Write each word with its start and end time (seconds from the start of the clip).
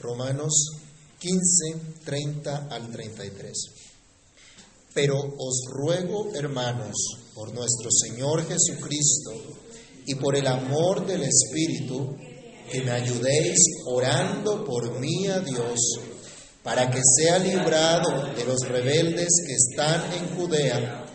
Romanos 0.00 0.52
15, 1.18 2.00
30 2.04 2.68
al 2.70 2.90
33. 2.90 3.52
Pero 4.94 5.18
os 5.18 5.64
ruego, 5.70 6.34
hermanos, 6.34 6.96
por 7.34 7.52
nuestro 7.54 7.90
Señor 7.90 8.46
Jesucristo 8.48 9.32
y 10.06 10.14
por 10.14 10.36
el 10.36 10.46
amor 10.46 11.06
del 11.06 11.22
Espíritu, 11.22 12.16
que 12.70 12.82
me 12.82 12.92
ayudéis 12.92 13.58
orando 13.86 14.64
por 14.64 14.98
mí 14.98 15.26
a 15.26 15.40
Dios, 15.40 15.78
para 16.62 16.90
que 16.90 17.00
sea 17.16 17.38
librado 17.38 18.32
de 18.34 18.44
los 18.44 18.60
rebeldes 18.66 19.28
que 19.46 19.54
están 19.54 20.12
en 20.12 20.36
Judea, 20.36 21.06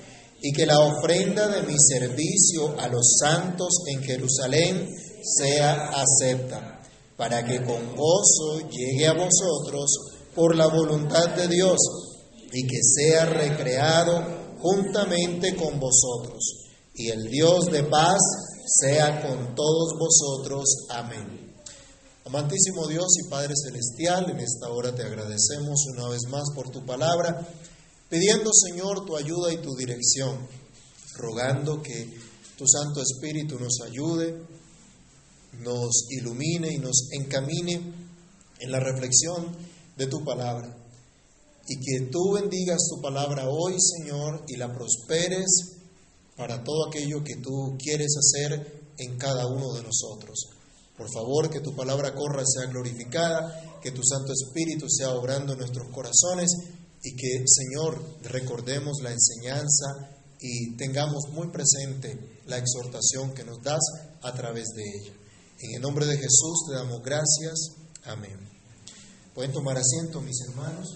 y 0.41 0.51
que 0.51 0.65
la 0.65 0.79
ofrenda 0.79 1.47
de 1.47 1.63
mi 1.63 1.75
servicio 1.77 2.79
a 2.79 2.87
los 2.87 3.17
santos 3.19 3.69
en 3.87 4.03
Jerusalén 4.03 4.87
sea 5.23 5.89
acepta, 5.89 6.74
para 7.17 7.43
que 7.43 7.63
con 7.63 7.95
gozo 7.95 8.67
llegue 8.69 9.07
a 9.07 9.13
vosotros 9.13 9.89
por 10.35 10.55
la 10.55 10.67
voluntad 10.67 11.29
de 11.35 11.47
Dios, 11.47 11.77
y 12.51 12.67
que 12.67 12.79
sea 12.81 13.25
recreado 13.25 14.23
juntamente 14.59 15.55
con 15.55 15.79
vosotros. 15.79 16.69
Y 16.93 17.09
el 17.09 17.29
Dios 17.29 17.65
de 17.65 17.83
paz 17.83 18.19
sea 18.65 19.21
con 19.21 19.53
todos 19.55 19.93
vosotros. 19.99 20.63
Amén. 20.89 21.53
Amantísimo 22.25 22.87
Dios 22.87 23.05
y 23.23 23.29
Padre 23.29 23.53
Celestial, 23.55 24.29
en 24.29 24.39
esta 24.39 24.69
hora 24.69 24.95
te 24.95 25.03
agradecemos 25.03 25.85
una 25.93 26.07
vez 26.09 26.21
más 26.29 26.45
por 26.55 26.71
tu 26.71 26.85
palabra, 26.85 27.45
pidiendo 28.09 28.51
Señor 28.53 29.05
tu 29.05 29.15
ayuda 29.15 29.53
y 29.53 29.57
tu 29.57 29.75
dirección, 29.75 30.47
rogando 31.17 31.81
que 31.83 32.17
tu 32.57 32.65
Santo 32.65 33.01
Espíritu 33.01 33.59
nos 33.59 33.79
ayude, 33.85 34.41
nos 35.59 36.07
ilumine 36.09 36.73
y 36.73 36.77
nos 36.77 37.09
encamine 37.11 37.81
en 38.59 38.71
la 38.71 38.79
reflexión 38.79 39.55
de 39.97 40.07
tu 40.07 40.23
palabra. 40.23 40.75
Y 41.67 41.79
que 41.79 42.11
tú 42.11 42.33
bendigas 42.33 42.79
tu 42.89 43.01
palabra 43.01 43.49
hoy, 43.49 43.75
Señor, 43.79 44.43
y 44.47 44.55
la 44.55 44.71
prosperes 44.71 45.75
para 46.35 46.63
todo 46.63 46.87
aquello 46.87 47.23
que 47.23 47.37
tú 47.37 47.75
quieres 47.79 48.13
hacer 48.17 48.83
en 48.97 49.17
cada 49.17 49.47
uno 49.47 49.73
de 49.73 49.83
nosotros. 49.83 50.49
Por 50.97 51.11
favor, 51.11 51.49
que 51.49 51.59
tu 51.59 51.75
palabra 51.75 52.13
corra 52.13 52.43
sea 52.45 52.69
glorificada, 52.69 53.79
que 53.81 53.91
tu 53.91 54.01
Santo 54.03 54.31
Espíritu 54.31 54.87
sea 54.89 55.11
obrando 55.11 55.53
en 55.53 55.59
nuestros 55.59 55.89
corazones 55.91 56.51
y 57.03 57.15
que, 57.15 57.43
Señor, 57.45 58.01
recordemos 58.23 59.01
la 59.01 59.11
enseñanza 59.11 60.09
y 60.39 60.75
tengamos 60.77 61.29
muy 61.31 61.49
presente 61.49 62.39
la 62.45 62.57
exhortación 62.57 63.33
que 63.33 63.43
nos 63.43 63.61
das 63.61 63.81
a 64.21 64.33
través 64.33 64.69
de 64.75 64.83
ella. 64.83 65.13
En 65.61 65.75
el 65.75 65.81
nombre 65.81 66.05
de 66.05 66.17
Jesús 66.17 66.65
te 66.67 66.75
damos 66.75 67.01
gracias. 67.01 67.71
Amén. 68.03 68.37
Pueden 69.33 69.53
tomar 69.53 69.77
asiento, 69.77 70.19
mis 70.21 70.41
hermanos. 70.49 70.95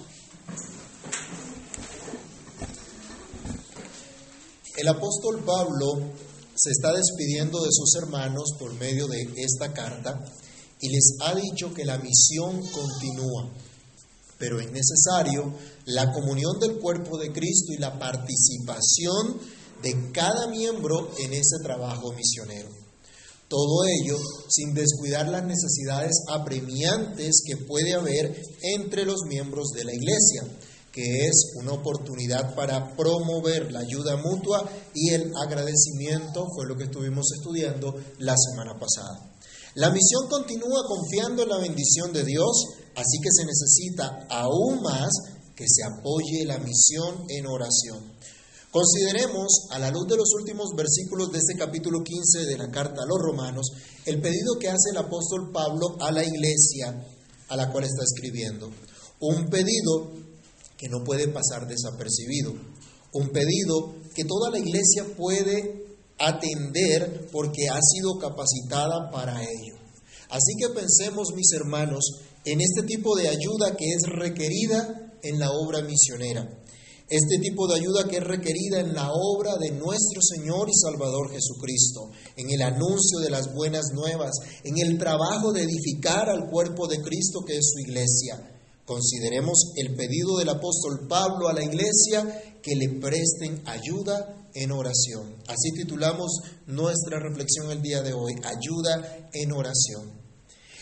El 4.75 4.87
apóstol 4.87 5.43
Pablo 5.45 6.11
se 6.55 6.71
está 6.71 6.93
despidiendo 6.93 7.61
de 7.63 7.69
sus 7.71 7.95
hermanos 7.95 8.51
por 8.59 8.73
medio 8.73 9.07
de 9.07 9.27
esta 9.37 9.73
carta 9.73 10.19
y 10.81 10.89
les 10.89 11.15
ha 11.21 11.35
dicho 11.35 11.73
que 11.73 11.85
la 11.85 11.97
misión 11.97 12.61
continúa, 12.67 13.49
pero 14.37 14.59
es 14.59 14.71
necesario 14.71 15.53
la 15.85 16.11
comunión 16.11 16.59
del 16.59 16.79
cuerpo 16.79 17.17
de 17.17 17.31
Cristo 17.31 17.73
y 17.73 17.77
la 17.77 17.97
participación 17.97 19.39
de 19.81 20.11
cada 20.11 20.47
miembro 20.47 21.11
en 21.17 21.33
ese 21.33 21.57
trabajo 21.63 22.13
misionero. 22.13 22.88
Todo 23.49 23.83
ello 23.85 24.17
sin 24.47 24.73
descuidar 24.73 25.27
las 25.27 25.43
necesidades 25.43 26.23
apremiantes 26.29 27.41
que 27.45 27.57
puede 27.57 27.93
haber 27.93 28.41
entre 28.61 29.05
los 29.05 29.23
miembros 29.27 29.69
de 29.75 29.83
la 29.83 29.93
iglesia 29.93 30.43
que 30.91 31.27
es 31.27 31.53
una 31.55 31.73
oportunidad 31.73 32.55
para 32.55 32.95
promover 32.95 33.71
la 33.71 33.79
ayuda 33.79 34.17
mutua 34.17 34.69
y 34.93 35.11
el 35.11 35.31
agradecimiento, 35.35 36.47
fue 36.55 36.67
lo 36.67 36.75
que 36.75 36.85
estuvimos 36.85 37.31
estudiando 37.37 37.95
la 38.17 38.35
semana 38.35 38.77
pasada. 38.79 39.31
La 39.75 39.91
misión 39.91 40.27
continúa 40.27 40.87
confiando 40.87 41.43
en 41.43 41.49
la 41.49 41.57
bendición 41.57 42.11
de 42.11 42.25
Dios, 42.25 42.65
así 42.95 43.19
que 43.21 43.29
se 43.31 43.45
necesita 43.45 44.27
aún 44.29 44.81
más 44.81 45.09
que 45.55 45.65
se 45.67 45.83
apoye 45.83 46.45
la 46.45 46.57
misión 46.57 47.25
en 47.29 47.45
oración. 47.45 48.13
Consideremos, 48.71 49.67
a 49.71 49.79
la 49.79 49.89
luz 49.89 50.07
de 50.07 50.15
los 50.15 50.31
últimos 50.39 50.75
versículos 50.75 51.31
de 51.31 51.39
este 51.39 51.57
capítulo 51.57 52.03
15 52.03 52.45
de 52.45 52.55
la 52.55 52.69
carta 52.69 53.01
a 53.01 53.07
los 53.07 53.17
romanos, 53.17 53.65
el 54.05 54.21
pedido 54.21 54.59
que 54.59 54.69
hace 54.69 54.91
el 54.91 54.97
apóstol 54.97 55.51
Pablo 55.51 55.97
a 55.99 56.11
la 56.11 56.23
iglesia 56.23 57.03
a 57.47 57.55
la 57.55 57.71
cual 57.71 57.85
está 57.85 58.03
escribiendo. 58.03 58.69
Un 59.21 59.49
pedido 59.49 60.11
que 60.77 60.87
no 60.87 61.03
puede 61.03 61.27
pasar 61.29 61.67
desapercibido. 61.67 62.53
Un 63.11 63.29
pedido 63.29 63.95
que 64.13 64.23
toda 64.23 64.51
la 64.51 64.59
iglesia 64.59 65.03
puede 65.17 65.97
atender 66.19 67.27
porque 67.31 67.69
ha 67.69 67.79
sido 67.81 68.19
capacitada 68.19 69.09
para 69.09 69.41
ello. 69.41 69.77
Así 70.29 70.53
que 70.59 70.69
pensemos, 70.69 71.33
mis 71.35 71.51
hermanos, 71.53 72.19
en 72.45 72.61
este 72.61 72.83
tipo 72.83 73.15
de 73.15 73.29
ayuda 73.29 73.75
que 73.75 73.85
es 73.85 74.03
requerida 74.03 75.11
en 75.23 75.39
la 75.39 75.49
obra 75.49 75.81
misionera. 75.81 76.47
Este 77.09 77.39
tipo 77.39 77.67
de 77.67 77.79
ayuda 77.79 78.07
que 78.07 78.17
es 78.17 78.23
requerida 78.23 78.79
en 78.79 78.93
la 78.93 79.09
obra 79.11 79.57
de 79.57 79.71
nuestro 79.71 80.21
Señor 80.21 80.69
y 80.69 80.73
Salvador 80.73 81.31
Jesucristo, 81.31 82.11
en 82.35 82.51
el 82.51 82.61
anuncio 82.61 83.19
de 83.19 83.31
las 83.31 83.53
buenas 83.53 83.85
nuevas, 83.93 84.31
en 84.63 84.77
el 84.77 84.97
trabajo 84.97 85.51
de 85.51 85.63
edificar 85.63 86.29
al 86.29 86.49
cuerpo 86.49 86.87
de 86.87 87.01
Cristo 87.01 87.39
que 87.45 87.57
es 87.57 87.71
su 87.73 87.79
iglesia 87.79 88.57
Consideremos 88.89 89.73
el 89.75 89.93
pedido 89.93 90.39
del 90.39 90.49
apóstol 90.49 91.05
Pablo 91.07 91.47
a 91.47 91.53
la 91.53 91.63
iglesia 91.63 92.57
que 92.59 92.75
le 92.75 92.89
presten 92.99 93.61
ayuda 93.67 94.49
en 94.55 94.71
oración. 94.71 95.35
Así 95.47 95.69
titulamos 95.75 96.31
nuestra 96.65 97.19
reflexión 97.19 97.69
el 97.69 97.83
día 97.83 98.01
de 98.01 98.13
hoy, 98.13 98.33
ayuda 98.43 99.29
en 99.31 99.51
oración. 99.51 100.18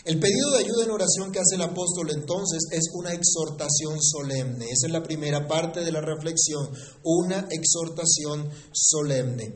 El 0.08 0.18
pedido 0.18 0.52
de 0.52 0.64
ayuda 0.64 0.84
en 0.84 0.90
oración 0.90 1.30
que 1.30 1.38
hace 1.38 1.56
el 1.56 1.60
apóstol 1.60 2.08
entonces 2.10 2.60
es 2.70 2.84
una 2.94 3.12
exhortación 3.12 3.98
solemne. 4.00 4.64
Esa 4.64 4.86
es 4.86 4.90
la 4.90 5.02
primera 5.02 5.46
parte 5.46 5.84
de 5.84 5.92
la 5.92 6.00
reflexión, 6.00 6.66
una 7.04 7.46
exhortación 7.50 8.48
solemne. 8.72 9.52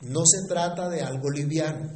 No 0.00 0.22
se 0.26 0.48
trata 0.48 0.88
de 0.88 1.02
algo 1.02 1.30
liviano, 1.30 1.88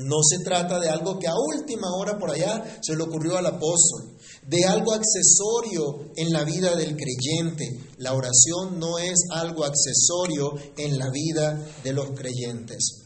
no 0.00 0.16
se 0.22 0.44
trata 0.44 0.78
de 0.78 0.90
algo 0.90 1.18
que 1.18 1.28
a 1.28 1.34
última 1.34 1.94
hora 1.96 2.18
por 2.18 2.30
allá 2.30 2.78
se 2.82 2.94
le 2.94 3.04
ocurrió 3.04 3.38
al 3.38 3.46
apóstol 3.46 4.18
de 4.46 4.62
algo 4.66 4.92
accesorio 4.92 6.12
en 6.14 6.30
la 6.30 6.44
vida 6.44 6.76
del 6.76 6.94
creyente. 6.94 7.80
La 7.96 8.12
oración 8.12 8.78
no 8.78 8.98
es 8.98 9.16
algo 9.30 9.64
accesorio 9.64 10.52
en 10.76 10.98
la 10.98 11.08
vida 11.08 11.58
de 11.82 11.94
los 11.94 12.10
creyentes. 12.10 12.99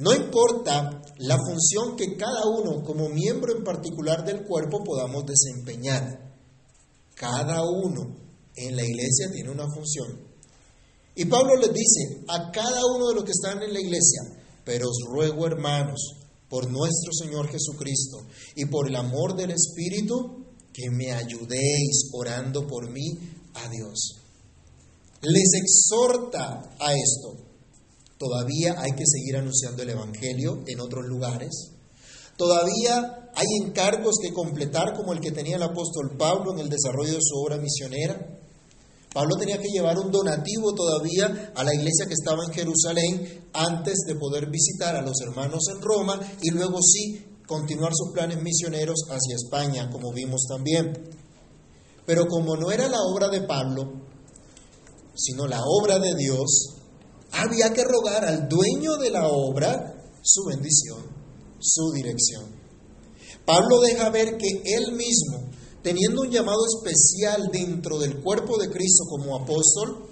No 0.00 0.14
importa 0.14 1.02
la 1.18 1.36
función 1.36 1.94
que 1.94 2.16
cada 2.16 2.46
uno 2.46 2.82
como 2.82 3.10
miembro 3.10 3.54
en 3.54 3.62
particular 3.62 4.24
del 4.24 4.44
cuerpo 4.44 4.82
podamos 4.82 5.24
desempeñar. 5.26 6.34
Cada 7.14 7.62
uno 7.62 8.16
en 8.56 8.76
la 8.76 8.82
iglesia 8.82 9.30
tiene 9.30 9.50
una 9.50 9.66
función. 9.68 10.26
Y 11.14 11.26
Pablo 11.26 11.54
les 11.56 11.74
dice 11.74 12.24
a 12.28 12.50
cada 12.50 12.80
uno 12.96 13.08
de 13.08 13.14
los 13.14 13.24
que 13.24 13.32
están 13.32 13.62
en 13.62 13.74
la 13.74 13.80
iglesia, 13.80 14.22
pero 14.64 14.88
os 14.88 15.04
ruego 15.06 15.46
hermanos, 15.46 16.00
por 16.48 16.70
nuestro 16.70 17.12
Señor 17.12 17.48
Jesucristo 17.48 18.26
y 18.56 18.64
por 18.64 18.88
el 18.88 18.96
amor 18.96 19.36
del 19.36 19.50
Espíritu, 19.50 20.46
que 20.72 20.90
me 20.90 21.12
ayudéis 21.12 22.08
orando 22.14 22.66
por 22.66 22.90
mí 22.90 23.18
a 23.52 23.68
Dios. 23.68 24.16
Les 25.20 25.50
exhorta 25.62 26.74
a 26.78 26.94
esto. 26.94 27.49
Todavía 28.20 28.74
hay 28.76 28.92
que 28.92 29.06
seguir 29.06 29.38
anunciando 29.38 29.82
el 29.82 29.88
Evangelio 29.88 30.62
en 30.66 30.78
otros 30.80 31.06
lugares. 31.06 31.70
Todavía 32.36 33.30
hay 33.34 33.46
encargos 33.64 34.16
que 34.20 34.34
completar 34.34 34.92
como 34.94 35.14
el 35.14 35.20
que 35.20 35.30
tenía 35.30 35.56
el 35.56 35.62
apóstol 35.62 36.18
Pablo 36.18 36.52
en 36.52 36.58
el 36.58 36.68
desarrollo 36.68 37.14
de 37.14 37.22
su 37.22 37.38
obra 37.38 37.56
misionera. 37.56 38.38
Pablo 39.14 39.36
tenía 39.36 39.56
que 39.56 39.70
llevar 39.72 39.98
un 39.98 40.12
donativo 40.12 40.74
todavía 40.74 41.50
a 41.56 41.64
la 41.64 41.74
iglesia 41.74 42.04
que 42.04 42.12
estaba 42.12 42.44
en 42.44 42.52
Jerusalén 42.52 43.48
antes 43.54 44.00
de 44.06 44.14
poder 44.16 44.50
visitar 44.50 44.96
a 44.96 45.02
los 45.02 45.18
hermanos 45.22 45.62
en 45.74 45.80
Roma 45.80 46.20
y 46.42 46.50
luego 46.50 46.78
sí 46.82 47.24
continuar 47.46 47.92
sus 47.94 48.12
planes 48.12 48.42
misioneros 48.42 49.00
hacia 49.08 49.36
España, 49.36 49.88
como 49.90 50.12
vimos 50.12 50.42
también. 50.46 50.92
Pero 52.04 52.26
como 52.26 52.54
no 52.54 52.70
era 52.70 52.86
la 52.86 53.00
obra 53.00 53.28
de 53.28 53.40
Pablo, 53.40 53.94
sino 55.14 55.46
la 55.46 55.62
obra 55.64 55.98
de 55.98 56.14
Dios, 56.16 56.79
había 57.32 57.72
que 57.72 57.84
rogar 57.84 58.24
al 58.24 58.48
dueño 58.48 58.96
de 58.96 59.10
la 59.10 59.28
obra 59.28 59.94
su 60.22 60.44
bendición, 60.44 61.02
su 61.58 61.92
dirección. 61.92 62.44
Pablo 63.44 63.80
deja 63.80 64.10
ver 64.10 64.36
que 64.36 64.62
él 64.64 64.92
mismo, 64.92 65.50
teniendo 65.82 66.22
un 66.22 66.30
llamado 66.30 66.60
especial 66.66 67.48
dentro 67.52 67.98
del 67.98 68.20
cuerpo 68.20 68.58
de 68.58 68.70
Cristo 68.70 69.04
como 69.08 69.36
apóstol, 69.36 70.08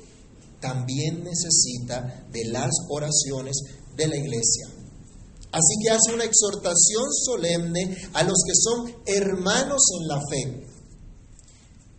también 0.61 1.23
necesita 1.23 2.27
de 2.33 2.45
las 2.47 2.71
oraciones 2.89 3.57
de 3.97 4.09
la 4.09 4.17
iglesia. 4.17 4.69
Así 5.51 5.75
que 5.83 5.91
hace 5.91 6.15
una 6.15 6.25
exhortación 6.25 7.13
solemne 7.25 7.97
a 8.13 8.23
los 8.23 8.37
que 8.47 8.55
son 8.55 8.95
hermanos 9.07 9.83
en 10.01 10.09
la 10.09 10.21
fe. 10.29 10.67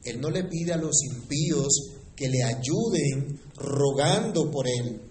Él 0.04 0.22
no 0.22 0.30
le 0.30 0.44
pide 0.44 0.74
a 0.74 0.78
los 0.78 1.04
impíos 1.04 1.68
que 2.16 2.28
le 2.30 2.44
ayuden 2.44 3.40
rogando 3.56 4.52
por 4.52 4.68
él. 4.68 5.02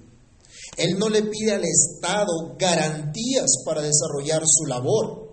Él 0.78 0.96
no 0.96 1.08
le 1.08 1.22
pide 1.24 1.52
al 1.52 1.64
Estado 1.64 2.54
garantías 2.56 3.50
para 3.64 3.82
desarrollar 3.82 4.42
su 4.46 4.64
labor, 4.64 5.28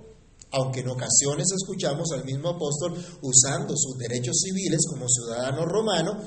aunque 0.51 0.79
en 0.79 0.89
ocasiones 0.89 1.47
escuchamos 1.55 2.11
al 2.13 2.25
mismo 2.25 2.49
apóstol 2.49 2.93
usando 3.21 3.75
sus 3.77 3.95
derechos 3.99 4.37
civiles 4.43 4.79
como 4.89 5.07
ciudadano 5.07 5.65
romano, 5.65 6.19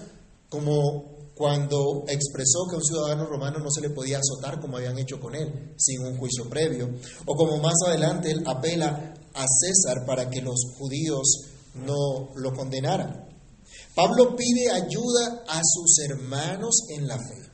como 0.48 1.18
cuando 1.34 2.04
expresó 2.06 2.66
que 2.68 2.76
a 2.76 2.78
un 2.78 2.84
ciudadano 2.84 3.26
romano 3.26 3.58
no 3.58 3.70
se 3.70 3.80
le 3.80 3.90
podía 3.90 4.18
azotar 4.18 4.60
como 4.60 4.76
habían 4.76 4.98
hecho 4.98 5.20
con 5.20 5.34
él, 5.34 5.74
sin 5.76 6.00
un 6.02 6.16
juicio 6.16 6.48
previo, 6.48 6.88
o 7.26 7.34
como 7.34 7.58
más 7.58 7.76
adelante 7.86 8.30
él 8.30 8.44
apela 8.46 9.14
a 9.34 9.46
César 9.46 10.06
para 10.06 10.30
que 10.30 10.42
los 10.42 10.60
judíos 10.78 11.42
no 11.74 12.30
lo 12.36 12.52
condenaran. 12.52 13.28
Pablo 13.96 14.36
pide 14.36 14.70
ayuda 14.70 15.44
a 15.48 15.60
sus 15.64 15.98
hermanos 16.08 16.82
en 16.90 17.08
la 17.08 17.18
fe. 17.18 17.47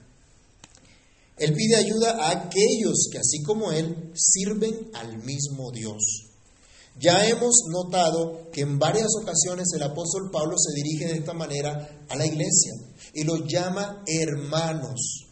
Él 1.37 1.53
pide 1.53 1.77
ayuda 1.77 2.13
a 2.13 2.31
aquellos 2.31 3.09
que, 3.11 3.19
así 3.19 3.43
como 3.43 3.73
él, 3.73 4.13
sirven 4.15 4.91
al 4.95 5.19
mismo 5.23 5.73
Dios. 5.73 6.31
Ya 7.01 7.27
hemos 7.27 7.65
notado 7.71 8.51
que 8.53 8.61
en 8.61 8.79
varias 8.79 9.09
ocasiones 9.21 9.67
el 9.75 9.83
apóstol 9.83 10.31
Pablo 10.31 10.55
se 10.57 10.73
dirige 10.81 11.13
de 11.13 11.19
esta 11.19 11.33
manera 11.33 12.07
a 12.09 12.17
la 12.17 12.25
iglesia 12.25 12.73
y 13.13 13.25
los 13.25 13.41
llama 13.49 14.05
hermanos, 14.07 15.27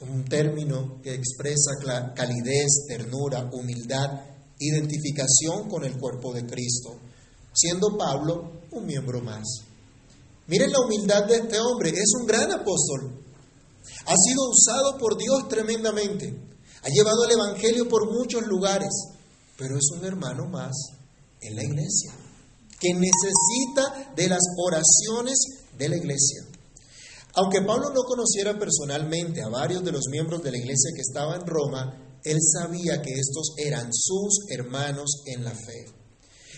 un 0.00 0.24
término 0.24 1.00
que 1.02 1.14
expresa 1.14 1.72
calidez, 2.14 2.86
ternura, 2.86 3.50
humildad, 3.52 4.20
identificación 4.60 5.68
con 5.68 5.84
el 5.84 5.98
cuerpo 5.98 6.32
de 6.32 6.46
Cristo, 6.46 6.96
siendo 7.52 7.98
Pablo 7.98 8.60
un 8.70 8.86
miembro 8.86 9.20
más. 9.20 9.42
Miren 10.46 10.70
la 10.70 10.80
humildad 10.80 11.24
de 11.26 11.36
este 11.36 11.58
hombre, 11.58 11.90
es 11.90 12.12
un 12.20 12.26
gran 12.26 12.52
apóstol, 12.52 13.20
ha 14.06 14.14
sido 14.16 14.48
usado 14.48 14.98
por 14.98 15.16
Dios 15.16 15.48
tremendamente, 15.48 16.34
ha 16.82 16.88
llevado 16.88 17.24
el 17.24 17.32
Evangelio 17.32 17.88
por 17.88 18.10
muchos 18.10 18.46
lugares, 18.46 18.90
pero 19.56 19.76
es 19.76 19.90
un 19.96 20.04
hermano 20.04 20.46
más 20.46 20.72
en 21.40 21.56
la 21.56 21.64
iglesia, 21.64 22.12
que 22.78 22.94
necesita 22.94 24.12
de 24.16 24.28
las 24.28 24.42
oraciones 24.56 25.38
de 25.76 25.88
la 25.88 25.96
iglesia. 25.96 26.44
Aunque 27.34 27.62
Pablo 27.62 27.90
no 27.94 28.02
conociera 28.02 28.58
personalmente 28.58 29.42
a 29.42 29.48
varios 29.48 29.84
de 29.84 29.92
los 29.92 30.08
miembros 30.10 30.42
de 30.42 30.50
la 30.50 30.58
iglesia 30.58 30.90
que 30.94 31.02
estaba 31.02 31.36
en 31.36 31.46
Roma, 31.46 32.18
él 32.24 32.38
sabía 32.40 33.00
que 33.00 33.12
estos 33.12 33.54
eran 33.56 33.90
sus 33.92 34.46
hermanos 34.50 35.22
en 35.26 35.44
la 35.44 35.52
fe, 35.52 35.86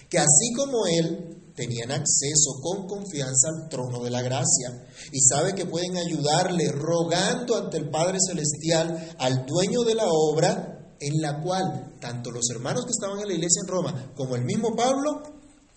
que 0.09 0.19
así 0.19 0.53
como 0.57 0.87
él 0.87 1.42
tenían 1.55 1.91
acceso 1.91 2.61
con 2.63 2.87
confianza 2.87 3.49
al 3.49 3.69
trono 3.69 4.03
de 4.03 4.11
la 4.11 4.23
gracia 4.23 4.87
y 5.13 5.21
sabe 5.21 5.55
que 5.55 5.67
pueden 5.67 5.97
ayudarle 5.97 6.71
rogando 6.73 7.57
ante 7.57 7.77
el 7.77 7.91
Padre 7.91 8.19
Celestial 8.27 9.15
al 9.19 9.47
dueño 9.47 9.83
de 9.83 9.95
la 9.95 10.07
obra 10.09 10.97
en 11.01 11.21
la 11.21 11.41
cual 11.43 11.97
tanto 12.01 12.31
los 12.31 12.49
hermanos 12.51 12.85
que 12.85 12.93
estaban 12.93 13.21
en 13.21 13.29
la 13.29 13.35
iglesia 13.35 13.61
en 13.63 13.69
Roma 13.69 14.13
como 14.17 14.37
el 14.37 14.45
mismo 14.45 14.75
Pablo 14.75 15.23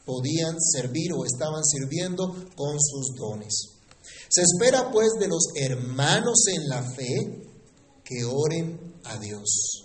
podían 0.05 0.55
servir 0.61 1.11
o 1.13 1.25
estaban 1.25 1.63
sirviendo 1.63 2.27
con 2.55 2.79
sus 2.79 3.15
dones. 3.15 3.75
Se 4.29 4.41
espera 4.41 4.91
pues 4.91 5.09
de 5.19 5.27
los 5.27 5.47
hermanos 5.55 6.45
en 6.47 6.69
la 6.69 6.83
fe 6.83 7.43
que 8.03 8.23
oren 8.23 8.95
a 9.03 9.17
Dios. 9.17 9.84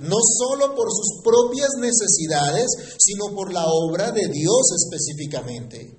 No 0.00 0.16
solo 0.38 0.74
por 0.74 0.88
sus 0.90 1.22
propias 1.22 1.70
necesidades, 1.80 2.66
sino 2.98 3.34
por 3.34 3.52
la 3.52 3.64
obra 3.66 4.12
de 4.12 4.28
Dios 4.28 4.72
específicamente. 4.76 5.96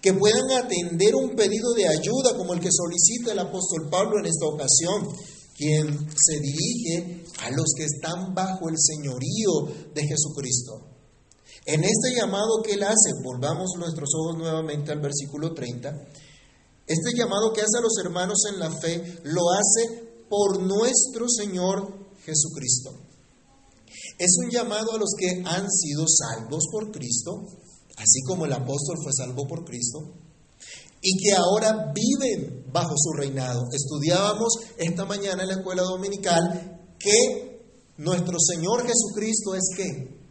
Que 0.00 0.14
puedan 0.14 0.50
atender 0.50 1.14
un 1.14 1.36
pedido 1.36 1.72
de 1.74 1.88
ayuda 1.88 2.36
como 2.36 2.54
el 2.54 2.60
que 2.60 2.70
solicita 2.72 3.32
el 3.32 3.38
apóstol 3.38 3.88
Pablo 3.90 4.18
en 4.18 4.26
esta 4.26 4.46
ocasión, 4.46 5.08
quien 5.56 6.08
se 6.16 6.40
dirige 6.40 7.24
a 7.38 7.50
los 7.50 7.72
que 7.76 7.84
están 7.84 8.34
bajo 8.34 8.68
el 8.68 8.76
señorío 8.78 9.92
de 9.94 10.02
Jesucristo. 10.02 10.92
En 11.64 11.84
este 11.84 12.16
llamado 12.16 12.62
que 12.64 12.72
él 12.72 12.82
hace, 12.82 13.12
volvamos 13.22 13.70
nuestros 13.78 14.10
ojos 14.14 14.38
nuevamente 14.38 14.90
al 14.90 15.00
versículo 15.00 15.54
30, 15.54 15.90
este 16.86 17.16
llamado 17.16 17.52
que 17.52 17.60
hace 17.60 17.78
a 17.78 17.82
los 17.82 17.96
hermanos 18.04 18.38
en 18.52 18.58
la 18.58 18.70
fe 18.70 19.20
lo 19.24 19.42
hace 19.52 20.24
por 20.28 20.60
nuestro 20.60 21.28
Señor 21.28 22.10
Jesucristo. 22.24 23.11
Es 24.18 24.30
un 24.44 24.50
llamado 24.50 24.92
a 24.92 24.98
los 24.98 25.10
que 25.18 25.42
han 25.44 25.70
sido 25.70 26.04
salvos 26.06 26.64
por 26.70 26.90
Cristo, 26.90 27.46
así 27.96 28.22
como 28.26 28.46
el 28.46 28.52
apóstol 28.52 28.96
fue 29.02 29.12
salvo 29.12 29.46
por 29.46 29.64
Cristo, 29.64 30.14
y 31.00 31.18
que 31.18 31.32
ahora 31.32 31.92
viven 31.92 32.64
bajo 32.72 32.94
su 32.96 33.12
reinado. 33.12 33.64
Estudiábamos 33.72 34.54
esta 34.78 35.04
mañana 35.04 35.42
en 35.42 35.48
la 35.48 35.54
escuela 35.56 35.82
dominical 35.82 36.94
que 36.98 37.60
nuestro 37.96 38.36
Señor 38.38 38.86
Jesucristo 38.86 39.54
es 39.54 39.64
que 39.76 40.22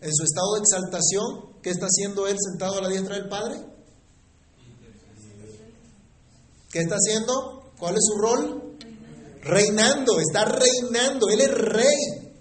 en 0.00 0.14
su 0.14 0.24
estado 0.24 0.54
de 0.54 0.60
exaltación, 0.60 1.60
¿qué 1.62 1.70
está 1.70 1.86
haciendo 1.86 2.26
Él 2.26 2.36
sentado 2.40 2.78
a 2.78 2.82
la 2.82 2.88
diestra 2.88 3.16
del 3.16 3.28
Padre? 3.28 3.56
¿Qué 6.70 6.80
está 6.80 6.96
haciendo? 6.96 7.72
¿Cuál 7.78 7.94
es 7.94 8.00
su 8.02 8.18
rol? 8.18 8.76
Reinando, 9.42 10.18
está 10.18 10.44
reinando, 10.44 11.28
Él 11.28 11.40
es 11.40 11.50
rey. 11.50 12.31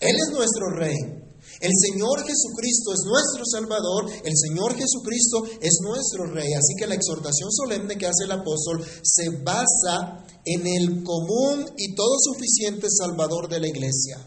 Él 0.00 0.16
es 0.16 0.32
nuestro 0.32 0.70
rey. 0.76 1.20
El 1.60 1.72
Señor 1.74 2.24
Jesucristo 2.24 2.92
es 2.92 3.00
nuestro 3.04 3.44
Salvador, 3.44 4.06
el 4.24 4.32
Señor 4.34 4.74
Jesucristo 4.74 5.44
es 5.60 5.78
nuestro 5.82 6.24
Rey. 6.32 6.52
Así 6.54 6.74
que 6.78 6.86
la 6.86 6.94
exhortación 6.94 7.50
solemne 7.50 7.98
que 7.98 8.06
hace 8.06 8.24
el 8.24 8.32
apóstol 8.32 8.82
se 9.02 9.28
basa 9.42 10.24
en 10.44 10.66
el 10.66 11.02
común 11.02 11.66
y 11.76 11.94
todo 11.94 12.16
suficiente 12.18 12.88
Salvador 12.90 13.48
de 13.48 13.60
la 13.60 13.68
iglesia. 13.68 14.26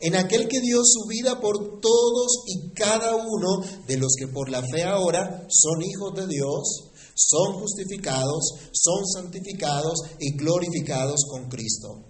En 0.00 0.14
aquel 0.14 0.46
que 0.46 0.60
dio 0.60 0.80
su 0.84 1.08
vida 1.08 1.40
por 1.40 1.80
todos 1.80 2.44
y 2.46 2.70
cada 2.70 3.16
uno 3.16 3.64
de 3.88 3.96
los 3.96 4.14
que 4.16 4.28
por 4.28 4.48
la 4.48 4.62
fe 4.62 4.84
ahora 4.84 5.44
son 5.48 5.82
hijos 5.82 6.14
de 6.14 6.28
Dios, 6.28 6.90
son 7.16 7.54
justificados, 7.54 8.54
son 8.72 9.06
santificados 9.06 9.98
y 10.20 10.36
glorificados 10.36 11.24
con 11.28 11.48
Cristo 11.48 12.07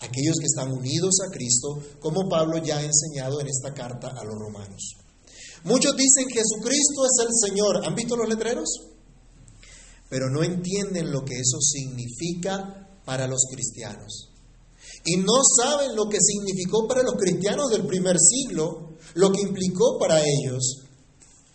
aquellos 0.00 0.36
que 0.38 0.46
están 0.46 0.72
unidos 0.72 1.16
a 1.26 1.30
Cristo, 1.30 1.82
como 2.00 2.28
Pablo 2.28 2.58
ya 2.58 2.78
ha 2.78 2.84
enseñado 2.84 3.40
en 3.40 3.48
esta 3.48 3.74
carta 3.74 4.08
a 4.08 4.24
los 4.24 4.34
romanos. 4.34 4.94
Muchos 5.64 5.96
dicen 5.96 6.28
Jesucristo 6.28 7.04
es 7.04 7.26
el 7.26 7.50
Señor. 7.50 7.84
¿Han 7.84 7.94
visto 7.94 8.16
los 8.16 8.28
letreros? 8.28 8.68
Pero 10.08 10.30
no 10.30 10.42
entienden 10.42 11.10
lo 11.10 11.24
que 11.24 11.34
eso 11.34 11.58
significa 11.60 12.88
para 13.04 13.26
los 13.26 13.46
cristianos. 13.50 14.30
Y 15.04 15.16
no 15.16 15.42
saben 15.56 15.96
lo 15.96 16.08
que 16.08 16.18
significó 16.20 16.86
para 16.86 17.02
los 17.02 17.14
cristianos 17.14 17.70
del 17.70 17.86
primer 17.86 18.16
siglo, 18.18 18.94
lo 19.14 19.32
que 19.32 19.42
implicó 19.42 19.98
para 19.98 20.20
ellos. 20.20 20.84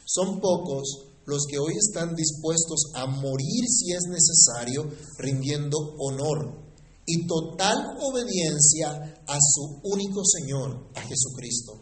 Son 0.06 0.40
pocos 0.40 1.06
los 1.26 1.46
que 1.50 1.58
hoy 1.58 1.74
están 1.78 2.16
dispuestos 2.16 2.92
a 2.94 3.06
morir 3.06 3.66
si 3.68 3.94
es 3.94 4.04
necesario, 4.10 4.90
rindiendo 5.18 5.78
honor 5.98 6.63
y 7.06 7.28
total 7.28 7.78
obediencia 8.00 9.22
a 9.28 9.38
su 9.40 9.82
único 9.84 10.22
Señor, 10.26 10.90
a 10.96 11.02
Jesucristo, 11.02 11.74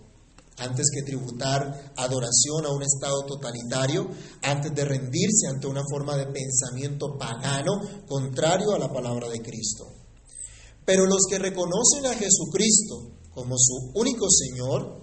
antes 0.58 0.88
que 0.94 1.04
tributar 1.04 1.94
adoración 1.96 2.66
a 2.66 2.72
un 2.72 2.84
Estado 2.84 3.25
totalitario, 3.25 4.08
antes 4.42 4.74
de 4.74 4.86
rendirse 4.86 5.48
ante 5.48 5.68
una 5.68 5.84
forma 5.90 6.18
de 6.18 6.28
pensamiento 6.28 7.18
pagano 7.18 8.06
contrario 8.08 8.72
a 8.74 8.80
la 8.80 8.92
palabra 8.92 9.30
de 9.30 9.42
Cristo. 9.42 9.88
Pero 10.86 11.06
los 11.06 11.22
que 11.30 11.40
reconocen 11.40 12.06
a 12.06 12.16
Jesucristo 12.16 13.12
como 13.34 13.56
su 13.58 13.92
único 13.94 14.28
Señor, 14.30 15.01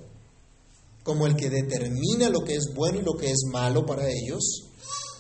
como 1.03 1.27
el 1.27 1.37
que 1.37 1.49
determina 1.49 2.29
lo 2.29 2.41
que 2.41 2.57
es 2.57 2.75
bueno 2.75 3.01
y 3.01 3.05
lo 3.05 3.17
que 3.17 3.31
es 3.31 3.45
malo 3.51 3.87
para 3.87 4.09
ellos, 4.11 4.65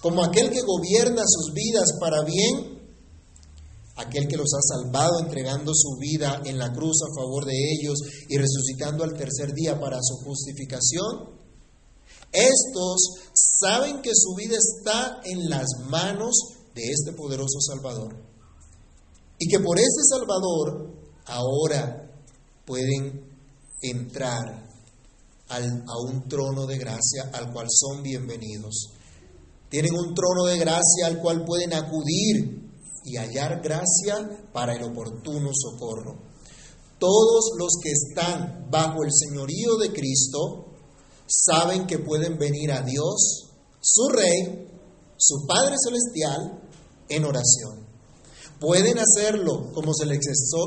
como 0.02 0.22
aquel 0.22 0.50
que 0.50 0.60
gobierna 0.62 1.22
sus 1.26 1.54
vidas 1.54 1.94
para 2.00 2.22
bien 2.22 2.77
aquel 3.98 4.28
que 4.28 4.36
los 4.36 4.52
ha 4.54 4.62
salvado 4.62 5.20
entregando 5.20 5.72
su 5.74 5.96
vida 5.98 6.40
en 6.44 6.56
la 6.56 6.72
cruz 6.72 6.98
a 7.02 7.20
favor 7.20 7.44
de 7.44 7.54
ellos 7.54 7.98
y 8.28 8.38
resucitando 8.38 9.04
al 9.04 9.14
tercer 9.14 9.52
día 9.52 9.78
para 9.78 9.98
su 10.00 10.16
justificación. 10.24 11.36
Estos 12.32 13.30
saben 13.34 14.00
que 14.00 14.12
su 14.14 14.34
vida 14.36 14.56
está 14.56 15.20
en 15.24 15.50
las 15.50 15.66
manos 15.88 16.34
de 16.74 16.82
este 16.84 17.12
poderoso 17.12 17.60
Salvador 17.60 18.14
y 19.38 19.48
que 19.48 19.58
por 19.60 19.78
este 19.78 20.02
Salvador 20.08 20.94
ahora 21.26 22.10
pueden 22.64 23.26
entrar 23.82 24.68
a 25.48 25.98
un 26.06 26.28
trono 26.28 26.66
de 26.66 26.76
gracia 26.76 27.30
al 27.32 27.52
cual 27.52 27.66
son 27.70 28.02
bienvenidos. 28.02 28.92
Tienen 29.70 29.94
un 29.94 30.14
trono 30.14 30.44
de 30.44 30.58
gracia 30.58 31.06
al 31.06 31.18
cual 31.20 31.44
pueden 31.44 31.72
acudir 31.72 32.67
y 33.08 33.16
hallar 33.16 33.60
gracia 33.62 34.48
para 34.52 34.74
el 34.74 34.82
oportuno 34.82 35.50
socorro. 35.52 36.16
Todos 36.98 37.52
los 37.56 37.72
que 37.82 37.90
están 37.90 38.68
bajo 38.70 39.04
el 39.04 39.10
señorío 39.12 39.76
de 39.76 39.92
Cristo 39.92 40.66
saben 41.26 41.86
que 41.86 41.98
pueden 41.98 42.38
venir 42.38 42.72
a 42.72 42.82
Dios, 42.82 43.50
su 43.80 44.08
Rey, 44.08 44.68
su 45.16 45.46
Padre 45.46 45.76
Celestial, 45.82 46.62
en 47.08 47.24
oración. 47.24 47.77
Pueden 48.60 48.98
hacerlo 48.98 49.70
como 49.72 49.94
se 49.94 50.04
les 50.04 50.18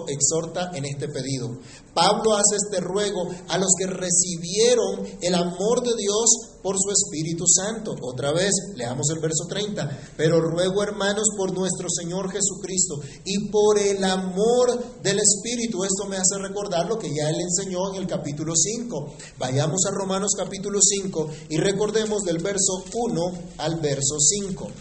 exhorta 0.08 0.72
en 0.74 0.86
este 0.86 1.10
pedido. 1.10 1.58
Pablo 1.94 2.36
hace 2.36 2.56
este 2.56 2.80
ruego 2.80 3.30
a 3.50 3.58
los 3.58 3.70
que 3.78 3.86
recibieron 3.86 5.06
el 5.22 5.36
amor 5.36 5.84
de 5.84 5.92
Dios 5.98 6.30
por 6.64 6.78
su 6.80 6.90
Espíritu 6.90 7.44
Santo. 7.48 7.94
Otra 8.02 8.32
vez, 8.32 8.52
leamos 8.76 9.10
el 9.14 9.20
verso 9.20 9.46
30. 9.50 10.00
Pero 10.16 10.40
ruego, 10.40 10.84
hermanos, 10.84 11.28
por 11.36 11.54
nuestro 11.54 11.90
Señor 11.90 12.32
Jesucristo 12.32 13.02
y 13.26 13.50
por 13.50 13.78
el 13.78 14.02
amor 14.06 15.02
del 15.04 15.20
Espíritu. 15.20 15.84
Esto 15.84 16.08
me 16.08 16.16
hace 16.16 16.38
recordar 16.38 16.88
lo 16.88 16.98
que 16.98 17.10
ya 17.14 17.30
él 17.30 17.42
enseñó 17.42 17.94
en 17.94 18.02
el 18.02 18.08
capítulo 18.08 18.54
5. 18.56 19.16
Vayamos 19.38 19.82
a 19.86 19.92
Romanos 19.92 20.32
capítulo 20.38 20.80
5 20.82 21.30
y 21.50 21.58
recordemos 21.58 22.22
del 22.22 22.38
verso 22.38 22.86
1 22.94 23.22
al 23.58 23.82
verso 23.82 24.18
5. 24.18 24.72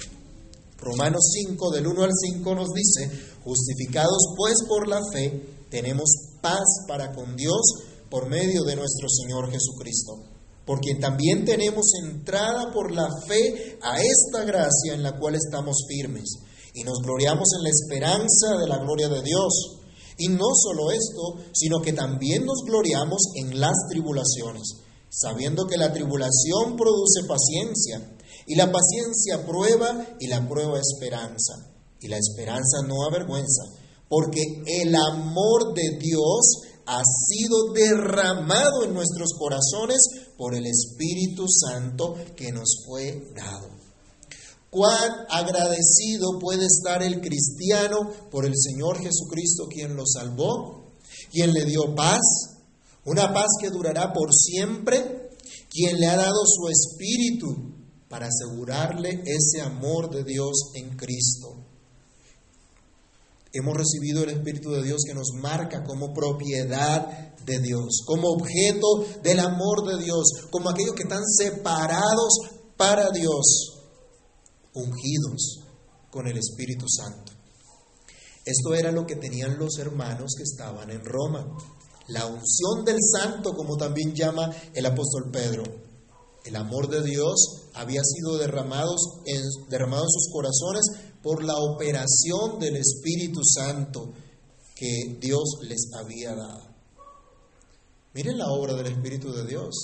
Romanos 0.80 1.30
5, 1.34 1.70
del 1.72 1.86
1 1.86 2.02
al 2.04 2.10
5 2.12 2.54
nos 2.54 2.68
dice, 2.70 3.10
justificados 3.44 4.34
pues 4.36 4.54
por 4.66 4.88
la 4.88 5.00
fe, 5.12 5.66
tenemos 5.68 6.08
paz 6.40 6.64
para 6.88 7.12
con 7.12 7.36
Dios 7.36 7.60
por 8.08 8.28
medio 8.28 8.64
de 8.64 8.76
nuestro 8.76 9.08
Señor 9.08 9.50
Jesucristo, 9.50 10.24
por 10.64 10.80
quien 10.80 10.98
también 10.98 11.44
tenemos 11.44 11.92
entrada 12.02 12.72
por 12.72 12.92
la 12.92 13.08
fe 13.28 13.78
a 13.82 14.00
esta 14.00 14.44
gracia 14.44 14.94
en 14.94 15.02
la 15.02 15.18
cual 15.18 15.34
estamos 15.34 15.84
firmes, 15.86 16.24
y 16.74 16.82
nos 16.82 16.98
gloriamos 17.02 17.48
en 17.58 17.64
la 17.64 17.70
esperanza 17.70 18.56
de 18.58 18.66
la 18.66 18.78
gloria 18.78 19.08
de 19.08 19.22
Dios. 19.22 19.76
Y 20.16 20.28
no 20.28 20.54
solo 20.54 20.90
esto, 20.90 21.50
sino 21.52 21.80
que 21.80 21.94
también 21.94 22.44
nos 22.44 22.62
gloriamos 22.66 23.32
en 23.36 23.58
las 23.58 23.74
tribulaciones, 23.88 24.76
sabiendo 25.08 25.66
que 25.66 25.78
la 25.78 25.92
tribulación 25.92 26.76
produce 26.76 27.24
paciencia 27.26 28.16
y 28.50 28.56
la 28.56 28.72
paciencia 28.72 29.46
prueba 29.46 30.16
y 30.18 30.26
la 30.26 30.48
prueba 30.48 30.80
esperanza. 30.80 31.70
Y 32.00 32.08
la 32.08 32.18
esperanza 32.18 32.82
no 32.84 33.04
avergüenza, 33.06 33.62
porque 34.08 34.42
el 34.66 34.92
amor 34.92 35.72
de 35.72 35.96
Dios 36.00 36.62
ha 36.84 37.00
sido 37.04 37.72
derramado 37.72 38.82
en 38.82 38.92
nuestros 38.92 39.34
corazones 39.38 39.98
por 40.36 40.56
el 40.56 40.66
Espíritu 40.66 41.46
Santo 41.48 42.16
que 42.34 42.50
nos 42.50 42.82
fue 42.84 43.30
dado. 43.36 43.68
Cuán 44.68 45.12
agradecido 45.28 46.40
puede 46.40 46.66
estar 46.66 47.04
el 47.04 47.20
cristiano 47.20 48.10
por 48.32 48.46
el 48.46 48.54
Señor 48.56 48.98
Jesucristo 48.98 49.68
quien 49.68 49.94
lo 49.94 50.02
salvó, 50.06 50.86
quien 51.30 51.52
le 51.52 51.66
dio 51.66 51.94
paz, 51.94 52.56
una 53.04 53.32
paz 53.32 53.46
que 53.60 53.70
durará 53.70 54.12
por 54.12 54.34
siempre, 54.34 55.30
quien 55.70 56.00
le 56.00 56.08
ha 56.08 56.16
dado 56.16 56.42
su 56.44 56.68
espíritu 56.68 57.69
para 58.10 58.26
asegurarle 58.26 59.22
ese 59.24 59.62
amor 59.62 60.10
de 60.10 60.24
Dios 60.24 60.72
en 60.74 60.96
Cristo. 60.96 61.64
Hemos 63.52 63.76
recibido 63.76 64.24
el 64.24 64.30
Espíritu 64.30 64.72
de 64.72 64.82
Dios 64.82 65.02
que 65.06 65.14
nos 65.14 65.28
marca 65.40 65.84
como 65.84 66.12
propiedad 66.12 67.36
de 67.46 67.60
Dios, 67.60 68.02
como 68.04 68.30
objeto 68.30 69.04
del 69.22 69.38
amor 69.38 69.86
de 69.86 70.02
Dios, 70.02 70.24
como 70.50 70.70
aquellos 70.70 70.94
que 70.94 71.04
están 71.04 71.22
separados 71.24 72.34
para 72.76 73.10
Dios, 73.10 73.78
ungidos 74.74 75.60
con 76.10 76.26
el 76.26 76.36
Espíritu 76.36 76.86
Santo. 76.88 77.32
Esto 78.44 78.74
era 78.74 78.90
lo 78.90 79.06
que 79.06 79.16
tenían 79.16 79.56
los 79.56 79.78
hermanos 79.78 80.32
que 80.36 80.42
estaban 80.42 80.90
en 80.90 81.04
Roma. 81.04 81.46
La 82.08 82.26
unción 82.26 82.84
del 82.84 82.98
santo, 83.00 83.54
como 83.54 83.76
también 83.76 84.14
llama 84.14 84.50
el 84.74 84.84
apóstol 84.86 85.30
Pedro. 85.30 85.89
El 86.44 86.56
amor 86.56 86.88
de 86.88 87.02
Dios 87.02 87.68
había 87.74 88.02
sido 88.02 88.38
derramado 88.38 88.94
en, 89.26 89.42
derramado 89.68 90.04
en 90.04 90.10
sus 90.10 90.32
corazones 90.32 90.84
por 91.22 91.44
la 91.44 91.56
operación 91.56 92.58
del 92.58 92.76
Espíritu 92.76 93.40
Santo 93.44 94.12
que 94.74 95.18
Dios 95.20 95.58
les 95.62 95.90
había 95.94 96.34
dado. 96.34 96.70
Miren 98.14 98.38
la 98.38 98.48
obra 98.48 98.74
del 98.74 98.86
Espíritu 98.86 99.32
de 99.32 99.46
Dios. 99.46 99.74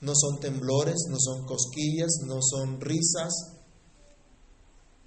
No 0.00 0.12
son 0.14 0.40
temblores, 0.40 0.96
no 1.08 1.16
son 1.18 1.46
cosquillas, 1.46 2.10
no 2.26 2.40
son 2.42 2.80
risas, 2.80 3.32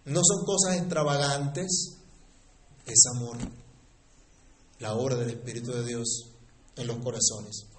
no 0.05 0.22
son 0.24 0.46
cosas 0.46 0.77
extravagantes, 0.77 1.98
es 2.86 3.03
amor. 3.15 3.38
La 4.79 4.96
obra 4.96 5.15
del 5.15 5.29
Espíritu 5.29 5.72
de 5.72 5.86
Dios 5.86 6.32
en 6.75 6.88
los 6.88 6.98
corazones. 6.98 7.75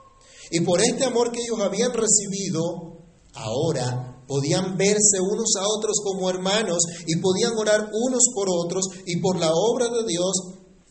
Y 0.50 0.61
por 0.61 0.81
este 0.81 1.05
amor 1.05 1.33
que 1.33 1.41
ellos 1.41 1.61
habían 1.61 1.93
recibido, 1.93 3.03
ahora 3.35 4.23
podían 4.26 4.76
verse 4.76 5.21
unos 5.21 5.55
a 5.59 5.65
otros 5.67 5.97
como 6.03 6.29
hermanos 6.29 6.79
y 7.07 7.17
podían 7.21 7.53
orar 7.57 7.91
unos 7.93 8.23
por 8.35 8.49
otros 8.50 8.87
y 9.07 9.21
por 9.21 9.38
la 9.38 9.50
obra 9.53 9.87
de 9.87 10.07
Dios, 10.07 10.33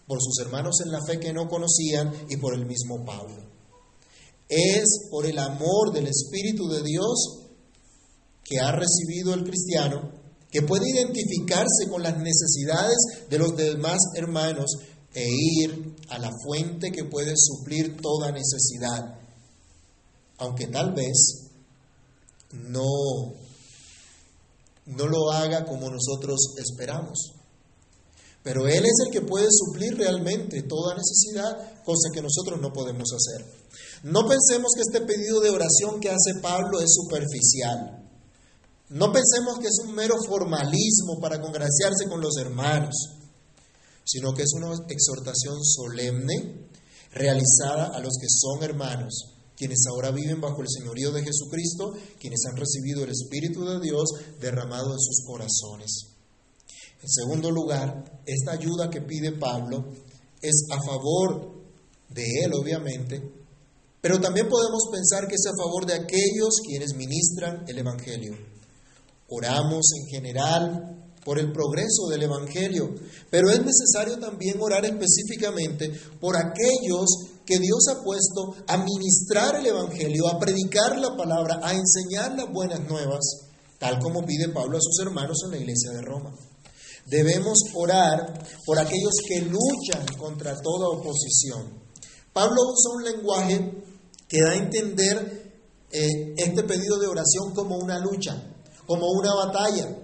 por 0.08 0.20
sus 0.22 0.38
hermanos 0.46 0.76
en 0.84 0.92
la 0.92 1.04
fe 1.06 1.20
que 1.20 1.34
no 1.34 1.48
conocían 1.48 2.14
y 2.30 2.38
por 2.38 2.54
el 2.54 2.66
mismo 2.66 3.04
Pablo. 3.06 3.44
Es 4.48 5.08
por 5.10 5.26
el 5.26 5.40
amor 5.40 5.92
del 5.92 6.08
Espíritu 6.08 6.68
de 6.68 6.84
Dios 6.84 7.46
que 8.44 8.60
ha 8.60 8.72
recibido 8.72 9.34
el 9.34 9.44
cristiano, 9.44 10.12
que 10.52 10.62
puede 10.62 10.90
identificarse 10.90 11.90
con 11.90 12.04
las 12.04 12.18
necesidades 12.18 12.96
de 13.30 13.40
los 13.40 13.58
demás 13.58 13.98
hermanos 14.16 14.78
e 15.14 15.26
ir 15.28 15.96
a 16.10 16.20
la 16.20 16.30
fuente 16.46 16.92
que 16.92 17.06
puede 17.06 17.34
suplir 17.36 17.98
toda 18.00 18.32
necesidad, 18.32 19.20
aunque 20.38 20.68
tal 20.68 20.94
vez 20.94 21.46
no, 22.52 23.34
no 24.86 25.08
lo 25.08 25.32
haga 25.32 25.66
como 25.66 25.90
nosotros 25.90 26.56
esperamos. 26.58 27.34
Pero 28.44 28.68
Él 28.68 28.86
es 28.86 28.94
el 29.06 29.12
que 29.12 29.22
puede 29.22 29.48
suplir 29.50 29.98
realmente 29.98 30.62
toda 30.64 30.96
necesidad, 30.96 31.84
cosa 31.84 32.10
que 32.14 32.22
nosotros 32.22 32.62
no 32.62 32.72
podemos 32.72 33.10
hacer. 33.12 33.46
No 34.04 34.28
pensemos 34.28 34.72
que 34.76 34.82
este 34.82 35.02
pedido 35.02 35.40
de 35.40 35.50
oración 35.50 36.00
que 36.00 36.10
hace 36.10 36.40
Pablo 36.42 36.80
es 36.80 36.94
superficial. 36.94 38.04
No 38.90 39.12
pensemos 39.12 39.58
que 39.60 39.68
es 39.68 39.80
un 39.84 39.96
mero 39.96 40.16
formalismo 40.28 41.20
para 41.20 41.42
congraciarse 41.42 42.08
con 42.08 42.22
los 42.22 42.38
hermanos, 42.38 42.94
sino 44.04 44.32
que 44.36 44.44
es 44.44 44.54
una 44.54 44.76
exhortación 44.90 45.64
solemne 45.64 46.70
realizada 47.14 47.88
a 47.96 48.00
los 48.00 48.14
que 48.22 48.28
son 48.30 48.62
hermanos 48.62 49.35
quienes 49.58 49.80
ahora 49.90 50.12
viven 50.12 50.42
bajo 50.42 50.62
el 50.62 50.68
señorío 50.70 51.12
de 51.12 51.24
Jesucristo, 51.24 51.94
quienes 52.20 52.40
han 52.50 52.58
recibido 52.58 53.04
el 53.04 53.12
Espíritu 53.12 53.66
de 53.66 53.80
Dios 53.80 54.10
derramado 54.40 54.92
en 54.92 55.00
sus 55.00 55.24
corazones. 55.26 56.16
En 57.02 57.10
segundo 57.10 57.52
lugar, 57.52 58.22
esta 58.26 58.52
ayuda 58.52 58.90
que 58.90 59.02
pide 59.02 59.32
Pablo 59.34 59.86
es 60.42 60.66
a 60.72 60.82
favor 60.82 61.54
de 62.10 62.24
él, 62.44 62.52
obviamente, 62.54 63.22
pero 64.02 64.20
también 64.20 64.48
podemos 64.48 64.84
pensar 64.92 65.28
que 65.28 65.36
es 65.36 65.46
a 65.48 65.58
favor 65.58 65.86
de 65.86 65.96
aquellos 65.96 66.62
quienes 66.64 66.96
ministran 66.96 67.66
el 67.68 67.80
Evangelio. 67.80 68.38
Oramos 69.30 69.86
en 70.00 70.08
general 70.08 70.96
por 71.26 71.40
el 71.40 71.52
progreso 71.52 72.08
del 72.10 72.22
Evangelio, 72.24 72.94
pero 73.32 73.50
es 73.50 73.60
necesario 73.66 74.20
también 74.20 74.58
orar 74.62 74.86
específicamente 74.86 75.92
por 76.20 76.36
aquellos 76.38 77.08
que 77.46 77.60
Dios 77.60 77.86
ha 77.90 78.04
puesto 78.04 78.56
a 78.68 78.78
ministrar 78.78 79.56
el 79.56 79.68
Evangelio, 79.68 80.28
a 80.28 80.40
predicar 80.40 80.98
la 80.98 81.16
palabra, 81.16 81.60
a 81.62 81.74
enseñar 81.74 82.36
las 82.36 82.52
buenas 82.52 82.82
nuevas, 82.90 83.24
tal 83.80 84.00
como 84.00 84.26
pide 84.26 84.50
Pablo 84.50 84.78
a 84.78 84.82
sus 84.82 85.06
hermanos 85.06 85.38
en 85.46 85.52
la 85.52 85.58
iglesia 85.58 85.92
de 85.92 86.02
Roma. 86.02 86.34
Debemos 87.06 87.60
orar 87.76 88.34
por 88.66 88.80
aquellos 88.80 89.14
que 89.28 89.42
luchan 89.42 90.06
contra 90.18 90.60
toda 90.60 90.90
oposición. 90.90 91.84
Pablo 92.34 92.62
usa 92.74 92.96
un 92.96 93.04
lenguaje 93.04 93.84
que 94.28 94.42
da 94.42 94.52
a 94.52 94.56
entender 94.56 95.46
eh, 95.92 96.34
este 96.36 96.64
pedido 96.64 96.98
de 97.00 97.08
oración 97.08 97.54
como 97.54 97.78
una 97.78 98.00
lucha, 98.00 98.36
como 98.88 99.10
una 99.12 99.34
batalla. 99.36 99.98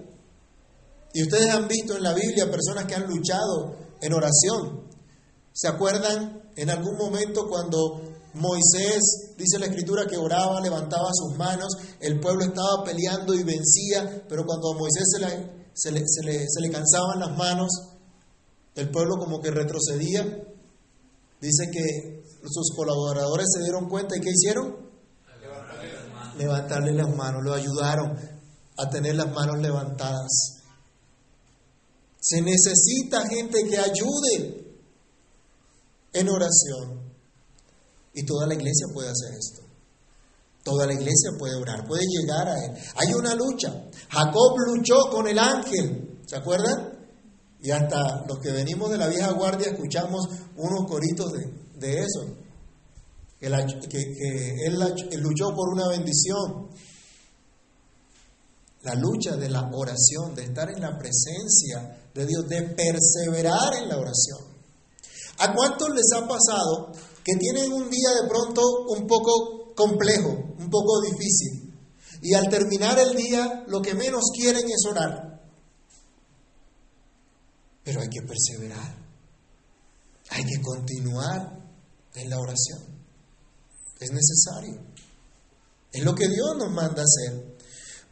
Y 1.12 1.22
ustedes 1.22 1.50
han 1.50 1.68
visto 1.68 1.96
en 1.96 2.04
la 2.04 2.14
Biblia 2.14 2.50
personas 2.50 2.86
que 2.86 2.94
han 2.94 3.06
luchado 3.06 3.76
en 4.00 4.12
oración. 4.12 4.81
¿Se 5.52 5.68
acuerdan 5.68 6.42
en 6.56 6.70
algún 6.70 6.96
momento 6.96 7.46
cuando 7.48 8.12
Moisés, 8.34 9.34
dice 9.36 9.58
la 9.58 9.66
escritura, 9.66 10.06
que 10.06 10.16
oraba, 10.16 10.60
levantaba 10.60 11.10
sus 11.12 11.36
manos, 11.36 11.76
el 12.00 12.18
pueblo 12.18 12.44
estaba 12.44 12.82
peleando 12.84 13.34
y 13.34 13.42
vencía, 13.42 14.24
pero 14.28 14.46
cuando 14.46 14.72
a 14.72 14.78
Moisés 14.78 15.04
se 15.04 15.20
le, 15.20 15.62
se 15.74 15.92
le, 15.92 16.46
se 16.48 16.60
le, 16.60 16.70
cansaban 16.70 17.20
las 17.20 17.36
manos, 17.36 17.70
el 18.74 18.90
pueblo 18.90 19.16
como 19.18 19.40
que 19.40 19.50
retrocedía. 19.50 20.48
Dice 21.40 21.70
que 21.70 22.24
sus 22.48 22.74
colaboradores 22.74 23.46
se 23.54 23.62
dieron 23.62 23.88
cuenta 23.88 24.16
y 24.16 24.20
¿qué 24.20 24.30
hicieron? 24.30 24.76
Las 25.26 26.14
manos, 26.14 26.36
Levantarle 26.38 26.92
las 26.92 27.14
manos 27.14 27.42
lo 27.44 27.52
ayudaron 27.52 28.16
a 28.78 28.88
tener 28.88 29.16
las 29.16 29.30
manos 29.30 29.58
levantadas. 29.60 30.62
Se 32.18 32.40
necesita 32.40 33.28
gente 33.28 33.64
que 33.68 33.76
ayude 33.76 34.61
en 36.12 36.28
oración. 36.28 37.12
Y 38.14 38.24
toda 38.24 38.46
la 38.46 38.54
iglesia 38.54 38.86
puede 38.92 39.08
hacer 39.08 39.32
esto. 39.38 39.62
Toda 40.62 40.86
la 40.86 40.92
iglesia 40.92 41.30
puede 41.38 41.56
orar, 41.56 41.86
puede 41.86 42.04
llegar 42.06 42.48
a 42.48 42.64
Él. 42.64 42.72
Hay 42.94 43.14
una 43.14 43.34
lucha. 43.34 43.84
Jacob 44.10 44.56
luchó 44.66 45.10
con 45.10 45.26
el 45.26 45.38
ángel, 45.38 46.20
¿se 46.26 46.36
acuerdan? 46.36 46.92
Y 47.60 47.70
hasta 47.70 48.24
los 48.26 48.38
que 48.38 48.52
venimos 48.52 48.90
de 48.90 48.98
la 48.98 49.08
vieja 49.08 49.32
guardia 49.32 49.70
escuchamos 49.70 50.26
unos 50.56 50.88
coritos 50.88 51.32
de, 51.32 52.00
eso. 52.00 52.36
Que, 53.40 53.46
él, 53.46 54.78
él 55.10 55.20
luchó 55.20 55.54
por 55.54 55.68
una 55.72 55.88
bendición. 55.88 56.68
La 58.82 58.94
lucha 58.94 59.36
de 59.36 59.48
la 59.48 59.68
oración, 59.72 60.34
de 60.34 60.44
estar 60.44 60.70
en 60.70 60.80
la 60.80 60.96
presencia 60.98 62.08
de 62.14 62.26
Dios, 62.26 62.48
de 62.48 62.62
perseverar 62.62 63.74
en 63.80 63.88
la 63.88 63.96
oración. 63.96 64.51
¿A 65.42 65.52
cuántos 65.52 65.88
les 65.90 66.06
ha 66.14 66.28
pasado 66.28 66.92
que 67.24 67.34
tienen 67.34 67.72
un 67.72 67.90
día 67.90 68.10
de 68.22 68.28
pronto 68.28 68.62
un 68.90 69.08
poco 69.08 69.74
complejo, 69.74 70.28
un 70.28 70.70
poco 70.70 71.00
difícil? 71.00 71.74
Y 72.22 72.34
al 72.34 72.48
terminar 72.48 72.96
el 73.00 73.16
día 73.16 73.64
lo 73.66 73.82
que 73.82 73.94
menos 73.94 74.22
quieren 74.32 74.64
es 74.66 74.86
orar. 74.88 75.42
Pero 77.82 78.02
hay 78.02 78.08
que 78.08 78.22
perseverar. 78.22 78.96
Hay 80.30 80.44
que 80.44 80.62
continuar 80.62 81.58
en 82.14 82.30
la 82.30 82.38
oración. 82.38 82.78
Es 83.98 84.12
necesario. 84.12 84.80
Es 85.90 86.04
lo 86.04 86.14
que 86.14 86.28
Dios 86.28 86.56
nos 86.56 86.70
manda 86.70 87.02
hacer. 87.02 87.56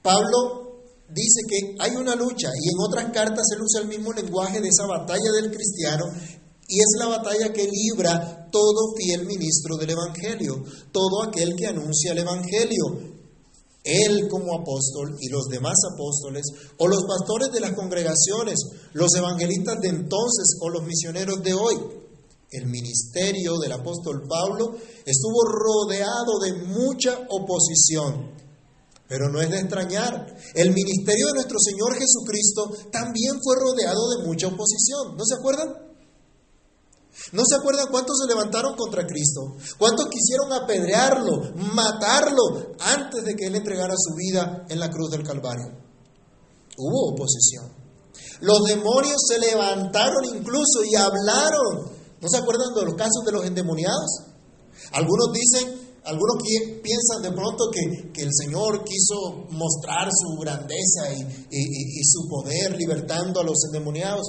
Pablo 0.02 0.82
dice 1.08 1.42
que 1.48 1.76
hay 1.78 1.94
una 1.94 2.16
lucha 2.16 2.48
y 2.48 2.68
en 2.70 2.80
otras 2.80 3.12
cartas 3.12 3.44
él 3.54 3.62
usa 3.62 3.82
el 3.82 3.88
mismo 3.88 4.12
lenguaje 4.12 4.60
de 4.60 4.68
esa 4.68 4.86
batalla 4.86 5.30
del 5.40 5.52
cristiano 5.52 6.06
y 6.70 6.78
es 6.78 6.86
la 6.98 7.08
batalla 7.08 7.52
que 7.52 7.68
libra 7.68 8.48
todo 8.50 8.94
fiel 8.96 9.26
ministro 9.26 9.76
del 9.76 9.90
Evangelio, 9.90 10.62
todo 10.92 11.24
aquel 11.24 11.56
que 11.56 11.66
anuncia 11.66 12.12
el 12.12 12.18
Evangelio. 12.18 13.10
Él 13.82 14.28
como 14.28 14.54
apóstol 14.54 15.16
y 15.20 15.28
los 15.30 15.48
demás 15.48 15.76
apóstoles, 15.92 16.44
o 16.78 16.86
los 16.86 17.04
pastores 17.08 17.50
de 17.50 17.60
las 17.60 17.72
congregaciones, 17.72 18.58
los 18.92 19.12
evangelistas 19.14 19.80
de 19.80 19.88
entonces 19.88 20.58
o 20.60 20.68
los 20.68 20.84
misioneros 20.84 21.42
de 21.42 21.54
hoy. 21.54 21.76
El 22.52 22.66
ministerio 22.66 23.58
del 23.58 23.72
apóstol 23.72 24.22
Pablo 24.28 24.76
estuvo 25.06 25.42
rodeado 25.44 26.38
de 26.40 26.52
mucha 26.66 27.20
oposición, 27.30 28.32
pero 29.08 29.28
no 29.30 29.40
es 29.40 29.50
de 29.50 29.60
extrañar. 29.60 30.36
El 30.54 30.72
ministerio 30.72 31.28
de 31.28 31.34
nuestro 31.34 31.58
Señor 31.58 31.94
Jesucristo 31.94 32.90
también 32.92 33.40
fue 33.42 33.56
rodeado 33.56 34.10
de 34.10 34.26
mucha 34.26 34.48
oposición. 34.48 35.16
¿No 35.16 35.24
se 35.24 35.34
acuerdan? 35.34 35.89
¿No 37.32 37.42
se 37.46 37.56
acuerdan 37.56 37.88
cuántos 37.90 38.18
se 38.18 38.28
levantaron 38.28 38.74
contra 38.76 39.06
Cristo? 39.06 39.56
¿Cuántos 39.78 40.08
quisieron 40.08 40.52
apedrearlo, 40.52 41.52
matarlo 41.74 42.74
antes 42.80 43.24
de 43.24 43.36
que 43.36 43.46
Él 43.46 43.54
entregara 43.54 43.94
su 43.96 44.14
vida 44.16 44.64
en 44.68 44.80
la 44.80 44.90
cruz 44.90 45.10
del 45.10 45.22
Calvario? 45.22 45.66
Hubo 46.76 47.12
oposición. 47.12 47.70
Los 48.40 48.62
demonios 48.64 49.20
se 49.28 49.38
levantaron 49.38 50.24
incluso 50.24 50.82
y 50.84 50.96
hablaron. 50.96 51.92
¿No 52.20 52.28
se 52.28 52.38
acuerdan 52.38 52.74
de 52.74 52.84
los 52.84 52.94
casos 52.94 53.24
de 53.24 53.32
los 53.32 53.44
endemoniados? 53.44 54.22
Algunos 54.92 55.32
dicen, 55.32 55.78
algunos 56.04 56.42
piensan 56.82 57.22
de 57.22 57.32
pronto 57.32 57.70
que, 57.70 58.22
el 58.22 58.30
Señor 58.32 58.82
quiso 58.84 59.46
mostrar 59.50 60.08
su 60.10 60.40
grandeza 60.40 61.12
y 61.50 62.04
su 62.04 62.28
poder 62.28 62.76
libertando 62.76 63.40
a 63.40 63.44
los 63.44 63.64
endemoniados. 63.66 64.26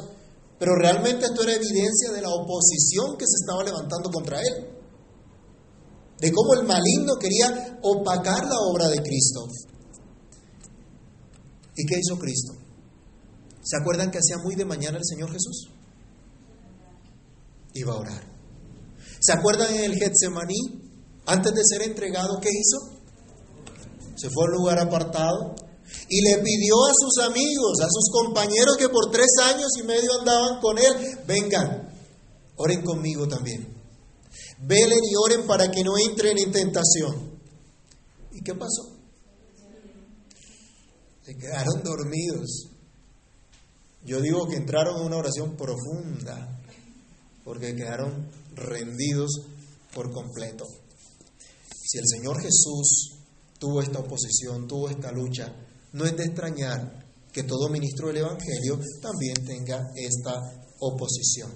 Pero 0.61 0.75
realmente 0.75 1.25
esto 1.25 1.41
era 1.41 1.53
evidencia 1.53 2.11
de 2.13 2.21
la 2.21 2.29
oposición 2.29 3.17
que 3.17 3.25
se 3.25 3.41
estaba 3.41 3.63
levantando 3.63 4.11
contra 4.11 4.39
él. 4.39 4.69
De 6.19 6.31
cómo 6.31 6.53
el 6.53 6.67
maligno 6.67 7.15
quería 7.19 7.79
opacar 7.81 8.45
la 8.45 8.59
obra 8.69 8.87
de 8.89 9.01
Cristo. 9.01 9.47
¿Y 11.75 11.83
qué 11.83 11.95
hizo 11.97 12.19
Cristo? 12.19 12.53
¿Se 13.63 13.75
acuerdan 13.75 14.11
que 14.11 14.19
hacía 14.19 14.37
muy 14.37 14.53
de 14.53 14.65
mañana 14.65 14.99
el 14.99 15.03
Señor 15.03 15.31
Jesús? 15.31 15.71
Iba 17.73 17.93
a 17.93 17.97
orar. 17.97 18.23
¿Se 19.19 19.33
acuerdan 19.33 19.73
en 19.73 19.85
el 19.85 19.95
Getsemaní? 19.95 20.59
Antes 21.25 21.53
de 21.55 21.61
ser 21.65 21.81
entregado, 21.89 22.39
¿qué 22.39 22.49
hizo? 22.49 22.99
Se 24.15 24.29
fue 24.29 24.43
a 24.43 24.45
un 24.45 24.57
lugar 24.59 24.77
apartado, 24.77 25.55
y 26.09 26.21
le 26.21 26.37
pidió 26.43 26.75
a 26.85 26.93
sus 26.93 27.23
amigos, 27.23 27.79
a 27.81 27.87
sus 27.89 28.09
compañeros 28.11 28.77
que 28.77 28.89
por 28.89 29.11
tres 29.11 29.29
años 29.43 29.69
y 29.79 29.83
medio 29.83 30.19
andaban 30.19 30.59
con 30.59 30.77
él, 30.77 30.93
vengan, 31.25 31.89
oren 32.57 32.81
conmigo 32.83 33.27
también. 33.27 33.67
Velen 34.59 34.99
y 35.03 35.15
oren 35.15 35.47
para 35.47 35.71
que 35.71 35.83
no 35.83 35.93
entren 35.97 36.37
en 36.37 36.51
tentación. 36.51 37.31
¿Y 38.33 38.41
qué 38.41 38.53
pasó? 38.53 38.89
Se 41.23 41.35
quedaron 41.35 41.81
dormidos. 41.83 42.67
Yo 44.03 44.19
digo 44.21 44.47
que 44.47 44.57
entraron 44.57 44.97
en 44.97 45.07
una 45.07 45.17
oración 45.17 45.55
profunda, 45.55 46.59
porque 47.43 47.75
quedaron 47.75 48.29
rendidos 48.55 49.41
por 49.93 50.11
completo. 50.11 50.65
Si 51.83 51.97
el 51.97 52.05
Señor 52.07 52.41
Jesús 52.41 53.17
tuvo 53.59 53.81
esta 53.81 53.99
oposición, 53.99 54.67
tuvo 54.67 54.89
esta 54.89 55.11
lucha, 55.11 55.53
no 55.93 56.05
es 56.05 56.15
de 56.15 56.25
extrañar 56.25 57.05
que 57.31 57.43
todo 57.43 57.69
ministro 57.69 58.07
del 58.07 58.17
Evangelio 58.17 58.79
también 59.01 59.35
tenga 59.45 59.91
esta 59.95 60.39
oposición. 60.79 61.51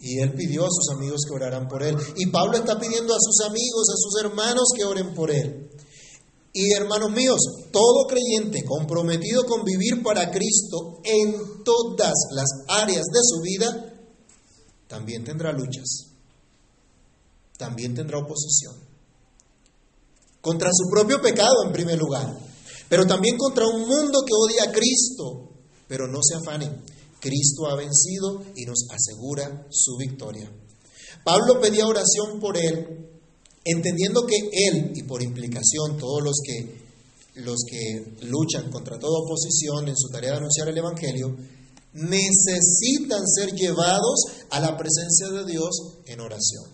Y 0.00 0.20
él 0.20 0.34
pidió 0.34 0.66
a 0.66 0.70
sus 0.70 0.90
amigos 0.96 1.22
que 1.26 1.34
oraran 1.34 1.68
por 1.68 1.82
él. 1.82 1.96
Y 2.16 2.26
Pablo 2.26 2.56
está 2.58 2.78
pidiendo 2.78 3.14
a 3.14 3.18
sus 3.20 3.46
amigos, 3.46 3.88
a 3.88 3.96
sus 3.96 4.20
hermanos 4.22 4.68
que 4.76 4.84
oren 4.84 5.14
por 5.14 5.30
él. 5.30 5.70
Y 6.52 6.72
hermanos 6.72 7.10
míos, 7.10 7.40
todo 7.72 8.06
creyente 8.06 8.64
comprometido 8.64 9.44
con 9.44 9.64
vivir 9.64 10.02
para 10.02 10.30
Cristo 10.30 11.00
en 11.02 11.64
todas 11.64 12.12
las 12.32 12.48
áreas 12.68 13.04
de 13.06 13.20
su 13.22 13.40
vida, 13.40 13.92
también 14.86 15.24
tendrá 15.24 15.52
luchas, 15.52 16.12
también 17.58 17.94
tendrá 17.94 18.18
oposición. 18.18 18.74
Contra 20.40 20.70
su 20.72 20.88
propio 20.90 21.20
pecado 21.20 21.64
en 21.66 21.72
primer 21.72 21.98
lugar, 21.98 22.38
pero 22.88 23.06
también 23.06 23.36
contra 23.36 23.66
un 23.66 23.80
mundo 23.88 24.22
que 24.26 24.32
odia 24.34 24.70
a 24.70 24.72
Cristo. 24.72 25.50
Pero 25.88 26.08
no 26.08 26.20
se 26.22 26.36
afanen, 26.36 26.82
Cristo 27.20 27.66
ha 27.66 27.76
vencido 27.76 28.42
y 28.54 28.64
nos 28.64 28.86
asegura 28.90 29.66
su 29.70 29.96
victoria. 29.96 30.50
Pablo 31.24 31.60
pedía 31.60 31.86
oración 31.86 32.38
por 32.40 32.56
él, 32.56 33.08
entendiendo 33.64 34.26
que 34.26 34.36
él, 34.36 34.92
y 34.94 35.02
por 35.04 35.22
implicación 35.22 35.96
todos 35.98 36.22
los 36.22 36.36
que, 36.44 36.82
los 37.36 37.60
que 37.66 38.26
luchan 38.26 38.70
contra 38.70 38.98
toda 38.98 39.20
oposición 39.20 39.88
en 39.88 39.96
su 39.96 40.08
tarea 40.08 40.32
de 40.32 40.36
anunciar 40.36 40.68
el 40.68 40.76
Evangelio, 40.76 41.34
necesitan 41.94 43.26
ser 43.26 43.52
llevados 43.54 44.26
a 44.50 44.60
la 44.60 44.76
presencia 44.76 45.28
de 45.28 45.44
Dios 45.50 45.70
en 46.06 46.20
oración. 46.20 46.73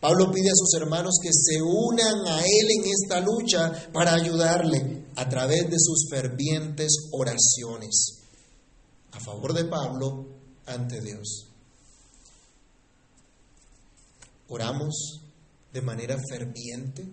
Pablo 0.00 0.30
pide 0.30 0.48
a 0.48 0.54
sus 0.54 0.74
hermanos 0.74 1.14
que 1.22 1.30
se 1.32 1.62
unan 1.62 2.26
a 2.26 2.40
él 2.40 2.68
en 2.78 2.84
esta 2.84 3.20
lucha 3.20 3.88
para 3.92 4.14
ayudarle 4.14 5.06
a 5.16 5.28
través 5.28 5.70
de 5.70 5.76
sus 5.78 6.08
fervientes 6.10 7.08
oraciones 7.12 8.20
a 9.12 9.20
favor 9.20 9.54
de 9.54 9.64
Pablo 9.64 10.26
ante 10.66 11.00
Dios. 11.00 11.46
¿Oramos 14.48 15.20
de 15.72 15.80
manera 15.80 16.18
ferviente? 16.28 17.04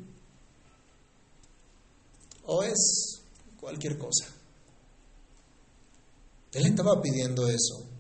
¿O 2.46 2.64
es 2.64 3.22
cualquier 3.60 3.98
cosa? 3.98 4.28
Él 6.54 6.66
estaba 6.66 7.02
pidiendo 7.02 7.48
eso. 7.48 7.91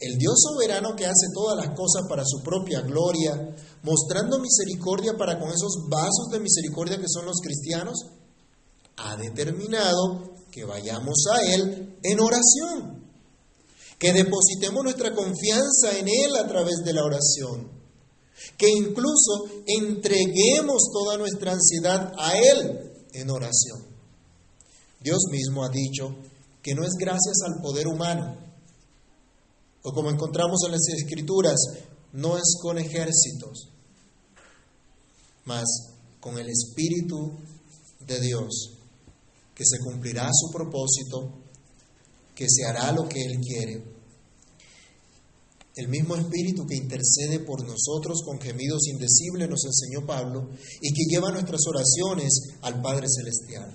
El 0.00 0.16
Dios 0.16 0.34
soberano 0.40 0.96
que 0.96 1.04
hace 1.04 1.26
todas 1.34 1.58
las 1.58 1.76
cosas 1.76 2.08
para 2.08 2.24
su 2.24 2.42
propia 2.42 2.80
gloria, 2.80 3.54
mostrando 3.82 4.38
misericordia 4.38 5.12
para 5.16 5.38
con 5.38 5.50
esos 5.50 5.88
vasos 5.90 6.28
de 6.32 6.40
misericordia 6.40 6.98
que 6.98 7.08
son 7.08 7.26
los 7.26 7.38
cristianos, 7.42 8.06
ha 8.96 9.16
determinado 9.16 10.32
que 10.50 10.64
vayamos 10.64 11.24
a 11.32 11.42
Él 11.54 11.98
en 12.02 12.18
oración, 12.18 13.04
que 13.98 14.14
depositemos 14.14 14.82
nuestra 14.82 15.14
confianza 15.14 15.98
en 15.98 16.08
Él 16.08 16.34
a 16.34 16.48
través 16.48 16.76
de 16.82 16.94
la 16.94 17.04
oración, 17.04 17.70
que 18.56 18.70
incluso 18.70 19.50
entreguemos 19.66 20.88
toda 20.92 21.18
nuestra 21.18 21.52
ansiedad 21.52 22.14
a 22.16 22.38
Él 22.38 22.90
en 23.12 23.30
oración. 23.30 23.84
Dios 24.98 25.20
mismo 25.30 25.62
ha 25.62 25.68
dicho 25.68 26.14
que 26.62 26.74
no 26.74 26.84
es 26.84 26.92
gracias 26.98 27.36
al 27.46 27.62
poder 27.62 27.86
humano, 27.86 28.49
o 29.82 29.92
como 29.92 30.10
encontramos 30.10 30.60
en 30.66 30.72
las 30.72 30.88
escrituras, 30.88 31.56
no 32.12 32.36
es 32.36 32.56
con 32.60 32.78
ejércitos, 32.78 33.68
mas 35.44 35.64
con 36.20 36.38
el 36.38 36.48
Espíritu 36.48 37.38
de 38.06 38.20
Dios, 38.20 38.78
que 39.54 39.64
se 39.64 39.78
cumplirá 39.78 40.28
su 40.32 40.50
propósito, 40.50 41.32
que 42.34 42.46
se 42.48 42.64
hará 42.64 42.92
lo 42.92 43.08
que 43.08 43.24
Él 43.24 43.38
quiere. 43.40 43.84
El 45.76 45.88
mismo 45.88 46.16
Espíritu 46.16 46.66
que 46.66 46.76
intercede 46.76 47.40
por 47.40 47.64
nosotros 47.64 48.22
con 48.24 48.40
gemidos 48.40 48.86
indecibles 48.88 49.48
nos 49.48 49.64
enseñó 49.64 50.04
Pablo 50.06 50.50
y 50.80 50.92
que 50.92 51.04
lleva 51.08 51.30
nuestras 51.30 51.60
oraciones 51.66 52.58
al 52.62 52.82
Padre 52.82 53.06
Celestial. 53.08 53.74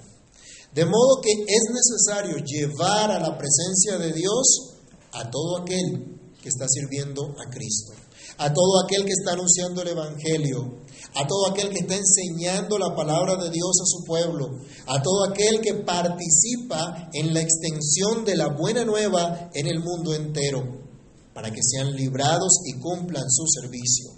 De 0.73 0.85
modo 0.85 1.21
que 1.21 1.31
es 1.31 1.63
necesario 1.73 2.37
llevar 2.43 3.09
a 3.09 3.19
la 3.19 3.37
presencia 3.37 3.97
de 3.97 4.11
Dios 4.11 4.74
a 5.15 5.29
todo 5.29 5.61
aquel 5.61 6.15
que 6.41 6.49
está 6.49 6.65
sirviendo 6.67 7.35
a 7.39 7.49
Cristo, 7.49 7.93
a 8.37 8.51
todo 8.53 8.83
aquel 8.83 9.05
que 9.05 9.13
está 9.13 9.31
anunciando 9.33 9.81
el 9.81 9.89
Evangelio, 9.89 10.81
a 11.15 11.25
todo 11.25 11.51
aquel 11.51 11.69
que 11.69 11.79
está 11.79 11.95
enseñando 11.95 12.77
la 12.77 12.93
palabra 12.95 13.35
de 13.41 13.49
Dios 13.49 13.71
a 13.81 13.85
su 13.85 14.03
pueblo, 14.03 14.59
a 14.87 15.01
todo 15.01 15.23
aquel 15.29 15.61
que 15.61 15.73
participa 15.73 17.09
en 17.13 17.33
la 17.33 17.41
extensión 17.41 18.25
de 18.25 18.35
la 18.35 18.49
buena 18.49 18.83
nueva 18.83 19.49
en 19.53 19.67
el 19.67 19.79
mundo 19.79 20.13
entero 20.13 20.85
para 21.33 21.51
que 21.51 21.61
sean 21.63 21.93
librados 21.93 22.59
y 22.65 22.79
cumplan 22.79 23.29
su 23.29 23.45
servicio. 23.47 24.11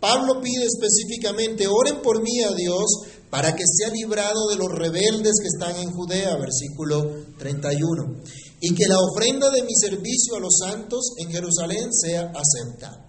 Pablo 0.00 0.40
pide 0.40 0.64
específicamente, 0.64 1.66
oren 1.66 2.00
por 2.02 2.22
mí 2.22 2.40
a 2.42 2.54
Dios 2.54 2.86
para 3.30 3.54
que 3.54 3.62
sea 3.64 3.90
librado 3.90 4.48
de 4.48 4.56
los 4.56 4.68
rebeldes 4.68 5.34
que 5.40 5.48
están 5.48 5.76
en 5.76 5.92
Judea, 5.92 6.36
versículo 6.36 7.24
31, 7.38 8.16
y 8.60 8.74
que 8.74 8.88
la 8.88 8.98
ofrenda 8.98 9.50
de 9.50 9.62
mi 9.62 9.74
servicio 9.74 10.36
a 10.36 10.40
los 10.40 10.58
santos 10.58 11.12
en 11.18 11.30
Jerusalén 11.30 11.92
sea 11.92 12.32
aceptada. 12.34 13.08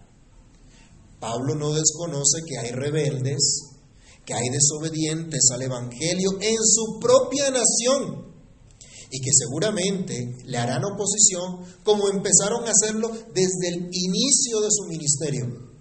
Pablo 1.19 1.55
no 1.55 1.73
desconoce 1.73 2.41
que 2.47 2.57
hay 2.57 2.71
rebeldes, 2.71 3.71
que 4.25 4.33
hay 4.33 4.49
desobedientes 4.49 5.49
al 5.53 5.63
Evangelio 5.63 6.29
en 6.39 6.57
su 6.63 6.99
propia 6.99 7.49
nación 7.49 8.31
y 9.11 9.19
que 9.19 9.31
seguramente 9.33 10.37
le 10.45 10.57
harán 10.57 10.83
oposición 10.85 11.65
como 11.83 12.09
empezaron 12.09 12.65
a 12.65 12.71
hacerlo 12.71 13.09
desde 13.33 13.67
el 13.69 13.89
inicio 13.91 14.61
de 14.61 14.69
su 14.71 14.85
ministerio. 14.87 15.71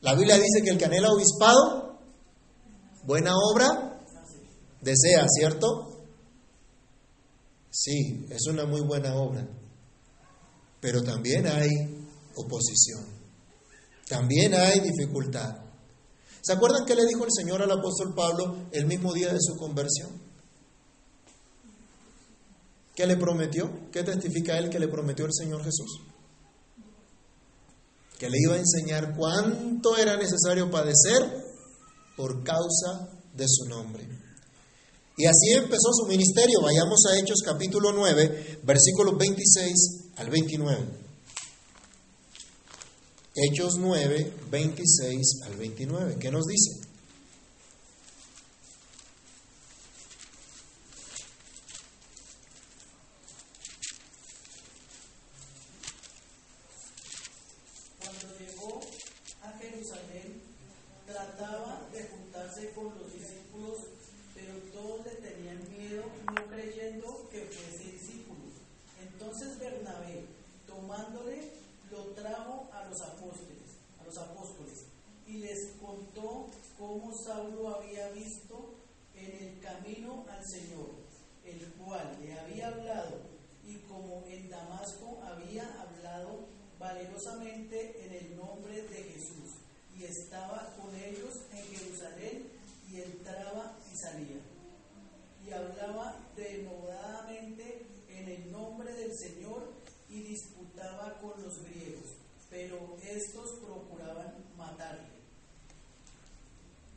La 0.00 0.14
Biblia 0.14 0.36
dice 0.36 0.62
que 0.62 0.70
el 0.70 0.78
que 0.78 0.84
anhela 0.86 1.12
obispado, 1.12 1.93
buena 3.06 3.32
obra, 3.36 4.00
desea, 4.80 5.26
¿cierto? 5.28 6.06
Sí, 7.70 8.26
es 8.30 8.46
una 8.46 8.66
muy 8.66 8.82
buena 8.82 9.14
obra, 9.16 9.46
pero 10.80 11.02
también 11.02 11.46
hay 11.46 11.70
oposición, 12.36 13.04
también 14.08 14.54
hay 14.54 14.80
dificultad. 14.80 15.56
¿Se 16.40 16.52
acuerdan 16.52 16.84
qué 16.84 16.94
le 16.94 17.06
dijo 17.06 17.24
el 17.24 17.30
Señor 17.32 17.62
al 17.62 17.70
apóstol 17.70 18.14
Pablo 18.14 18.68
el 18.70 18.86
mismo 18.86 19.12
día 19.12 19.32
de 19.32 19.40
su 19.40 19.56
conversión? 19.56 20.10
¿Qué 22.94 23.06
le 23.06 23.16
prometió? 23.16 23.70
¿Qué 23.90 24.04
testifica 24.04 24.56
él 24.58 24.70
que 24.70 24.78
le 24.78 24.88
prometió 24.88 25.24
el 25.24 25.32
Señor 25.32 25.64
Jesús? 25.64 26.00
Que 28.18 28.30
le 28.30 28.38
iba 28.38 28.54
a 28.54 28.58
enseñar 28.58 29.16
cuánto 29.16 29.96
era 29.96 30.16
necesario 30.16 30.70
padecer 30.70 31.43
por 32.16 32.42
causa 32.42 33.08
de 33.34 33.46
su 33.48 33.64
nombre. 33.68 34.06
Y 35.16 35.26
así 35.26 35.52
empezó 35.52 35.92
su 35.92 36.06
ministerio. 36.06 36.60
Vayamos 36.60 37.00
a 37.06 37.18
Hechos 37.18 37.40
capítulo 37.44 37.92
9, 37.92 38.60
versículos 38.64 39.16
26 39.16 39.74
al 40.16 40.30
29. 40.30 41.04
Hechos 43.36 43.74
9, 43.78 44.32
26 44.50 45.42
al 45.44 45.56
29. 45.56 46.16
¿Qué 46.20 46.30
nos 46.30 46.44
dice? 46.46 46.93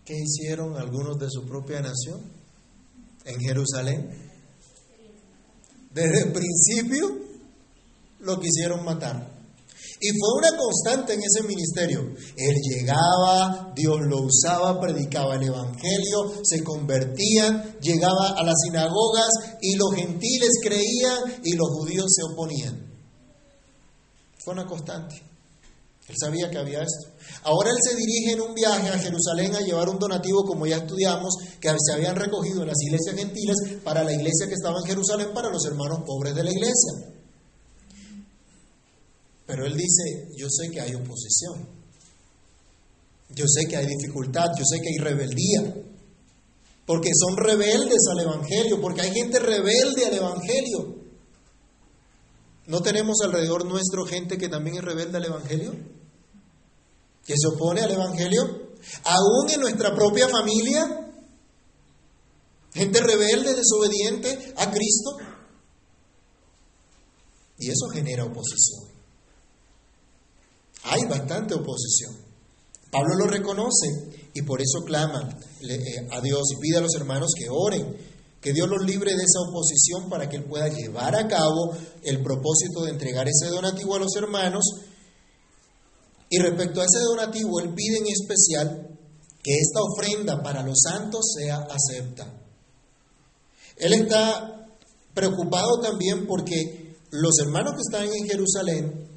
¿Qué 0.08 0.16
hicieron 0.16 0.78
algunos 0.78 1.20
de 1.20 1.28
su 1.30 1.46
propia 1.46 1.82
nación 1.82 2.22
en 3.26 3.42
Jerusalén? 3.42 4.10
Desde 5.94 6.22
el 6.22 6.32
principio 6.32 7.14
lo 8.20 8.40
quisieron 8.40 8.86
matar. 8.86 9.36
Y 10.00 10.08
fue 10.12 10.30
una 10.38 10.58
constante 10.58 11.14
en 11.14 11.20
ese 11.20 11.46
ministerio. 11.46 12.16
Él 12.38 12.56
llegaba, 12.72 13.74
Dios 13.76 13.98
lo 14.08 14.22
usaba, 14.22 14.80
predicaba 14.80 15.36
el 15.36 15.44
Evangelio, 15.44 16.42
se 16.42 16.64
convertían, 16.64 17.78
llegaba 17.82 18.30
a 18.30 18.44
las 18.46 18.56
sinagogas 18.64 19.28
y 19.62 19.76
los 19.76 19.94
gentiles 19.94 20.52
creían 20.64 21.42
y 21.44 21.54
los 21.58 21.68
judíos 21.68 22.06
se 22.08 22.22
oponían. 22.32 22.94
Fue 24.38 24.54
una 24.54 24.66
constante. 24.66 25.22
Él 26.08 26.16
sabía 26.18 26.50
que 26.50 26.58
había 26.58 26.82
esto. 26.84 27.10
Ahora 27.44 27.72
él 27.72 27.78
se 27.82 27.96
dirige 27.96 28.32
en 28.32 28.42
un 28.42 28.54
viaje 28.54 28.88
a 28.88 28.98
Jerusalén 28.98 29.56
a 29.56 29.60
llevar 29.60 29.90
un 29.90 30.00
donativo, 30.00 30.46
como 30.46 30.66
ya 30.66 30.78
estudiamos, 30.78 31.36
que 31.60 31.70
se 31.70 31.94
habían 31.94 32.16
recogido 32.16 32.62
en 32.62 32.68
las 32.68 32.82
iglesias 32.82 33.16
gentiles 33.16 33.56
para 33.84 34.04
la 34.04 34.14
iglesia 34.14 34.48
que 34.48 34.54
estaba 34.54 34.80
en 34.80 34.86
Jerusalén, 34.86 35.30
para 35.34 35.50
los 35.50 35.66
hermanos 35.66 36.00
pobres 36.06 36.34
de 36.34 36.44
la 36.46 36.52
iglesia. 36.52 36.94
Pero 39.46 39.66
él 39.66 39.76
dice, 39.76 40.30
yo 40.38 40.48
sé 40.50 40.70
que 40.72 40.80
hay 40.80 40.96
oposición, 40.96 41.68
yo 43.30 43.46
sé 43.48 43.68
que 43.68 43.76
hay 43.76 43.88
dificultad, 43.88 44.52
yo 44.58 44.64
sé 44.66 44.80
que 44.80 44.90
hay 44.90 44.98
rebeldía, 44.98 45.76
porque 46.86 47.10
son 47.14 47.36
rebeldes 47.36 48.00
al 48.10 48.22
Evangelio, 48.22 48.80
porque 48.80 49.02
hay 49.02 49.12
gente 49.12 49.40
rebelde 49.40 50.06
al 50.06 50.14
Evangelio. 50.14 50.96
¿No 52.68 52.82
tenemos 52.82 53.18
alrededor 53.24 53.66
nuestro 53.66 54.06
gente 54.06 54.38
que 54.38 54.50
también 54.50 54.78
es 54.78 54.84
rebelde 54.84 55.18
al 55.18 55.26
Evangelio? 55.26 55.97
Que 57.28 57.34
se 57.38 57.48
opone 57.48 57.82
al 57.82 57.92
Evangelio, 57.92 58.42
aún 59.04 59.50
en 59.54 59.60
nuestra 59.60 59.94
propia 59.94 60.30
familia, 60.30 61.12
gente 62.74 63.02
rebelde, 63.02 63.54
desobediente 63.54 64.54
a 64.56 64.72
Cristo. 64.72 65.18
Y 67.60 67.70
eso 67.70 67.90
genera 67.92 68.24
oposición. 68.24 68.86
Hay 70.84 71.02
bastante 71.10 71.54
oposición. 71.54 72.16
Pablo 72.90 73.16
lo 73.16 73.28
reconoce 73.28 74.30
y 74.34 74.42
por 74.44 74.62
eso 74.62 74.86
clama 74.86 75.38
eh, 75.70 76.08
a 76.10 76.22
Dios 76.22 76.44
y 76.56 76.62
pide 76.62 76.78
a 76.78 76.82
los 76.82 76.96
hermanos 76.96 77.32
que 77.38 77.50
oren, 77.50 77.98
que 78.40 78.54
Dios 78.54 78.70
los 78.70 78.86
libre 78.86 79.12
de 79.12 79.24
esa 79.24 79.42
oposición 79.50 80.10
para 80.10 80.30
que 80.30 80.38
Él 80.38 80.46
pueda 80.46 80.70
llevar 80.70 81.14
a 81.18 81.28
cabo 81.28 81.76
el 82.04 82.24
propósito 82.24 82.86
de 82.86 82.92
entregar 82.92 83.28
ese 83.28 83.50
donativo 83.50 83.96
a 83.96 84.00
los 84.00 84.16
hermanos 84.16 84.64
y 86.30 86.40
respecto 86.40 86.82
a 86.82 86.86
ese 86.86 87.00
donativo, 87.00 87.60
él 87.60 87.74
pide 87.74 87.98
en 87.98 88.08
especial 88.08 88.98
que 89.42 89.54
esta 89.58 89.80
ofrenda 89.82 90.44
para 90.44 90.64
los 90.64 90.78
santos 90.82 91.26
sea 91.38 91.68
acepta. 91.70 92.34
Él 93.78 93.94
está 93.94 94.68
preocupado 95.14 95.80
también 95.80 96.28
porque 96.28 96.96
los 97.12 97.38
hermanos 97.40 97.74
que 97.74 97.82
están 97.82 98.14
en 98.14 98.28
Jerusalén 98.28 99.08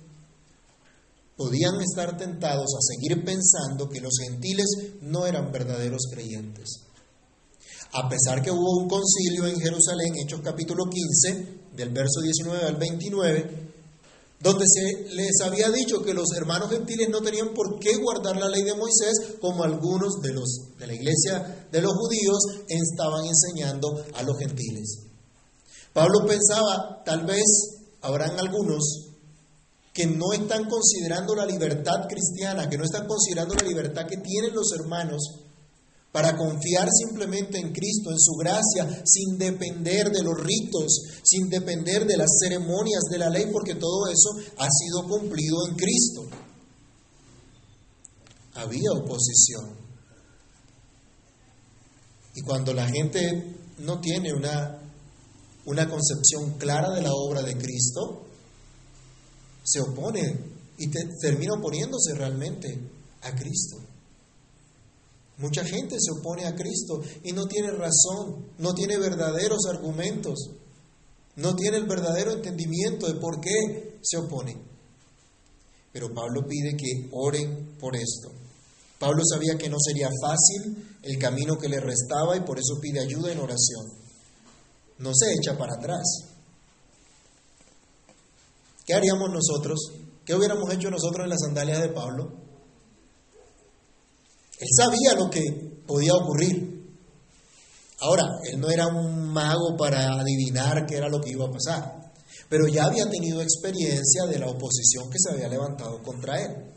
podían 1.37 1.81
estar 1.81 2.17
tentados 2.17 2.69
a 2.75 2.83
seguir 2.83 3.25
pensando 3.25 3.89
que 3.89 4.01
los 4.01 4.13
gentiles 4.21 4.67
no 5.01 5.27
eran 5.27 5.51
verdaderos 5.51 6.03
creyentes. 6.13 6.83
A 7.93 8.09
pesar 8.09 8.43
que 8.43 8.51
hubo 8.51 8.83
un 8.83 8.89
concilio 8.89 9.47
en 9.47 9.59
Jerusalén, 9.59 10.15
Hechos 10.23 10.43
capítulo 10.45 10.85
15, 10.85 11.61
del 11.75 11.89
verso 11.91 12.21
19 12.21 12.67
al 12.67 12.77
29, 12.77 13.70
donde 14.41 14.65
se 14.67 15.15
les 15.15 15.41
había 15.43 15.71
dicho 15.71 16.03
que 16.03 16.15
los 16.15 16.33
hermanos 16.35 16.71
gentiles 16.71 17.09
no 17.11 17.21
tenían 17.21 17.53
por 17.53 17.79
qué 17.79 17.97
guardar 17.97 18.37
la 18.37 18.49
ley 18.49 18.63
de 18.63 18.75
Moisés, 18.75 19.37
como 19.41 19.65
algunos 19.65 20.21
de 20.23 20.33
los 20.33 20.79
de 20.79 20.87
la 20.87 20.95
iglesia 20.95 21.67
de 21.71 21.83
los 21.83 21.93
judíos 21.93 22.39
estaban 22.67 23.27
enseñando 23.27 24.03
a 24.15 24.23
los 24.23 24.39
gentiles. 24.39 25.01
Pablo 25.93 26.25
pensaba, 26.27 27.03
tal 27.05 27.27
vez 27.27 27.45
habrán 28.01 28.39
algunos 28.39 29.11
que 29.93 30.07
no 30.07 30.33
están 30.33 30.69
considerando 30.71 31.35
la 31.35 31.45
libertad 31.45 32.09
cristiana, 32.09 32.71
que 32.71 32.79
no 32.79 32.85
están 32.85 33.07
considerando 33.07 33.55
la 33.55 33.67
libertad 33.67 34.07
que 34.07 34.17
tienen 34.17 34.55
los 34.55 34.73
hermanos 34.73 35.21
para 36.13 36.37
confiar 36.37 36.89
simplemente 36.91 37.59
en 37.59 37.73
Cristo, 37.73 38.11
en 38.11 38.19
su 38.19 38.33
gracia, 38.35 39.03
sin 39.05 39.39
depender 39.39 40.11
de 40.11 40.23
los 40.23 40.39
ritos, 40.41 41.21
sin 41.23 41.49
depender 41.49 42.05
de 42.05 42.17
las 42.17 42.29
ceremonias 42.43 43.05
de 43.11 43.19
la 43.19 43.31
ley, 43.31 43.47
porque 43.53 43.77
todo 43.77 44.09
eso 44.09 44.31
ha 44.59 44.69
sido 44.69 45.09
cumplido 45.09 45.69
en 45.69 45.77
Cristo. 45.77 46.23
Había 48.55 48.91
oposición. 48.93 49.79
Y 52.35 52.43
cuando 52.43 52.75
la 52.75 52.89
gente 52.89 53.57
no 53.79 54.01
tiene 54.01 54.33
una, 54.33 54.81
una 55.67 55.89
concepción 55.89 56.59
clara 56.59 56.91
de 56.91 57.03
la 57.03 57.13
obra 57.13 57.43
de 57.43 57.57
Cristo, 57.57 58.27
se 59.63 59.81
opone 59.81 60.39
y 60.77 60.89
termina 61.21 61.55
oponiéndose 61.55 62.15
realmente 62.15 62.81
a 63.23 63.35
Cristo. 63.37 63.90
Mucha 65.41 65.65
gente 65.65 65.97
se 65.99 66.13
opone 66.13 66.45
a 66.45 66.55
Cristo 66.55 67.01
y 67.25 67.33
no 67.33 67.47
tiene 67.47 67.71
razón, 67.71 68.45
no 68.59 68.75
tiene 68.75 68.99
verdaderos 68.99 69.61
argumentos, 69.71 70.51
no 71.37 71.57
tiene 71.57 71.79
el 71.79 71.87
verdadero 71.87 72.33
entendimiento 72.33 73.07
de 73.07 73.19
por 73.19 73.41
qué 73.41 73.99
se 74.03 74.19
opone. 74.19 74.59
Pero 75.93 76.13
Pablo 76.13 76.47
pide 76.47 76.77
que 76.77 77.09
oren 77.13 77.77
por 77.81 77.97
esto. 77.97 78.31
Pablo 78.99 79.23
sabía 79.25 79.57
que 79.57 79.71
no 79.71 79.79
sería 79.81 80.11
fácil 80.23 80.99
el 81.03 81.19
camino 81.19 81.57
que 81.57 81.71
le 81.71 81.81
restaba 81.81 82.37
y 82.37 82.41
por 82.41 82.59
eso 82.59 82.79
pide 82.79 83.01
ayuda 83.01 83.33
en 83.33 83.39
oración. 83.39 83.87
No 84.99 85.13
se 85.15 85.33
echa 85.33 85.57
para 85.57 85.77
atrás. 85.77 86.05
¿Qué 88.85 88.93
haríamos 88.93 89.31
nosotros? 89.31 89.79
¿Qué 90.27 90.35
hubiéramos 90.35 90.71
hecho 90.75 90.91
nosotros 90.91 91.25
en 91.25 91.31
las 91.31 91.41
sandalias 91.41 91.81
de 91.81 91.89
Pablo? 91.89 92.40
Él 94.61 94.69
sabía 94.77 95.15
lo 95.15 95.31
que 95.31 95.83
podía 95.87 96.15
ocurrir. 96.15 96.71
Ahora, 98.01 98.25
él 98.45 98.61
no 98.61 98.71
era 98.71 98.87
un 98.87 99.33
mago 99.33 99.77
para 99.77 100.21
adivinar 100.21 100.87
qué 100.87 100.97
era 100.97 101.09
lo 101.09 101.21
que 101.21 101.31
iba 101.31 101.47
a 101.47 101.51
pasar, 101.51 102.13
pero 102.49 102.69
ya 102.69 102.85
había 102.85 103.09
tenido 103.09 103.41
experiencia 103.41 104.27
de 104.27 104.39
la 104.39 104.49
oposición 104.49 105.11
que 105.11 105.19
se 105.19 105.31
había 105.31 105.49
levantado 105.49 106.03
contra 106.03 106.43
él. 106.43 106.73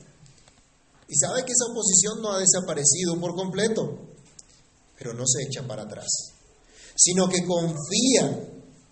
Y 1.08 1.16
sabe 1.16 1.44
que 1.44 1.52
esa 1.52 1.72
oposición 1.72 2.22
no 2.22 2.32
ha 2.32 2.40
desaparecido 2.40 3.20
por 3.20 3.36
completo, 3.36 4.00
pero 4.98 5.14
no 5.14 5.26
se 5.28 5.44
echa 5.44 5.68
para 5.68 5.84
atrás, 5.84 6.08
sino 6.96 7.28
que 7.28 7.46
confía 7.46 8.50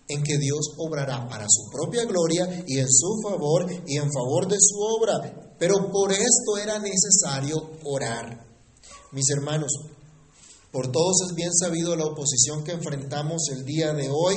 en 0.08 0.22
que 0.22 0.36
Dios 0.36 0.74
obrará 0.76 1.26
para 1.28 1.46
su 1.48 1.70
propia 1.70 2.04
gloria 2.04 2.64
y 2.66 2.78
en 2.78 2.88
su 2.90 3.20
favor 3.22 3.66
y 3.86 3.96
en 3.96 4.12
favor 4.12 4.46
de 4.48 4.58
su 4.60 4.78
obra. 4.78 5.54
Pero 5.58 5.90
por 5.90 6.12
esto 6.12 6.58
era 6.62 6.78
necesario 6.78 7.70
orar. 7.84 8.51
Mis 9.12 9.28
hermanos, 9.28 9.70
por 10.70 10.90
todos 10.90 11.16
es 11.28 11.34
bien 11.34 11.52
sabido 11.52 11.94
la 11.96 12.06
oposición 12.06 12.64
que 12.64 12.72
enfrentamos 12.72 13.42
el 13.50 13.66
día 13.66 13.92
de 13.92 14.08
hoy 14.10 14.36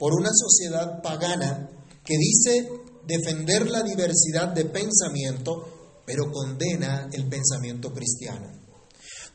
por 0.00 0.12
una 0.12 0.30
sociedad 0.34 1.00
pagana 1.00 1.70
que 2.04 2.16
dice 2.18 2.68
defender 3.06 3.70
la 3.70 3.84
diversidad 3.84 4.48
de 4.48 4.64
pensamiento, 4.64 6.02
pero 6.04 6.32
condena 6.32 7.08
el 7.12 7.28
pensamiento 7.28 7.92
cristiano. 7.92 8.48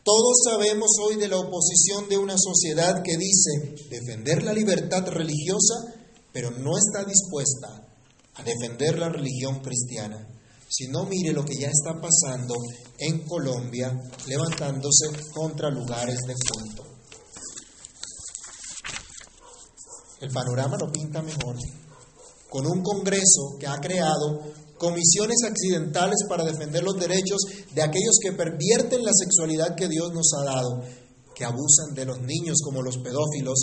Todos 0.03 0.41
sabemos 0.43 0.89
hoy 1.03 1.15
de 1.15 1.29
la 1.29 1.37
oposición 1.37 2.09
de 2.09 2.17
una 2.17 2.35
sociedad 2.37 3.01
que 3.01 3.15
dice 3.15 3.75
defender 3.89 4.43
la 4.43 4.51
libertad 4.51 5.07
religiosa, 5.07 5.93
pero 6.33 6.51
no 6.51 6.77
está 6.77 7.05
dispuesta 7.05 7.87
a 8.33 8.43
defender 8.43 8.99
la 8.99 9.07
religión 9.07 9.61
cristiana. 9.61 10.27
Si 10.69 10.87
no, 10.87 11.03
mire 11.05 11.33
lo 11.33 11.43
que 11.43 11.55
ya 11.55 11.67
está 11.67 11.99
pasando 11.99 12.53
en 12.99 13.25
Colombia, 13.25 13.91
levantándose 14.27 15.07
contra 15.33 15.71
lugares 15.71 16.19
de 16.27 16.35
culto. 16.35 16.83
El 20.21 20.29
panorama 20.31 20.77
lo 20.77 20.91
pinta 20.91 21.23
mejor, 21.23 21.55
con 22.49 22.67
un 22.67 22.83
Congreso 22.83 23.57
que 23.59 23.65
ha 23.65 23.79
creado 23.79 24.41
comisiones 24.77 25.37
accidentales 25.43 26.19
para 26.29 26.45
defender 26.45 26.83
los 26.83 26.99
derechos 26.99 27.39
de 27.73 27.81
aquellos 27.81 28.17
que 28.21 28.33
pervierten 28.33 29.03
la 29.03 29.11
sexualidad 29.13 29.75
que 29.75 29.87
Dios 29.87 30.13
nos 30.13 30.31
ha 30.37 30.45
dado, 30.45 30.83
que 31.33 31.45
abusan 31.45 31.95
de 31.95 32.05
los 32.05 32.21
niños 32.21 32.59
como 32.63 32.83
los 32.83 32.97
pedófilos 32.97 33.59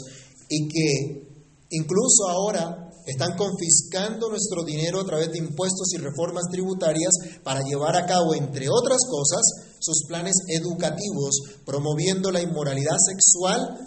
y 0.48 0.68
que 0.68 1.28
incluso 1.70 2.28
ahora 2.28 2.85
están 3.06 3.36
confiscando 3.36 4.28
nuestro 4.28 4.64
dinero 4.64 5.00
a 5.00 5.04
través 5.04 5.30
de 5.30 5.38
impuestos 5.38 5.92
y 5.94 5.98
reformas 5.98 6.44
tributarias 6.50 7.12
para 7.44 7.62
llevar 7.62 7.96
a 7.96 8.04
cabo, 8.04 8.34
entre 8.34 8.68
otras 8.68 8.98
cosas, 9.08 9.76
sus 9.78 10.04
planes 10.08 10.34
educativos, 10.48 11.40
promoviendo 11.64 12.30
la 12.32 12.42
inmoralidad 12.42 12.96
sexual 12.98 13.78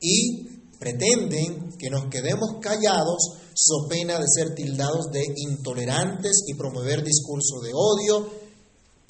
y 0.00 0.48
pretenden 0.78 1.72
que 1.78 1.88
nos 1.88 2.06
quedemos 2.10 2.58
callados 2.60 3.38
so 3.54 3.86
pena 3.88 4.18
de 4.18 4.26
ser 4.26 4.54
tildados 4.54 5.10
de 5.12 5.22
intolerantes 5.36 6.42
y 6.48 6.54
promover 6.54 7.04
discurso 7.04 7.60
de 7.60 7.70
odio, 7.72 8.28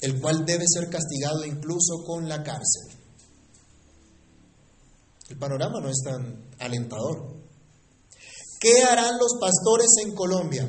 el 0.01 0.21
cual 0.21 0.45
debe 0.45 0.65
ser 0.67 0.89
castigado 0.89 1.43
incluso 1.43 2.03
con 2.05 2.29
la 2.29 2.43
cárcel. 2.43 2.95
El 5.29 5.37
panorama 5.37 5.79
no 5.81 5.89
es 5.89 5.97
tan 6.03 6.45
alentador. 6.59 7.34
¿Qué 8.59 8.83
harán 8.83 9.17
los 9.19 9.33
pastores 9.39 9.87
en 10.03 10.15
Colombia? 10.15 10.67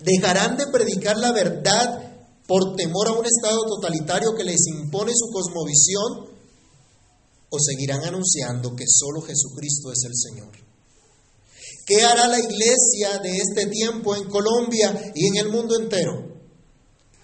¿Dejarán 0.00 0.56
de 0.56 0.66
predicar 0.68 1.16
la 1.18 1.32
verdad 1.32 2.10
por 2.46 2.74
temor 2.76 3.08
a 3.08 3.12
un 3.12 3.26
Estado 3.26 3.58
totalitario 3.66 4.34
que 4.36 4.44
les 4.44 4.66
impone 4.66 5.12
su 5.14 5.30
cosmovisión? 5.32 6.30
¿O 7.50 7.58
seguirán 7.58 8.04
anunciando 8.04 8.74
que 8.76 8.84
solo 8.88 9.20
Jesucristo 9.20 9.92
es 9.92 10.04
el 10.04 10.14
Señor? 10.14 10.52
¿Qué 11.86 12.02
hará 12.02 12.28
la 12.28 12.38
iglesia 12.38 13.18
de 13.18 13.36
este 13.36 13.66
tiempo 13.66 14.14
en 14.14 14.28
Colombia 14.28 15.12
y 15.14 15.26
en 15.26 15.36
el 15.36 15.48
mundo 15.50 15.76
entero? 15.76 16.30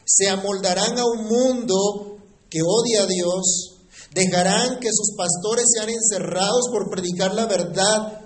¿Se 0.05 0.29
amoldarán 0.29 0.99
a 0.99 1.05
un 1.05 1.25
mundo 1.25 2.19
que 2.51 2.61
odia 2.63 3.05
a 3.05 3.07
Dios? 3.07 3.77
¿Dejarán 4.13 4.81
que 4.81 4.89
sus 4.93 5.15
pastores 5.17 5.67
sean 5.73 5.91
encerrados 5.91 6.69
por 6.73 6.91
predicar 6.91 7.35
la 7.35 7.47
verdad 7.47 8.26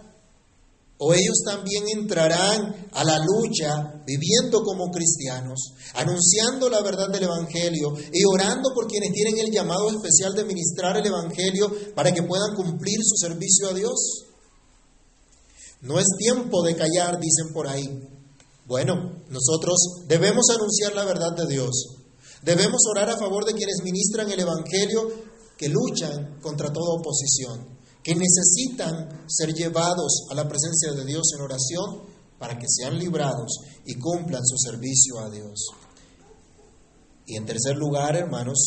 o 1.02 1.14
ellos 1.14 1.40
también 1.46 1.84
entrarán 1.88 2.88
a 2.92 3.04
la 3.04 3.18
lucha 3.18 4.02
viviendo 4.06 4.62
como 4.62 4.90
cristianos, 4.90 5.72
anunciando 5.94 6.68
la 6.68 6.82
verdad 6.82 7.08
del 7.10 7.22
Evangelio 7.22 7.94
y 8.12 8.22
orando 8.26 8.68
por 8.74 8.86
quienes 8.86 9.10
tienen 9.12 9.38
el 9.38 9.50
llamado 9.50 9.88
especial 9.88 10.34
de 10.34 10.44
ministrar 10.44 10.98
el 10.98 11.06
Evangelio 11.06 11.72
para 11.94 12.12
que 12.12 12.22
puedan 12.22 12.54
cumplir 12.54 12.98
su 13.02 13.16
servicio 13.16 13.70
a 13.70 13.72
Dios. 13.72 14.26
No 15.80 15.98
es 15.98 16.04
tiempo 16.18 16.62
de 16.62 16.76
callar, 16.76 17.18
dicen 17.18 17.54
por 17.54 17.66
ahí. 17.66 17.88
Bueno, 18.66 19.22
nosotros 19.30 20.04
debemos 20.06 20.50
anunciar 20.50 20.94
la 20.94 21.06
verdad 21.06 21.34
de 21.34 21.46
Dios. 21.46 21.96
Debemos 22.42 22.82
orar 22.90 23.08
a 23.08 23.16
favor 23.16 23.46
de 23.46 23.54
quienes 23.54 23.82
ministran 23.82 24.30
el 24.30 24.40
Evangelio 24.40 25.08
que 25.56 25.70
luchan 25.70 26.38
contra 26.42 26.70
toda 26.70 27.00
oposición 27.00 27.80
que 28.02 28.14
necesitan 28.14 29.24
ser 29.28 29.52
llevados 29.52 30.26
a 30.30 30.34
la 30.34 30.48
presencia 30.48 30.92
de 30.92 31.04
Dios 31.04 31.32
en 31.36 31.42
oración 31.42 32.02
para 32.38 32.58
que 32.58 32.66
sean 32.68 32.98
librados 32.98 33.58
y 33.84 33.94
cumplan 33.96 34.42
su 34.44 34.56
servicio 34.56 35.20
a 35.20 35.30
Dios. 35.30 35.66
Y 37.26 37.36
en 37.36 37.44
tercer 37.44 37.76
lugar, 37.76 38.16
hermanos, 38.16 38.58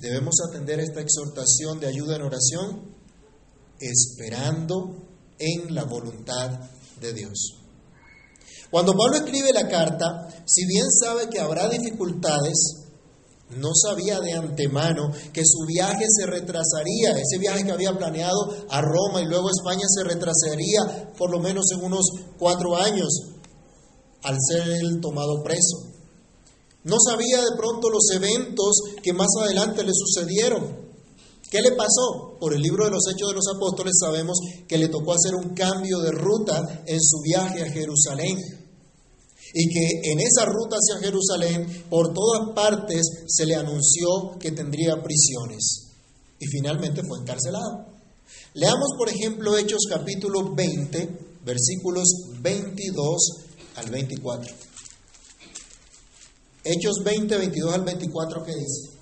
debemos 0.00 0.34
atender 0.48 0.80
esta 0.80 1.00
exhortación 1.00 1.78
de 1.78 1.86
ayuda 1.88 2.16
en 2.16 2.22
oración 2.22 2.94
esperando 3.78 5.08
en 5.38 5.74
la 5.74 5.84
voluntad 5.84 6.70
de 7.00 7.12
Dios. 7.12 7.56
Cuando 8.70 8.92
Pablo 8.92 9.16
escribe 9.16 9.52
la 9.52 9.68
carta, 9.68 10.28
si 10.46 10.64
bien 10.66 10.86
sabe 10.90 11.28
que 11.28 11.40
habrá 11.40 11.68
dificultades, 11.68 12.89
no 13.56 13.70
sabía 13.74 14.20
de 14.20 14.32
antemano 14.32 15.10
que 15.32 15.42
su 15.44 15.66
viaje 15.66 16.06
se 16.08 16.26
retrasaría, 16.26 17.12
ese 17.18 17.38
viaje 17.38 17.64
que 17.64 17.72
había 17.72 17.96
planeado 17.96 18.54
a 18.68 18.80
Roma 18.80 19.20
y 19.20 19.26
luego 19.26 19.48
a 19.48 19.50
España 19.50 19.86
se 19.88 20.04
retrasaría 20.04 21.12
por 21.18 21.30
lo 21.30 21.40
menos 21.40 21.66
en 21.72 21.84
unos 21.84 22.06
cuatro 22.38 22.76
años 22.76 23.08
al 24.22 24.36
ser 24.40 24.68
él 24.68 25.00
tomado 25.00 25.42
preso. 25.42 25.90
No 26.84 26.96
sabía 26.98 27.38
de 27.42 27.56
pronto 27.56 27.90
los 27.90 28.08
eventos 28.14 28.80
que 29.02 29.12
más 29.12 29.28
adelante 29.42 29.82
le 29.82 29.92
sucedieron. 29.92 30.88
¿Qué 31.50 31.60
le 31.60 31.72
pasó? 31.72 32.38
Por 32.38 32.54
el 32.54 32.62
libro 32.62 32.84
de 32.84 32.92
los 32.92 33.06
Hechos 33.08 33.28
de 33.28 33.34
los 33.34 33.48
Apóstoles 33.54 33.94
sabemos 34.00 34.38
que 34.68 34.78
le 34.78 34.88
tocó 34.88 35.12
hacer 35.12 35.34
un 35.34 35.54
cambio 35.54 35.98
de 35.98 36.12
ruta 36.12 36.84
en 36.86 37.00
su 37.02 37.20
viaje 37.22 37.62
a 37.62 37.70
Jerusalén 37.72 38.59
y 39.52 39.68
que 39.68 40.10
en 40.10 40.20
esa 40.20 40.44
ruta 40.46 40.76
hacia 40.76 41.04
Jerusalén, 41.04 41.84
por 41.88 42.12
todas 42.12 42.54
partes, 42.54 43.02
se 43.26 43.46
le 43.46 43.54
anunció 43.54 44.38
que 44.38 44.52
tendría 44.52 45.02
prisiones 45.02 45.88
y 46.38 46.46
finalmente 46.46 47.02
fue 47.02 47.18
encarcelado. 47.18 47.86
Leamos, 48.54 48.90
por 48.96 49.08
ejemplo, 49.08 49.56
Hechos 49.56 49.86
capítulo 49.88 50.54
20, 50.54 51.08
versículos 51.44 52.08
22 52.40 53.16
al 53.76 53.90
24. 53.90 54.54
Hechos 56.64 56.96
20, 57.04 57.36
22 57.36 57.74
al 57.74 57.84
24, 57.84 58.44
¿qué 58.44 58.54
dice? 58.54 58.99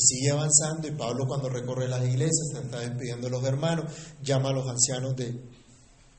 Sigue 0.00 0.30
avanzando 0.30 0.88
y 0.88 0.92
Pablo 0.92 1.26
cuando 1.26 1.48
recorre 1.48 1.88
las 1.88 2.04
iglesias 2.04 2.52
está 2.54 2.80
despidiendo 2.80 3.26
de 3.26 3.30
los 3.30 3.44
hermanos, 3.44 3.92
llama 4.22 4.50
a 4.50 4.52
los 4.52 4.68
ancianos 4.68 5.14
de, 5.16 5.40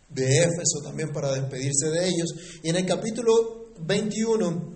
de 0.10 0.38
Éfeso 0.38 0.82
también 0.84 1.12
para 1.12 1.34
despedirse 1.34 1.90
de 1.90 2.08
ellos. 2.08 2.30
Y 2.64 2.70
en 2.70 2.76
el 2.78 2.86
capítulo 2.86 3.74
21 3.80 4.74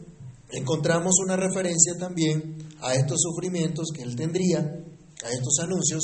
encontramos 0.51 1.13
una 1.23 1.35
referencia 1.35 1.93
también 1.99 2.57
a 2.81 2.93
estos 2.93 3.21
sufrimientos 3.21 3.89
que 3.95 4.03
él 4.03 4.15
tendría, 4.15 4.59
a 4.59 5.29
estos 5.31 5.59
anuncios, 5.59 6.03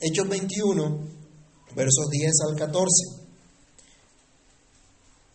Hechos 0.00 0.28
21, 0.28 1.21
versos 1.74 2.08
10 2.10 2.32
al 2.48 2.56
14. 2.56 3.22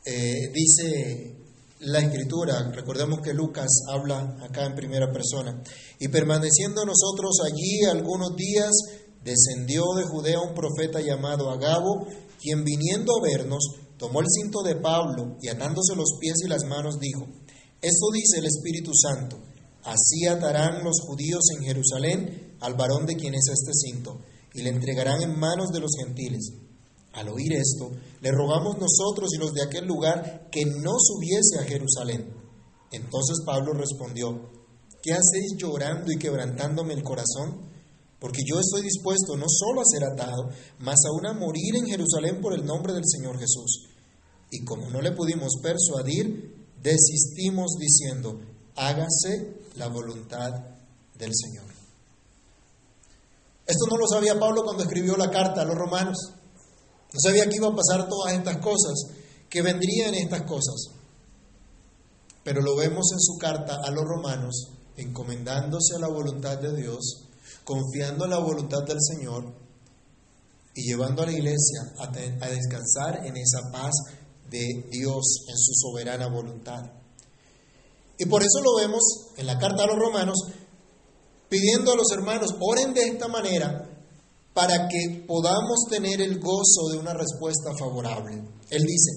Eh, 0.05 0.51
dice 0.53 1.35
la 1.79 1.99
escritura, 1.99 2.71
recordemos 2.71 3.19
que 3.21 3.33
Lucas 3.33 3.67
habla 3.89 4.37
acá 4.41 4.65
en 4.65 4.75
primera 4.75 5.11
persona, 5.11 5.61
y 5.99 6.07
permaneciendo 6.07 6.85
nosotros 6.85 7.37
allí 7.45 7.83
algunos 7.83 8.35
días, 8.35 8.71
descendió 9.23 9.83
de 9.95 10.05
Judea 10.05 10.39
un 10.39 10.55
profeta 10.55 11.01
llamado 11.01 11.51
Agabo, 11.51 12.07
quien 12.41 12.63
viniendo 12.63 13.13
a 13.17 13.21
vernos, 13.21 13.63
tomó 13.97 14.21
el 14.21 14.27
cinto 14.29 14.63
de 14.63 14.75
Pablo 14.75 15.37
y 15.41 15.49
atándose 15.49 15.95
los 15.95 16.17
pies 16.19 16.35
y 16.45 16.47
las 16.47 16.63
manos 16.63 16.99
dijo, 16.99 17.27
esto 17.81 18.11
dice 18.13 18.39
el 18.39 18.45
Espíritu 18.45 18.91
Santo, 18.93 19.37
así 19.83 20.25
atarán 20.27 20.83
los 20.83 21.01
judíos 21.01 21.43
en 21.55 21.63
Jerusalén 21.63 22.55
al 22.61 22.75
varón 22.75 23.05
de 23.05 23.15
quien 23.15 23.35
es 23.35 23.47
este 23.51 23.71
cinto, 23.73 24.19
y 24.57 24.63
le 24.63 24.71
entregarán 24.71 25.21
en 25.21 25.39
manos 25.39 25.69
de 25.69 25.79
los 25.79 25.91
gentiles. 26.03 26.51
Al 27.13 27.29
oír 27.29 27.53
esto, 27.53 27.91
le 28.21 28.31
rogamos 28.31 28.77
nosotros 28.77 29.29
y 29.33 29.37
los 29.37 29.53
de 29.53 29.63
aquel 29.63 29.85
lugar 29.85 30.49
que 30.51 30.65
no 30.65 30.93
subiese 30.99 31.59
a 31.59 31.63
Jerusalén. 31.63 32.33
Entonces 32.91 33.37
Pablo 33.45 33.73
respondió, 33.73 34.49
¿Qué 35.01 35.13
hacéis 35.13 35.55
llorando 35.57 36.11
y 36.11 36.17
quebrantándome 36.17 36.95
el 36.95 37.03
corazón? 37.03 37.61
Porque 38.19 38.41
yo 38.45 38.59
estoy 38.59 38.81
dispuesto 38.81 39.37
no 39.37 39.45
solo 39.47 39.81
a 39.81 39.85
ser 39.85 40.03
atado, 40.03 40.49
mas 40.79 40.97
aún 41.05 41.27
a 41.27 41.33
morir 41.33 41.75
en 41.75 41.85
Jerusalén 41.85 42.41
por 42.41 42.53
el 42.53 42.65
nombre 42.65 42.93
del 42.93 43.05
Señor 43.05 43.37
Jesús. 43.37 43.89
Y 44.49 44.63
como 44.65 44.89
no 44.89 45.01
le 45.01 45.11
pudimos 45.11 45.53
persuadir, 45.61 46.67
desistimos 46.81 47.73
diciendo, 47.79 48.41
hágase 48.75 49.61
la 49.75 49.87
voluntad 49.87 50.51
del 51.15 51.31
Señor. 51.35 51.76
Esto 53.67 53.85
no 53.89 53.97
lo 53.97 54.07
sabía 54.07 54.39
Pablo 54.39 54.63
cuando 54.63 54.83
escribió 54.83 55.17
la 55.17 55.29
carta 55.29 55.61
a 55.61 55.65
los 55.65 55.75
romanos. 55.75 56.17
No 57.13 57.19
sabía 57.21 57.47
que 57.49 57.57
iba 57.57 57.67
a 57.67 57.75
pasar 57.75 58.07
todas 58.07 58.33
estas 58.33 58.57
cosas, 58.57 58.93
que 59.49 59.61
vendrían 59.61 60.13
estas 60.15 60.43
cosas. 60.43 60.91
Pero 62.43 62.61
lo 62.61 62.75
vemos 62.77 63.11
en 63.11 63.19
su 63.19 63.37
carta 63.37 63.81
a 63.83 63.91
los 63.91 64.05
romanos 64.05 64.77
encomendándose 64.97 65.95
a 65.95 65.99
la 65.99 66.07
voluntad 66.07 66.57
de 66.57 66.75
Dios, 66.75 67.23
confiando 67.63 68.25
en 68.25 68.31
la 68.31 68.39
voluntad 68.39 68.83
del 68.83 68.97
Señor 68.99 69.53
y 70.73 70.87
llevando 70.87 71.23
a 71.23 71.27
la 71.27 71.31
iglesia 71.31 71.93
a, 71.99 72.07
descansar 72.07 73.25
en 73.25 73.37
esa 73.37 73.71
paz 73.71 73.93
de 74.49 74.87
Dios, 74.91 75.45
en 75.47 75.57
su 75.57 75.73
soberana 75.73 76.27
voluntad. 76.27 76.83
Y 78.17 78.25
por 78.25 78.41
eso 78.41 78.61
lo 78.61 78.75
vemos 78.75 79.03
en 79.37 79.45
la 79.45 79.59
carta 79.59 79.83
a 79.83 79.87
los 79.87 79.97
romanos, 79.97 80.37
pidiendo 81.49 81.91
a 81.91 81.95
los 81.95 82.11
hermanos, 82.11 82.55
oren 82.59 82.93
de 82.93 83.01
esta 83.03 83.27
manera 83.27 83.89
para 84.53 84.87
que 84.87 85.23
podamos 85.27 85.85
tener 85.89 86.21
el 86.21 86.39
gozo 86.39 86.89
de 86.91 86.97
una 86.97 87.13
respuesta 87.13 87.71
favorable. 87.77 88.41
Él 88.69 88.83
dice, 88.83 89.11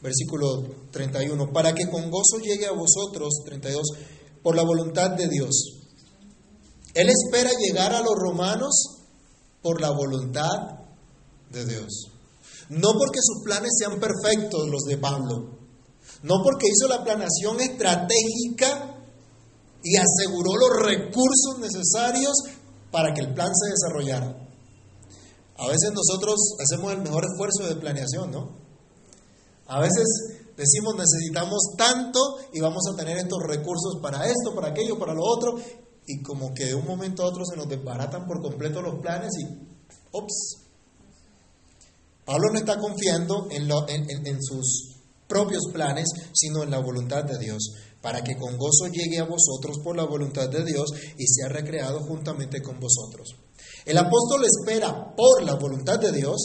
versículo 0.00 0.62
31, 0.90 1.52
para 1.52 1.74
que 1.74 1.90
con 1.90 2.10
gozo 2.10 2.38
llegue 2.42 2.66
a 2.66 2.72
vosotros, 2.72 3.42
32, 3.44 3.82
por 4.42 4.56
la 4.56 4.62
voluntad 4.62 5.10
de 5.10 5.28
Dios. 5.28 5.78
Él 6.94 7.08
espera 7.08 7.50
llegar 7.58 7.94
a 7.94 8.00
los 8.00 8.14
romanos 8.16 9.02
por 9.62 9.80
la 9.80 9.90
voluntad 9.90 10.80
de 11.50 11.64
Dios. 11.64 12.08
No 12.68 12.92
porque 12.92 13.20
sus 13.22 13.44
planes 13.44 13.72
sean 13.78 14.00
perfectos 14.00 14.68
los 14.68 14.82
de 14.82 14.96
Pablo, 14.96 15.58
no 16.22 16.42
porque 16.42 16.68
hizo 16.68 16.88
la 16.88 17.04
planación 17.04 17.60
estratégica 17.60 18.91
y 19.82 19.96
aseguró 19.96 20.56
los 20.56 20.86
recursos 20.86 21.58
necesarios 21.60 22.32
para 22.90 23.12
que 23.14 23.20
el 23.20 23.34
plan 23.34 23.50
se 23.54 23.70
desarrollara. 23.70 24.36
A 25.56 25.68
veces 25.68 25.90
nosotros 25.92 26.36
hacemos 26.60 26.92
el 26.92 27.02
mejor 27.02 27.24
esfuerzo 27.24 27.68
de 27.68 27.80
planeación, 27.80 28.30
¿no? 28.30 28.50
A 29.66 29.80
veces 29.80 30.06
Decimos 30.56 30.94
necesitamos 30.96 31.60
tanto 31.76 32.20
y 32.52 32.60
vamos 32.60 32.82
a 32.92 32.96
tener 32.96 33.16
estos 33.16 33.42
recursos 33.42 33.98
para 34.02 34.26
esto, 34.26 34.54
para 34.54 34.68
aquello, 34.68 34.98
para 34.98 35.14
lo 35.14 35.24
otro, 35.24 35.56
y 36.06 36.22
como 36.22 36.52
que 36.52 36.66
de 36.66 36.74
un 36.74 36.86
momento 36.86 37.22
a 37.22 37.26
otro 37.26 37.44
se 37.44 37.56
nos 37.56 37.68
desbaratan 37.68 38.26
por 38.26 38.42
completo 38.42 38.82
los 38.82 39.00
planes 39.00 39.30
y 39.40 39.44
¡ops! 40.12 40.58
Pablo 42.24 42.50
no 42.52 42.58
está 42.58 42.78
confiando 42.78 43.48
en, 43.50 43.68
en 44.26 44.42
sus 44.42 44.96
propios 45.26 45.62
planes, 45.72 46.06
sino 46.32 46.62
en 46.62 46.70
la 46.70 46.78
voluntad 46.78 47.24
de 47.24 47.38
Dios, 47.38 47.72
para 48.02 48.22
que 48.22 48.36
con 48.36 48.58
gozo 48.58 48.88
llegue 48.92 49.18
a 49.20 49.24
vosotros 49.24 49.78
por 49.82 49.96
la 49.96 50.04
voluntad 50.04 50.48
de 50.48 50.64
Dios 50.64 50.90
y 51.16 51.26
sea 51.26 51.48
recreado 51.48 52.00
juntamente 52.00 52.60
con 52.60 52.78
vosotros. 52.78 53.36
El 53.86 53.96
apóstol 53.96 54.44
espera 54.44 55.14
por 55.16 55.42
la 55.42 55.54
voluntad 55.54 55.98
de 55.98 56.12
Dios 56.12 56.36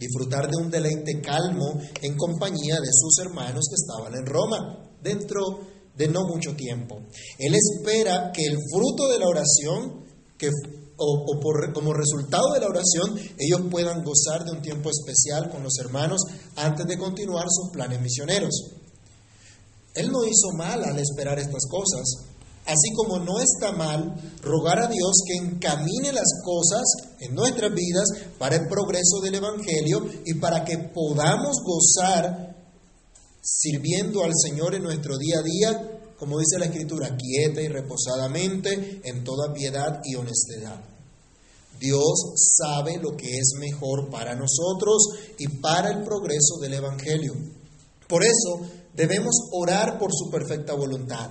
disfrutar 0.00 0.50
de 0.50 0.56
un 0.56 0.70
deleite 0.70 1.20
calmo 1.20 1.78
en 2.00 2.16
compañía 2.16 2.76
de 2.80 2.90
sus 2.90 3.18
hermanos 3.18 3.64
que 3.68 3.76
estaban 3.76 4.14
en 4.14 4.26
Roma, 4.26 4.90
dentro 5.02 5.60
de 5.94 6.08
no 6.08 6.26
mucho 6.26 6.56
tiempo. 6.56 7.02
Él 7.38 7.54
espera 7.54 8.32
que 8.32 8.46
el 8.46 8.56
fruto 8.72 9.08
de 9.08 9.18
la 9.18 9.26
oración, 9.26 10.06
que, 10.38 10.48
o, 10.96 11.38
por, 11.40 11.72
como 11.74 11.92
resultado 11.92 12.52
de 12.54 12.60
la 12.60 12.68
oración, 12.68 13.18
ellos 13.38 13.60
puedan 13.70 14.02
gozar 14.02 14.44
de 14.44 14.52
un 14.52 14.62
tiempo 14.62 14.88
especial 14.88 15.50
con 15.50 15.62
los 15.62 15.78
hermanos 15.78 16.22
antes 16.56 16.86
de 16.86 16.96
continuar 16.96 17.44
sus 17.50 17.70
planes 17.70 18.00
misioneros. 18.00 18.79
Él 19.94 20.10
no 20.10 20.24
hizo 20.24 20.52
mal 20.56 20.84
al 20.84 20.98
esperar 20.98 21.38
estas 21.38 21.66
cosas, 21.68 22.30
Así 22.66 22.92
como 22.94 23.18
no 23.18 23.40
está 23.40 23.72
mal 23.72 24.14
rogar 24.42 24.78
a 24.78 24.86
Dios 24.86 25.22
que 25.26 25.34
encamine 25.34 26.12
las 26.12 26.40
cosas 26.44 26.82
en 27.18 27.34
nuestras 27.34 27.74
vidas 27.74 28.06
para 28.38 28.56
el 28.56 28.68
progreso 28.68 29.20
del 29.22 29.36
Evangelio 29.36 30.06
y 30.24 30.34
para 30.34 30.64
que 30.64 30.78
podamos 30.78 31.56
gozar 31.64 32.54
sirviendo 33.42 34.22
al 34.22 34.32
Señor 34.40 34.74
en 34.74 34.82
nuestro 34.82 35.16
día 35.16 35.38
a 35.38 35.42
día, 35.42 36.00
como 36.18 36.38
dice 36.38 36.58
la 36.58 36.66
Escritura, 36.66 37.16
quieta 37.16 37.62
y 37.62 37.68
reposadamente, 37.68 39.00
en 39.04 39.24
toda 39.24 39.52
piedad 39.52 40.00
y 40.04 40.14
honestidad. 40.14 40.80
Dios 41.80 42.34
sabe 42.56 42.98
lo 42.98 43.16
que 43.16 43.38
es 43.38 43.54
mejor 43.58 44.10
para 44.10 44.36
nosotros 44.36 45.08
y 45.38 45.48
para 45.48 45.90
el 45.90 46.04
progreso 46.04 46.58
del 46.60 46.74
Evangelio. 46.74 47.34
Por 48.06 48.22
eso 48.22 48.60
debemos 48.94 49.34
orar 49.52 49.98
por 49.98 50.10
su 50.12 50.30
perfecta 50.30 50.74
voluntad 50.74 51.30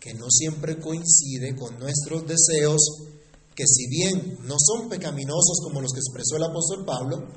que 0.00 0.14
no 0.14 0.26
siempre 0.30 0.78
coincide 0.78 1.56
con 1.56 1.78
nuestros 1.78 2.24
deseos, 2.26 2.80
que 3.54 3.64
si 3.66 3.88
bien 3.88 4.38
no 4.44 4.54
son 4.58 4.88
pecaminosos 4.88 5.60
como 5.64 5.80
los 5.80 5.92
que 5.92 6.00
expresó 6.00 6.36
el 6.36 6.44
apóstol 6.44 6.84
Pablo, 6.84 7.28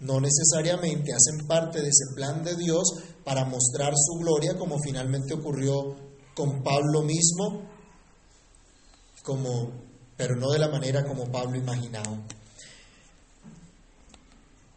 no 0.00 0.20
necesariamente 0.20 1.12
hacen 1.12 1.46
parte 1.46 1.82
de 1.82 1.88
ese 1.88 2.14
plan 2.14 2.42
de 2.42 2.56
Dios 2.56 2.82
para 3.24 3.44
mostrar 3.44 3.92
su 3.94 4.18
gloria 4.18 4.56
como 4.56 4.78
finalmente 4.82 5.34
ocurrió 5.34 5.94
con 6.34 6.62
Pablo 6.62 7.02
mismo, 7.02 7.68
como, 9.22 9.70
pero 10.16 10.36
no 10.36 10.50
de 10.50 10.58
la 10.58 10.68
manera 10.68 11.04
como 11.04 11.30
Pablo 11.30 11.58
imaginaba. 11.58 12.26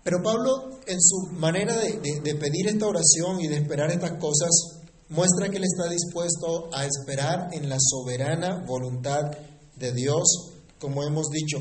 Pero 0.03 0.21
Pablo, 0.21 0.79
en 0.85 1.01
su 1.01 1.31
manera 1.31 1.77
de, 1.77 2.35
pedir 2.35 2.67
esta 2.67 2.87
oración 2.87 3.39
y 3.39 3.47
de 3.47 3.57
esperar 3.57 3.89
estas 3.89 4.19
cosas, 4.19 4.49
muestra 5.09 5.49
que 5.49 5.57
él 5.57 5.63
está 5.63 5.89
dispuesto 5.89 6.69
a 6.73 6.85
esperar 6.85 7.49
en 7.53 7.69
la 7.69 7.77
soberana 7.79 8.65
voluntad 8.67 9.31
de 9.77 9.93
Dios, 9.93 10.23
como 10.79 11.03
hemos 11.03 11.29
dicho. 11.29 11.57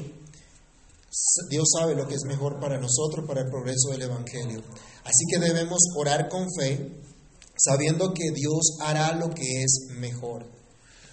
Dios 1.51 1.69
sabe 1.79 1.95
lo 1.95 2.09
que 2.09 2.15
es 2.15 2.25
mejor 2.25 2.59
para 2.59 2.81
nosotros, 2.81 3.27
para 3.29 3.43
el 3.43 3.51
progreso 3.51 3.91
del 3.91 4.03
Evangelio. 4.03 4.61
Así 5.05 5.25
que 5.31 5.39
debemos 5.39 5.79
orar 5.97 6.29
con 6.29 6.47
fe, 6.59 7.01
sabiendo 7.57 8.13
que 8.13 8.31
Dios 8.33 8.79
hará 8.81 9.15
lo 9.15 9.31
que 9.31 9.63
es 9.63 9.89
mejor. 9.99 10.47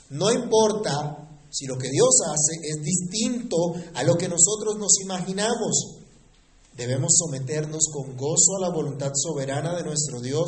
No 0.10 0.32
importa 0.32 1.30
si 1.52 1.68
lo 1.68 1.78
que 1.78 1.90
Dios 1.90 2.10
hace 2.26 2.60
es 2.64 2.82
distinto 2.82 3.76
a 3.94 4.04
lo 4.04 4.18
que 4.18 4.30
nosotros 4.30 4.78
nos 4.80 5.00
imaginamos. 5.04 5.99
Debemos 6.80 7.12
someternos 7.18 7.90
con 7.92 8.16
gozo 8.16 8.56
a 8.56 8.62
la 8.62 8.70
voluntad 8.70 9.12
soberana 9.14 9.76
de 9.76 9.84
nuestro 9.84 10.22
Dios, 10.22 10.46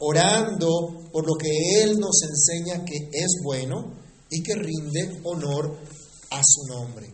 orando 0.00 1.08
por 1.12 1.24
lo 1.24 1.34
que 1.34 1.50
Él 1.80 2.00
nos 2.00 2.20
enseña 2.24 2.84
que 2.84 2.96
es 3.12 3.40
bueno 3.44 3.94
y 4.28 4.42
que 4.42 4.56
rinde 4.56 5.20
honor 5.22 5.78
a 6.30 6.40
su 6.44 6.66
nombre. 6.66 7.06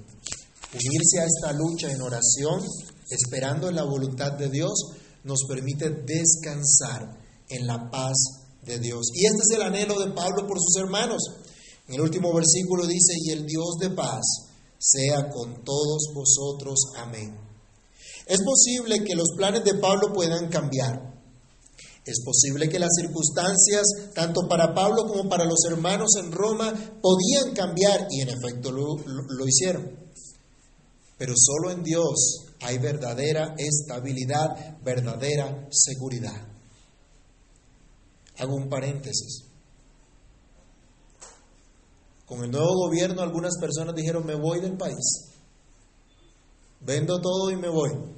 Unirse 0.72 1.20
a 1.20 1.26
esta 1.26 1.52
lucha 1.52 1.92
en 1.92 2.00
oración, 2.00 2.64
esperando 3.10 3.68
en 3.68 3.76
la 3.76 3.84
voluntad 3.84 4.32
de 4.32 4.48
Dios, 4.48 4.92
nos 5.24 5.44
permite 5.46 5.90
descansar 5.90 7.18
en 7.50 7.66
la 7.66 7.90
paz 7.90 8.16
de 8.64 8.78
Dios. 8.78 9.10
Y 9.12 9.26
este 9.26 9.42
es 9.42 9.56
el 9.56 9.62
anhelo 9.62 10.00
de 10.00 10.12
Pablo 10.12 10.46
por 10.46 10.56
sus 10.58 10.74
hermanos. 10.82 11.22
En 11.86 11.96
el 11.96 12.00
último 12.00 12.32
versículo 12.32 12.86
dice, 12.86 13.12
y 13.26 13.30
el 13.32 13.44
Dios 13.44 13.76
de 13.78 13.90
paz 13.90 14.22
sea 14.78 15.28
con 15.28 15.62
todos 15.64 16.14
vosotros. 16.14 16.78
Amén. 16.96 17.47
Es 18.28 18.42
posible 18.42 19.02
que 19.04 19.14
los 19.14 19.28
planes 19.34 19.64
de 19.64 19.74
Pablo 19.74 20.12
puedan 20.12 20.48
cambiar. 20.48 21.08
Es 22.04 22.22
posible 22.22 22.68
que 22.68 22.78
las 22.78 22.90
circunstancias, 23.00 23.84
tanto 24.14 24.46
para 24.48 24.74
Pablo 24.74 25.06
como 25.06 25.28
para 25.30 25.46
los 25.46 25.64
hermanos 25.66 26.10
en 26.18 26.30
Roma, 26.30 26.72
podían 27.02 27.54
cambiar 27.54 28.06
y 28.10 28.20
en 28.20 28.28
efecto 28.28 28.70
lo, 28.70 29.46
hicieron. 29.46 29.90
Pero 31.16 31.32
solo 31.36 31.70
en 31.70 31.82
Dios 31.82 32.46
hay 32.60 32.78
verdadera 32.78 33.54
estabilidad, 33.56 34.78
verdadera 34.82 35.66
seguridad. 35.70 36.46
Hago 38.38 38.54
un 38.54 38.68
paréntesis. 38.68 39.44
Con 42.26 42.44
el 42.44 42.50
nuevo 42.50 42.74
gobierno 42.86 43.22
algunas 43.22 43.56
personas 43.58 43.94
dijeron, 43.94 44.24
me 44.26 44.34
voy 44.34 44.60
del 44.60 44.76
país. 44.76 45.30
Vendo 46.80 47.20
todo 47.20 47.50
y 47.50 47.56
me 47.56 47.68
voy. 47.68 48.17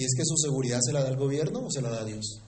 ¿Y 0.00 0.04
es 0.04 0.14
que 0.16 0.24
su 0.24 0.34
seguridad 0.38 0.78
se 0.80 0.94
la 0.94 1.02
da 1.02 1.10
el 1.10 1.18
gobierno 1.18 1.66
o 1.66 1.70
se 1.70 1.82
la 1.82 1.90
da 1.90 2.06
Dios? 2.06 2.40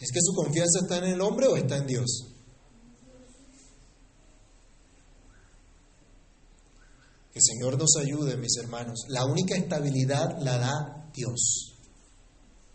¿Es 0.00 0.10
que 0.10 0.18
su 0.20 0.34
confianza 0.34 0.80
está 0.82 0.98
en 0.98 1.12
el 1.12 1.20
hombre 1.20 1.46
o 1.46 1.56
está 1.56 1.76
en 1.76 1.86
Dios? 1.86 2.26
Que 7.32 7.38
el 7.38 7.44
Señor 7.44 7.78
nos 7.78 7.94
ayude, 8.00 8.36
mis 8.36 8.56
hermanos. 8.56 9.04
La 9.10 9.24
única 9.26 9.54
estabilidad 9.54 10.40
la 10.40 10.58
da 10.58 11.08
Dios, 11.14 11.76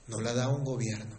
no 0.07 0.21
la 0.21 0.33
da 0.33 0.47
un 0.47 0.63
gobierno. 0.63 1.17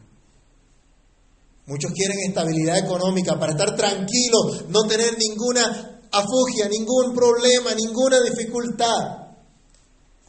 Muchos 1.67 1.93
quieren 1.93 2.17
estabilidad 2.27 2.79
económica 2.79 3.39
para 3.39 3.53
estar 3.53 3.77
tranquilos, 3.77 4.65
no 4.71 4.85
tener 4.89 5.19
ninguna 5.19 6.01
afugia, 6.11 6.71
ningún 6.71 7.15
problema, 7.15 7.75
ninguna 7.75 8.23
dificultad. 8.23 9.26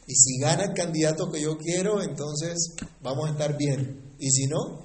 Y 0.08 0.14
si 0.14 0.38
gana 0.38 0.64
el 0.64 0.72
candidato 0.72 1.30
que 1.30 1.42
yo 1.42 1.58
quiero, 1.58 2.00
entonces 2.02 2.74
vamos 3.02 3.28
a 3.28 3.32
estar 3.32 3.58
bien. 3.58 4.14
Y 4.18 4.30
si 4.30 4.46
no, 4.46 4.80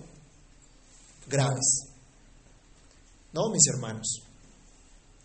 graves. 1.29 1.85
No, 3.31 3.49
mis 3.49 3.65
hermanos. 3.73 4.21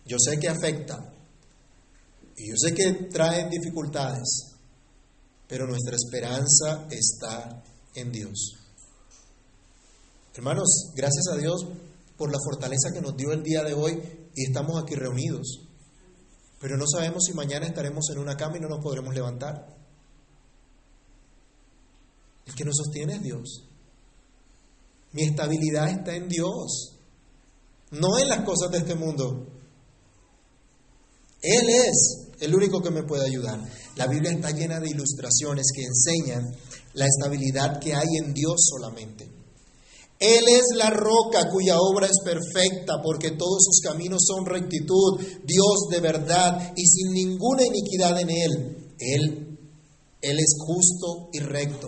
Yo 0.05 0.15
sé 0.17 0.39
que 0.39 0.47
afecta. 0.47 1.13
Y 2.37 2.47
yo 2.47 2.55
sé 2.55 2.73
que 2.73 2.93
traen 3.11 3.49
dificultades. 3.49 4.55
Pero 5.49 5.67
nuestra 5.67 5.97
esperanza 5.97 6.87
está 6.89 7.61
en 7.93 8.09
Dios. 8.13 8.53
Hermanos, 10.33 10.93
gracias 10.95 11.27
a 11.33 11.35
Dios 11.35 11.67
por 12.17 12.31
la 12.31 12.39
fortaleza 12.41 12.93
que 12.93 13.01
nos 13.01 13.17
dio 13.17 13.33
el 13.33 13.43
día 13.43 13.63
de 13.63 13.73
hoy 13.73 14.01
y 14.33 14.45
estamos 14.45 14.81
aquí 14.81 14.95
reunidos. 14.95 15.67
Pero 16.61 16.77
no 16.77 16.85
sabemos 16.87 17.25
si 17.25 17.33
mañana 17.33 17.67
estaremos 17.67 18.09
en 18.11 18.19
una 18.19 18.37
cama 18.37 18.55
y 18.55 18.61
no 18.61 18.69
nos 18.69 18.81
podremos 18.81 19.13
levantar. 19.13 19.78
El 22.49 22.55
que 22.55 22.65
nos 22.65 22.77
sostiene 22.77 23.15
es 23.15 23.21
Dios. 23.21 23.63
Mi 25.11 25.23
estabilidad 25.23 25.89
está 25.89 26.15
en 26.15 26.27
Dios, 26.27 26.95
no 27.91 28.17
en 28.19 28.27
las 28.27 28.43
cosas 28.43 28.71
de 28.71 28.79
este 28.79 28.95
mundo. 28.95 29.47
Él 31.41 31.69
es 31.69 32.27
el 32.39 32.53
único 32.55 32.81
que 32.81 32.89
me 32.89 33.03
puede 33.03 33.25
ayudar. 33.25 33.59
La 33.95 34.07
Biblia 34.07 34.31
está 34.31 34.51
llena 34.51 34.79
de 34.79 34.89
ilustraciones 34.89 35.67
que 35.73 35.83
enseñan 35.83 36.43
la 36.93 37.05
estabilidad 37.05 37.79
que 37.79 37.93
hay 37.93 38.07
en 38.23 38.33
Dios 38.33 38.55
solamente. 38.67 39.29
Él 40.19 40.43
es 40.49 40.65
la 40.75 40.89
roca 40.89 41.49
cuya 41.49 41.77
obra 41.79 42.07
es 42.07 42.19
perfecta 42.23 42.95
porque 43.03 43.31
todos 43.31 43.63
sus 43.63 43.79
caminos 43.81 44.23
son 44.25 44.45
rectitud, 44.45 45.19
Dios 45.45 45.87
de 45.91 46.01
verdad 46.01 46.73
y 46.75 46.85
sin 46.85 47.13
ninguna 47.13 47.63
iniquidad 47.63 48.19
en 48.19 48.29
él. 48.29 48.93
Él, 48.99 49.59
él 50.21 50.39
es 50.39 50.55
justo 50.59 51.29
y 51.31 51.39
recto, 51.39 51.87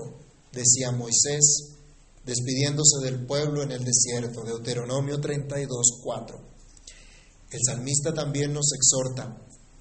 decía 0.51 0.91
Moisés, 0.91 1.77
despidiéndose 2.25 3.03
del 3.03 3.25
pueblo 3.25 3.63
en 3.63 3.71
el 3.71 3.83
desierto, 3.83 4.43
Deuteronomio 4.43 5.19
32, 5.19 6.01
4. 6.03 6.51
El 7.51 7.59
salmista 7.65 8.13
también 8.13 8.53
nos 8.53 8.71
exhorta, 8.73 9.37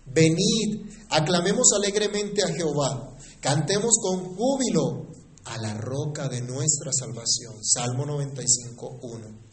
venid, 0.06 0.90
aclamemos 1.10 1.68
alegremente 1.76 2.42
a 2.42 2.48
Jehová, 2.48 3.16
cantemos 3.40 3.94
con 4.02 4.34
júbilo 4.36 5.06
a 5.44 5.58
la 5.58 5.74
roca 5.74 6.28
de 6.28 6.40
nuestra 6.40 6.90
salvación. 6.92 7.64
Salmo 7.64 8.06
95, 8.06 9.00
1. 9.02 9.50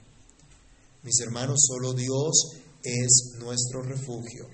Mis 1.04 1.20
hermanos, 1.22 1.60
solo 1.66 1.94
Dios 1.94 2.52
es 2.84 3.34
nuestro 3.40 3.82
refugio. 3.82 4.48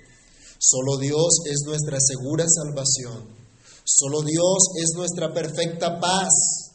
Solo 0.59 0.97
Dios 0.97 1.41
es 1.45 1.63
nuestra 1.65 1.97
segura 1.99 2.45
salvación. 2.47 3.42
Solo 3.83 4.21
Dios 4.21 4.57
es 4.81 4.91
nuestra 4.95 5.33
perfecta 5.33 5.99
paz. 5.99 6.71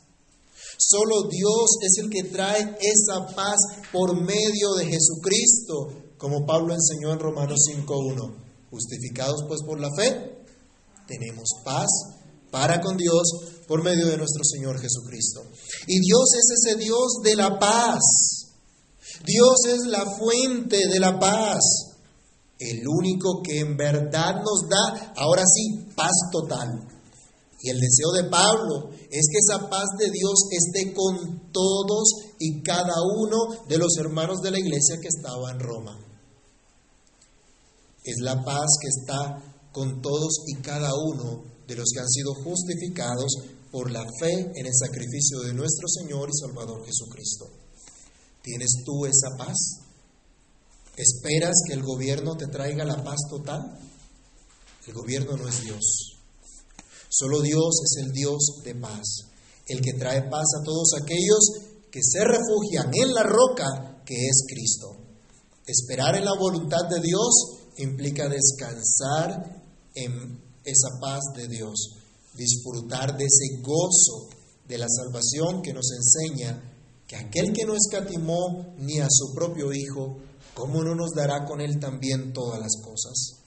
Solo 0.79 1.29
Dios 1.29 1.77
es 1.83 1.99
el 2.05 2.11
que 2.11 2.25
trae 2.25 2.79
esa 2.81 3.27
paz 3.35 3.57
por 3.93 4.15
medio 4.15 4.75
de 4.75 4.87
Jesucristo, 4.87 5.93
como 6.17 6.47
Pablo 6.47 6.75
enseñó 6.75 7.13
en 7.13 7.19
Romanos 7.19 7.59
5.1. 7.75 8.35
Justificados 8.71 9.45
pues 9.49 9.63
por 9.63 9.81
la 9.81 9.89
fe, 9.97 10.45
tenemos 11.07 11.49
paz 11.65 11.89
para 12.51 12.81
con 12.81 12.97
Dios 12.97 13.23
por 13.67 13.83
medio 13.83 14.07
de 14.07 14.19
nuestro 14.19 14.45
Señor 14.45 14.79
Jesucristo. 14.81 15.43
Y 15.87 15.99
Dios 16.01 16.35
es 16.35 16.65
ese 16.65 16.79
Dios 16.79 17.15
de 17.25 17.35
la 17.35 17.59
paz. 17.59 18.01
Dios 19.25 19.57
es 19.67 19.87
la 19.87 20.05
fuente 20.17 20.87
de 20.87 21.01
la 21.01 21.19
paz. 21.19 21.61
El 22.59 22.87
único 22.87 23.43
que 23.43 23.61
en 23.61 23.77
verdad 23.77 24.37
nos 24.37 24.69
da, 24.69 25.13
ahora 25.17 25.45
sí, 25.47 25.87
paz 25.95 26.13
total. 26.31 26.98
Y 27.61 27.71
el 27.71 27.81
deseo 27.81 28.13
de 28.13 28.31
Pablo 28.31 28.91
es 29.11 29.27
que 29.31 29.39
esa 29.39 29.69
paz 29.69 29.89
de 29.99 30.11
Dios 30.11 30.35
esté 30.51 30.95
con 30.95 31.51
todos 31.53 32.09
y 32.39 32.63
cada 32.63 32.95
uno 33.17 33.65
de 33.69 33.79
los 33.79 33.97
hermanos 33.99 34.41
de 34.43 34.53
la 34.53 34.61
iglesia 34.61 34.99
que 35.01 35.09
estaba 35.09 35.51
en 35.51 35.59
Roma. 35.59 35.99
Es 38.05 38.17
la 38.21 38.45
paz 38.45 38.67
que 38.81 38.89
está 38.89 39.71
con 39.73 40.01
todos 40.01 40.45
y 40.47 40.63
cada 40.63 40.91
uno 40.95 41.43
de 41.67 41.75
los 41.75 41.91
que 41.93 42.01
han 42.01 42.09
sido 42.09 42.35
justificados 42.35 43.33
por 43.73 43.91
la 43.91 44.05
fe 44.21 44.53
en 44.55 44.67
el 44.67 44.75
sacrificio 44.75 45.41
de 45.41 45.53
nuestro 45.53 45.89
Señor 45.89 46.31
y 46.31 46.39
Salvador 46.39 46.87
Jesucristo. 46.87 47.47
¿Tienes 48.43 48.71
tú 48.85 49.05
esa 49.05 49.37
paz? 49.37 49.57
¿Esperas 50.97 51.55
que 51.67 51.75
el 51.75 51.83
gobierno 51.83 52.37
te 52.37 52.47
traiga 52.47 52.85
la 52.85 53.03
paz 53.03 53.19
total? 53.29 53.79
El 54.87 54.95
gobierno 54.95 55.37
no 55.37 55.49
es 55.49 55.63
Dios. 55.63 56.18
Solo 57.19 57.41
Dios 57.41 57.81
es 57.83 58.05
el 58.05 58.13
Dios 58.13 58.61
de 58.63 58.77
paz, 58.77 59.25
el 59.67 59.81
que 59.81 59.95
trae 59.95 60.31
paz 60.31 60.47
a 60.61 60.63
todos 60.63 60.91
aquellos 61.03 61.41
que 61.91 61.99
se 62.01 62.21
refugian 62.25 62.95
en 62.95 63.13
la 63.13 63.25
roca 63.25 64.05
que 64.07 64.15
es 64.15 64.45
Cristo. 64.47 64.97
Esperar 65.67 66.15
en 66.15 66.25
la 66.25 66.39
voluntad 66.39 66.89
de 66.89 67.01
Dios 67.01 67.59
implica 67.79 68.29
descansar 68.29 69.65
en 69.97 70.41
esa 70.63 71.01
paz 71.01 71.19
de 71.35 71.49
Dios, 71.49 71.97
disfrutar 72.35 73.17
de 73.17 73.25
ese 73.25 73.63
gozo 73.63 74.29
de 74.69 74.79
la 74.79 74.87
salvación 74.89 75.61
que 75.61 75.73
nos 75.73 75.91
enseña 75.91 76.73
que 77.09 77.17
aquel 77.17 77.53
que 77.53 77.65
no 77.65 77.75
escatimó 77.75 78.77
ni 78.79 79.01
a 79.01 79.09
su 79.11 79.35
propio 79.35 79.73
Hijo, 79.73 80.19
¿cómo 80.55 80.85
no 80.85 80.95
nos 80.95 81.11
dará 81.17 81.45
con 81.47 81.61
Él 81.61 81.81
también 81.81 82.33
todas 82.33 82.61
las 82.61 82.77
cosas? 82.81 83.38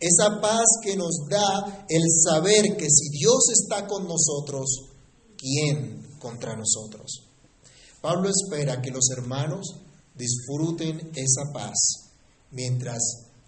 Esa 0.00 0.40
paz 0.40 0.64
que 0.82 0.96
nos 0.96 1.26
da 1.28 1.84
el 1.88 2.02
saber 2.24 2.76
que 2.76 2.88
si 2.88 3.10
Dios 3.10 3.50
está 3.52 3.86
con 3.86 4.08
nosotros, 4.08 4.88
¿quién 5.36 6.16
contra 6.18 6.56
nosotros? 6.56 7.26
Pablo 8.00 8.30
espera 8.30 8.80
que 8.80 8.90
los 8.90 9.10
hermanos 9.10 9.76
disfruten 10.14 11.12
esa 11.14 11.52
paz 11.52 12.10
mientras 12.50 12.98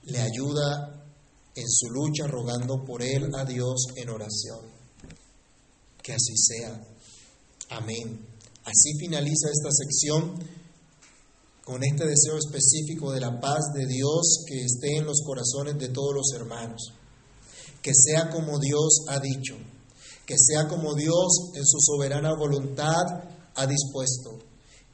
le 0.04 0.20
ayuda 0.20 1.02
en 1.54 1.68
su 1.68 1.88
lucha 1.90 2.26
rogando 2.26 2.84
por 2.84 3.02
él 3.02 3.30
a 3.34 3.46
Dios 3.46 3.86
en 3.96 4.10
oración. 4.10 4.60
Que 6.02 6.12
así 6.12 6.36
sea. 6.36 6.84
Amén. 7.70 8.26
Así 8.64 8.92
finaliza 8.98 9.48
esta 9.50 9.70
sección 9.70 10.61
con 11.64 11.82
este 11.84 12.06
deseo 12.06 12.36
específico 12.38 13.12
de 13.12 13.20
la 13.20 13.40
paz 13.40 13.72
de 13.74 13.86
Dios 13.86 14.44
que 14.46 14.64
esté 14.64 14.96
en 14.96 15.06
los 15.06 15.22
corazones 15.24 15.78
de 15.78 15.88
todos 15.88 16.14
los 16.14 16.32
hermanos. 16.34 16.92
Que 17.80 17.92
sea 17.94 18.30
como 18.30 18.58
Dios 18.58 19.04
ha 19.08 19.20
dicho, 19.20 19.56
que 20.26 20.36
sea 20.38 20.68
como 20.68 20.94
Dios 20.94 21.52
en 21.54 21.64
su 21.64 21.78
soberana 21.80 22.34
voluntad 22.34 23.04
ha 23.54 23.66
dispuesto, 23.66 24.38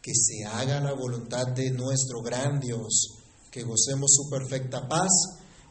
que 0.02 0.12
se 0.14 0.44
haga 0.44 0.80
la 0.80 0.92
voluntad 0.92 1.48
de 1.48 1.70
nuestro 1.70 2.22
gran 2.22 2.60
Dios, 2.60 3.14
que 3.50 3.62
gocemos 3.62 4.14
su 4.14 4.28
perfecta 4.28 4.88
paz 4.88 5.10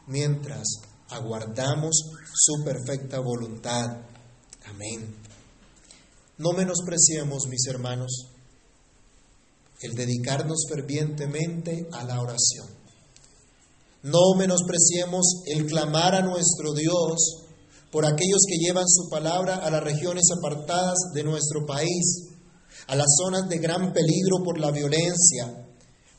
mientras 0.06 0.66
aguardamos 1.10 1.94
su 2.34 2.64
perfecta 2.64 3.20
voluntad. 3.20 3.98
Amén. 4.66 5.14
No 6.38 6.52
menospreciemos, 6.52 7.46
mis 7.48 7.66
hermanos, 7.66 8.28
el 9.80 9.94
dedicarnos 9.94 10.64
fervientemente 10.68 11.88
a 11.92 12.04
la 12.04 12.20
oración. 12.20 12.66
No 14.02 14.34
menospreciemos 14.36 15.42
el 15.46 15.66
clamar 15.66 16.14
a 16.14 16.22
nuestro 16.22 16.72
Dios 16.72 17.44
por 17.90 18.04
aquellos 18.04 18.42
que 18.48 18.58
llevan 18.58 18.88
su 18.88 19.08
palabra 19.08 19.56
a 19.56 19.70
las 19.70 19.82
regiones 19.82 20.24
apartadas 20.36 20.96
de 21.14 21.24
nuestro 21.24 21.66
país, 21.66 22.28
a 22.86 22.96
las 22.96 23.06
zonas 23.18 23.48
de 23.48 23.58
gran 23.58 23.92
peligro 23.92 24.42
por 24.44 24.58
la 24.58 24.70
violencia, 24.70 25.66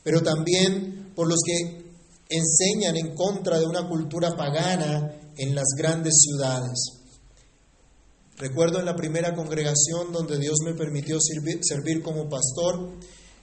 pero 0.02 0.22
también 0.22 1.12
por 1.14 1.28
los 1.28 1.40
que 1.44 1.90
enseñan 2.28 2.96
en 2.96 3.14
contra 3.14 3.58
de 3.58 3.66
una 3.66 3.88
cultura 3.88 4.36
pagana 4.36 5.32
en 5.36 5.54
las 5.54 5.68
grandes 5.76 6.14
ciudades. 6.20 7.00
Recuerdo 8.36 8.78
en 8.78 8.86
la 8.86 8.96
primera 8.96 9.34
congregación 9.34 10.12
donde 10.12 10.38
Dios 10.38 10.58
me 10.64 10.74
permitió 10.74 11.18
servir, 11.20 12.02
como 12.02 12.28
pastor, 12.28 12.90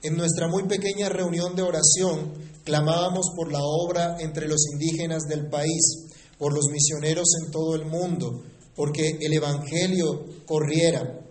en 0.04 0.16
nuestra 0.16 0.48
muy 0.48 0.64
pequeña 0.64 1.10
reunión 1.10 1.56
de 1.56 1.64
oración 1.64 2.34
clamábamos 2.64 3.28
por 3.36 3.52
la 3.52 3.62
obra 3.62 4.18
entre 4.20 4.48
los 4.48 4.66
indígenas 4.74 5.24
del 5.24 5.50
país, 5.50 6.08
por 6.38 6.54
los 6.54 6.66
misioneros 6.72 7.28
en 7.42 7.52
todo 7.52 7.76
el 7.76 7.86
mundo, 7.86 8.44
porque 8.76 9.18
el 9.22 9.34
Evangelio 9.34 10.26
corriera. 10.46 11.22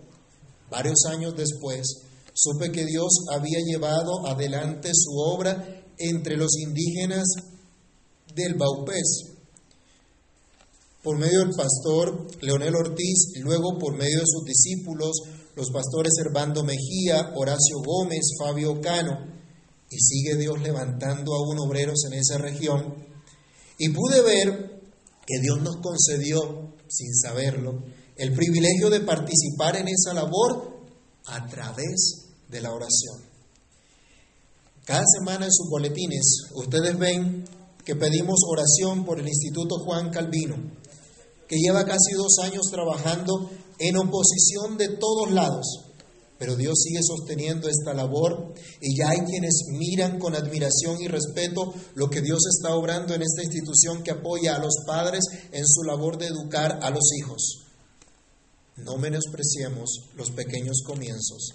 Varios 0.69 1.05
años 1.09 1.35
después, 1.37 2.03
supe 2.33 2.71
que 2.71 2.85
Dios 2.85 3.09
había 3.31 3.59
llevado 3.65 4.27
adelante 4.27 4.89
su 4.93 5.11
obra 5.17 5.83
entre 5.97 6.37
los 6.37 6.57
indígenas 6.59 7.25
del 8.35 8.55
Baupés, 8.55 9.37
por 11.01 11.17
medio 11.17 11.39
del 11.39 11.55
pastor 11.55 12.27
Leonel 12.41 12.75
Ortiz 12.75 13.31
y 13.35 13.39
luego 13.39 13.77
por 13.79 13.95
medio 13.95 14.19
de 14.19 14.25
sus 14.25 14.43
discípulos, 14.43 15.11
los 15.57 15.71
pastores 15.71 16.13
Hervando 16.23 16.63
Mejía, 16.63 17.31
Horacio 17.35 17.79
Gómez, 17.83 18.35
Fabio 18.39 18.79
Cano, 18.79 19.25
y 19.89 19.97
sigue 19.97 20.35
Dios 20.35 20.61
levantando 20.61 21.33
aún 21.33 21.57
obreros 21.57 22.05
en 22.05 22.13
esa 22.13 22.37
región. 22.37 22.93
Y 23.79 23.89
pude 23.89 24.21
ver 24.21 24.81
que 25.25 25.39
Dios 25.41 25.59
nos 25.63 25.77
concedió, 25.77 26.75
sin 26.87 27.11
saberlo, 27.15 27.83
el 28.17 28.33
privilegio 28.33 28.91
de 28.91 28.99
participar 28.99 29.77
en 29.77 29.87
esa 29.87 30.13
labor 30.13 30.77
a 31.25 31.47
través 31.47 32.27
de 32.47 32.61
la 32.61 32.71
oración. 32.71 33.23
Cada 34.85 35.03
semana 35.17 35.45
en 35.45 35.51
sus 35.51 35.69
boletines 35.71 36.51
ustedes 36.53 36.97
ven 36.99 37.45
que 37.83 37.95
pedimos 37.95 38.41
oración 38.47 39.05
por 39.05 39.19
el 39.19 39.27
Instituto 39.27 39.79
Juan 39.79 40.11
Calvino, 40.11 40.55
que 41.47 41.57
lleva 41.57 41.83
casi 41.83 42.13
dos 42.13 42.37
años 42.43 42.67
trabajando 42.71 43.49
en 43.79 43.97
oposición 43.97 44.77
de 44.77 44.89
todos 44.97 45.31
lados, 45.31 45.87
pero 46.39 46.55
Dios 46.55 46.75
sigue 46.83 47.01
sosteniendo 47.01 47.67
esta 47.67 47.93
labor 47.93 48.53
y 48.79 48.97
ya 48.97 49.09
hay 49.09 49.19
quienes 49.21 49.65
miran 49.71 50.19
con 50.19 50.35
admiración 50.35 51.01
y 51.01 51.07
respeto 51.07 51.73
lo 51.95 52.09
que 52.09 52.21
Dios 52.21 52.43
está 52.47 52.75
obrando 52.75 53.13
en 53.15 53.23
esta 53.23 53.43
institución 53.43 54.03
que 54.03 54.11
apoya 54.11 54.55
a 54.55 54.59
los 54.59 54.75
padres 54.85 55.23
en 55.51 55.65
su 55.65 55.83
labor 55.83 56.17
de 56.17 56.27
educar 56.27 56.79
a 56.83 56.89
los 56.91 57.09
hijos. 57.19 57.63
No 58.77 58.97
menospreciemos 58.97 60.09
los 60.15 60.29
pequeños 60.31 60.83
comienzos. 60.85 61.49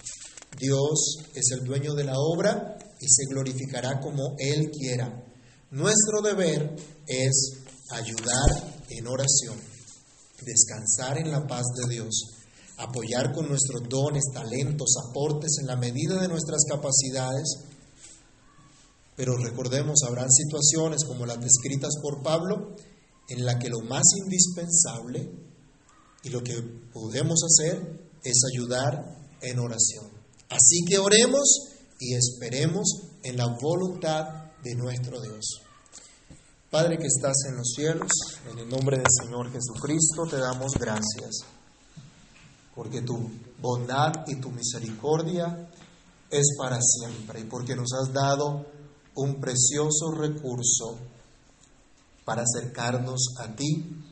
Dios 0.59 1.19
es 1.35 1.53
el 1.53 1.65
dueño 1.65 1.95
de 1.95 2.05
la 2.05 2.19
obra 2.19 2.77
y 3.01 3.07
se 3.09 3.27
glorificará 3.31 4.01
como 4.01 4.35
Él 4.39 4.71
quiera. 4.71 5.25
Nuestro 5.71 6.21
deber 6.23 6.75
es 7.07 7.53
ayudar 7.91 8.75
en 8.91 9.07
oración, 9.07 9.57
descansar 10.45 11.19
en 11.19 11.31
la 11.31 11.47
paz 11.47 11.65
de 11.77 11.95
Dios, 11.95 12.33
apoyar 12.79 13.33
con 13.33 13.49
nuestros 13.49 13.89
dones, 13.89 14.25
talentos, 14.33 14.95
aportes 15.09 15.59
en 15.61 15.67
la 15.67 15.77
medida 15.77 16.21
de 16.21 16.29
nuestras 16.29 16.65
capacidades. 16.69 17.59
Pero 19.17 19.37
recordemos, 19.37 20.03
habrán 20.07 20.31
situaciones 20.31 21.05
como 21.05 21.27
las 21.27 21.41
descritas 21.41 21.95
por 22.03 22.23
Pablo, 22.23 22.75
en 23.29 23.45
la 23.45 23.59
que 23.59 23.69
lo 23.69 23.81
más 23.81 24.05
indispensable 24.17 25.31
y 26.25 26.29
lo 26.31 26.43
que 26.43 26.61
podemos 26.93 27.41
hacer 27.45 28.11
es 28.23 28.41
ayudar 28.53 29.17
en 29.41 29.59
oración. 29.59 30.07
Así 30.49 30.85
que 30.89 30.99
oremos 30.99 31.69
y 31.99 32.15
esperemos 32.15 32.85
en 33.23 33.37
la 33.37 33.47
voluntad 33.61 34.53
de 34.63 34.75
nuestro 34.75 35.21
Dios. 35.21 35.62
Padre 36.73 36.97
que 36.97 37.07
estás 37.07 37.37
en 37.51 37.59
los 37.59 37.75
cielos, 37.77 38.11
en 38.51 38.59
el 38.61 38.67
nombre 38.67 38.97
del 38.97 39.07
Señor 39.07 39.53
Jesucristo 39.53 40.23
te 40.25 40.39
damos 40.39 40.73
gracias, 40.73 41.41
porque 42.75 43.03
tu 43.03 43.31
bondad 43.61 44.25
y 44.27 44.37
tu 44.37 44.51
misericordia 44.51 45.69
es 46.31 46.57
para 46.57 46.79
siempre 46.81 47.41
y 47.41 47.45
porque 47.45 47.77
nos 47.77 47.93
has 47.93 48.11
dado 48.15 48.65
un 49.17 49.39
precioso 49.39 50.13
recurso 50.13 50.97
para 52.25 52.43
acercarnos 52.43 53.35
a 53.41 53.55
ti, 53.55 54.03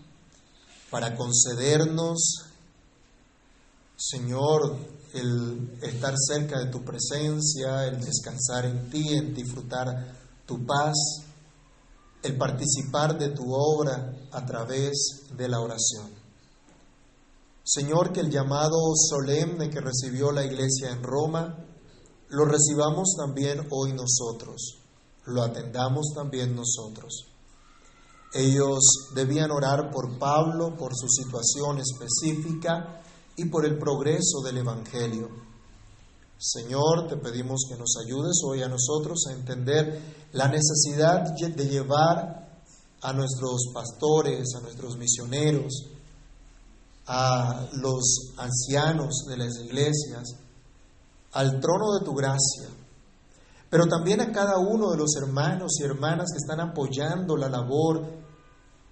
para 0.90 1.16
concedernos, 1.16 2.44
Señor, 3.96 4.76
el 5.14 5.78
estar 5.80 6.12
cerca 6.14 6.58
de 6.58 6.70
tu 6.70 6.84
presencia, 6.84 7.86
el 7.86 8.04
descansar 8.04 8.66
en 8.66 8.90
ti, 8.90 9.14
el 9.14 9.34
disfrutar 9.34 10.14
tu 10.44 10.66
paz, 10.66 11.24
el 12.22 12.36
participar 12.36 13.18
de 13.18 13.30
tu 13.30 13.52
obra 13.52 14.14
a 14.32 14.44
través 14.44 15.26
de 15.36 15.48
la 15.48 15.60
oración. 15.60 16.10
Señor, 17.64 18.12
que 18.12 18.20
el 18.20 18.30
llamado 18.30 18.78
solemne 18.94 19.70
que 19.70 19.80
recibió 19.80 20.32
la 20.32 20.44
iglesia 20.44 20.90
en 20.90 21.02
Roma, 21.02 21.56
lo 22.28 22.44
recibamos 22.44 23.14
también 23.16 23.66
hoy 23.70 23.92
nosotros, 23.92 24.78
lo 25.26 25.42
atendamos 25.42 26.12
también 26.14 26.54
nosotros. 26.54 27.26
Ellos 28.32 28.80
debían 29.14 29.50
orar 29.50 29.90
por 29.90 30.18
Pablo, 30.18 30.76
por 30.76 30.92
su 30.94 31.08
situación 31.08 31.78
específica, 31.78 33.02
y 33.36 33.46
por 33.46 33.64
el 33.64 33.78
progreso 33.78 34.42
del 34.44 34.58
Evangelio. 34.58 35.28
Señor, 36.42 37.06
te 37.06 37.18
pedimos 37.18 37.66
que 37.68 37.76
nos 37.76 37.96
ayudes 38.02 38.40
hoy 38.46 38.62
a 38.62 38.68
nosotros 38.68 39.26
a 39.28 39.32
entender 39.34 40.00
la 40.32 40.48
necesidad 40.48 41.34
de 41.34 41.68
llevar 41.68 42.48
a 43.02 43.12
nuestros 43.12 43.66
pastores, 43.74 44.54
a 44.56 44.62
nuestros 44.62 44.96
misioneros, 44.96 45.70
a 47.06 47.68
los 47.74 48.32
ancianos 48.38 49.26
de 49.28 49.36
las 49.36 49.54
iglesias, 49.58 50.30
al 51.32 51.60
trono 51.60 51.98
de 51.98 52.06
tu 52.06 52.14
gracia, 52.14 52.70
pero 53.68 53.86
también 53.86 54.22
a 54.22 54.32
cada 54.32 54.56
uno 54.56 54.92
de 54.92 54.96
los 54.96 55.14
hermanos 55.16 55.72
y 55.78 55.84
hermanas 55.84 56.30
que 56.32 56.38
están 56.38 56.60
apoyando 56.60 57.36
la 57.36 57.50
labor, 57.50 58.02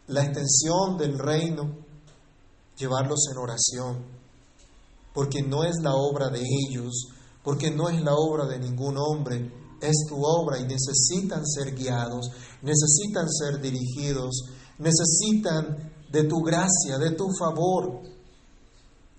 la 0.09 0.23
extensión 0.23 0.99
del 0.99 1.19
reino, 1.19 1.77
llevarlos 2.77 3.25
en 3.33 3.39
oración 3.39 4.19
porque 5.19 5.43
no 5.43 5.65
es 5.65 5.75
la 5.83 5.95
obra 5.95 6.29
de 6.29 6.41
ellos, 6.41 7.09
porque 7.43 7.71
no 7.71 7.89
es 7.89 8.03
la 8.03 8.15
obra 8.15 8.47
de 8.47 8.59
ningún 8.59 8.97
hombre, 8.99 9.53
es 9.81 10.07
tu 10.09 10.17
obra 10.25 10.59
y 10.59 10.67
necesitan 10.67 11.47
ser 11.47 11.75
guiados, 11.75 12.31
necesitan 12.63 13.29
ser 13.31 13.61
dirigidos, 13.61 14.45
necesitan 14.79 15.93
de 16.11 16.25
tu 16.25 16.39
gracia, 16.43 16.99
de 16.99 17.13
tu 17.13 17.29
favor. 17.39 18.03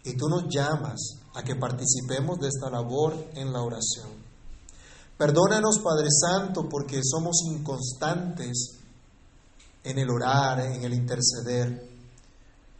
Y 0.04 0.16
tú 0.16 0.28
nos 0.28 0.46
llamas 0.50 1.00
a 1.36 1.44
que 1.44 1.56
participemos 1.56 2.40
de 2.40 2.48
esta 2.48 2.70
labor 2.70 3.14
en 3.36 3.54
la 3.54 3.62
oración. 3.62 4.10
Perdónanos, 5.18 5.80
Padre 5.80 6.08
Santo, 6.10 6.68
porque 6.70 7.02
somos 7.04 7.42
inconstantes 7.46 8.80
en 9.84 9.98
el 9.98 10.10
orar, 10.10 10.62
en 10.62 10.84
el 10.84 10.94
interceder. 10.94 11.90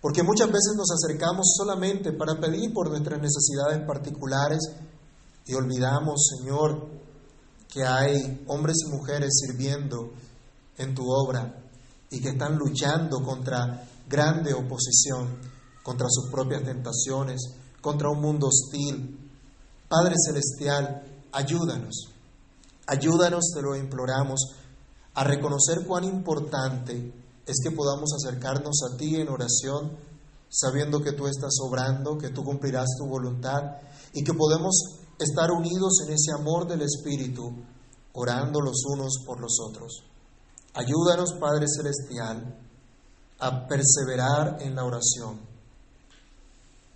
Porque 0.02 0.24
muchas 0.24 0.48
veces 0.48 0.74
nos 0.78 0.88
acercamos 0.92 1.54
solamente 1.58 2.14
para 2.14 2.40
pedir 2.40 2.74
por 2.74 2.90
nuestras 2.90 3.22
necesidades 3.22 3.86
particulares 3.86 4.60
y 5.50 5.56
olvidamos, 5.56 6.28
Señor, 6.38 6.88
que 7.68 7.84
hay 7.84 8.44
hombres 8.48 8.78
y 8.86 8.92
mujeres 8.92 9.32
sirviendo 9.34 10.12
en 10.78 10.94
tu 10.94 11.10
obra 11.10 11.64
y 12.12 12.22
que 12.22 12.30
están 12.30 12.56
luchando 12.56 13.24
contra 13.24 13.84
grande 14.08 14.54
oposición, 14.54 15.40
contra 15.82 16.06
sus 16.08 16.30
propias 16.30 16.64
tentaciones, 16.64 17.42
contra 17.82 18.12
un 18.12 18.22
mundo 18.22 18.48
hostil. 18.48 19.32
Padre 19.88 20.14
Celestial, 20.24 21.02
ayúdanos, 21.32 22.10
ayúdanos, 22.86 23.46
te 23.52 23.64
lo 23.64 23.76
imploramos, 23.76 24.56
a 25.16 25.24
reconocer 25.24 25.84
cuán 25.88 26.04
importante 26.04 27.12
es 27.48 27.56
que 27.64 27.72
podamos 27.72 28.12
acercarnos 28.14 28.82
a 28.84 28.98
ti 28.98 29.16
en 29.16 29.30
oración, 29.30 29.98
sabiendo 30.48 31.02
que 31.02 31.14
tú 31.14 31.26
estás 31.26 31.58
obrando, 31.64 32.20
que 32.20 32.30
tú 32.30 32.44
cumplirás 32.44 32.86
tu 33.00 33.08
voluntad 33.08 33.78
y 34.14 34.24
que 34.24 34.36
podemos 34.36 35.00
estar 35.20 35.52
unidos 35.52 35.94
en 36.06 36.14
ese 36.14 36.32
amor 36.32 36.68
del 36.68 36.82
Espíritu, 36.82 37.52
orando 38.14 38.62
los 38.62 38.84
unos 38.86 39.24
por 39.26 39.40
los 39.40 39.58
otros. 39.60 40.04
Ayúdanos, 40.74 41.34
Padre 41.40 41.66
Celestial, 41.68 42.58
a 43.40 43.68
perseverar 43.68 44.62
en 44.62 44.76
la 44.76 44.86
oración, 44.86 45.40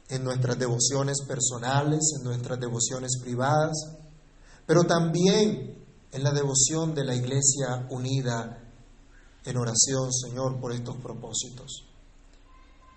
en 0.09 0.23
nuestras 0.23 0.57
devociones 0.57 1.21
personales, 1.27 2.13
en 2.17 2.23
nuestras 2.23 2.59
devociones 2.59 3.19
privadas, 3.21 3.75
pero 4.65 4.83
también 4.83 5.83
en 6.11 6.23
la 6.23 6.31
devoción 6.31 6.93
de 6.93 7.03
la 7.03 7.15
Iglesia 7.15 7.87
unida 7.89 8.59
en 9.45 9.57
oración, 9.57 10.13
Señor, 10.13 10.59
por 10.61 10.71
estos 10.71 10.95
propósitos. 10.97 11.85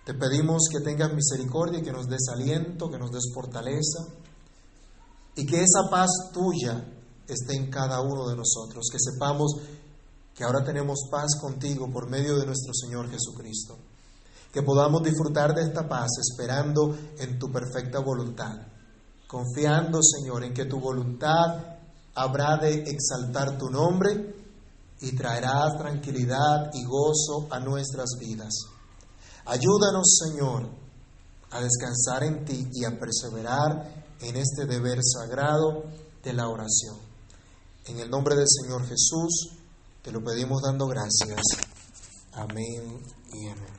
Te 0.05 0.15
pedimos 0.15 0.69
que 0.71 0.81
tengas 0.81 1.13
misericordia 1.13 1.83
que 1.83 1.91
nos 1.91 2.07
des 2.07 2.29
aliento, 2.33 2.89
que 2.89 2.99
nos 2.99 3.11
des 3.11 3.33
fortaleza 3.35 4.07
y 5.37 5.47
que 5.47 5.61
esa 5.61 5.89
paz 5.91 6.09
tuya 6.33 6.83
esté 7.29 7.55
en 7.55 7.71
cada 7.71 8.01
uno 8.01 8.27
de 8.29 8.37
nosotros, 8.37 8.89
que 8.91 8.99
sepamos 8.99 9.53
que 10.35 10.45
ahora 10.45 10.65
tenemos 10.65 11.09
paz 11.11 11.39
contigo 11.41 11.91
por 11.91 12.09
medio 12.09 12.37
de 12.39 12.47
nuestro 12.47 12.73
Señor 12.75 13.11
Jesucristo, 13.11 13.77
que 14.53 14.63
podamos 14.63 15.03
disfrutar 15.03 15.55
de 15.55 15.63
esta 15.63 15.87
paz 15.87 16.09
esperando 16.21 16.97
en 17.19 17.39
tu 17.39 17.51
perfecta 17.51 18.01
voluntad, 18.01 18.55
confiando, 19.27 20.01
Señor, 20.03 20.45
en 20.45 20.55
que 20.55 20.65
tu 20.65 20.81
voluntad 20.81 21.79
habrá 22.15 22.57
de 22.57 22.85
exaltar 22.85 23.59
tu 23.59 23.69
nombre 23.69 24.35
y 25.01 25.15
traerá 25.15 25.77
tranquilidad 25.77 26.71
y 26.73 26.85
gozo 26.85 27.49
a 27.51 27.61
nuestras 27.61 28.11
vidas. 28.19 28.55
Ayúdanos, 29.45 30.19
Señor, 30.25 30.69
a 31.51 31.61
descansar 31.61 32.25
en 32.25 32.45
ti 32.45 32.69
y 32.73 32.85
a 32.85 32.99
perseverar 32.99 34.06
en 34.21 34.37
este 34.37 34.67
deber 34.67 34.99
sagrado 35.03 35.85
de 36.23 36.33
la 36.33 36.49
oración. 36.49 36.97
En 37.87 38.01
el 38.01 38.11
nombre 38.11 38.35
del 38.35 38.49
Señor 38.49 38.83
Jesús, 38.87 39.53
te 40.03 40.11
lo 40.11 40.23
pedimos 40.23 40.63
dando 40.63 40.87
gracias. 40.87 41.41
Amén 42.33 43.01
y 43.33 43.49
amén. 43.49 43.76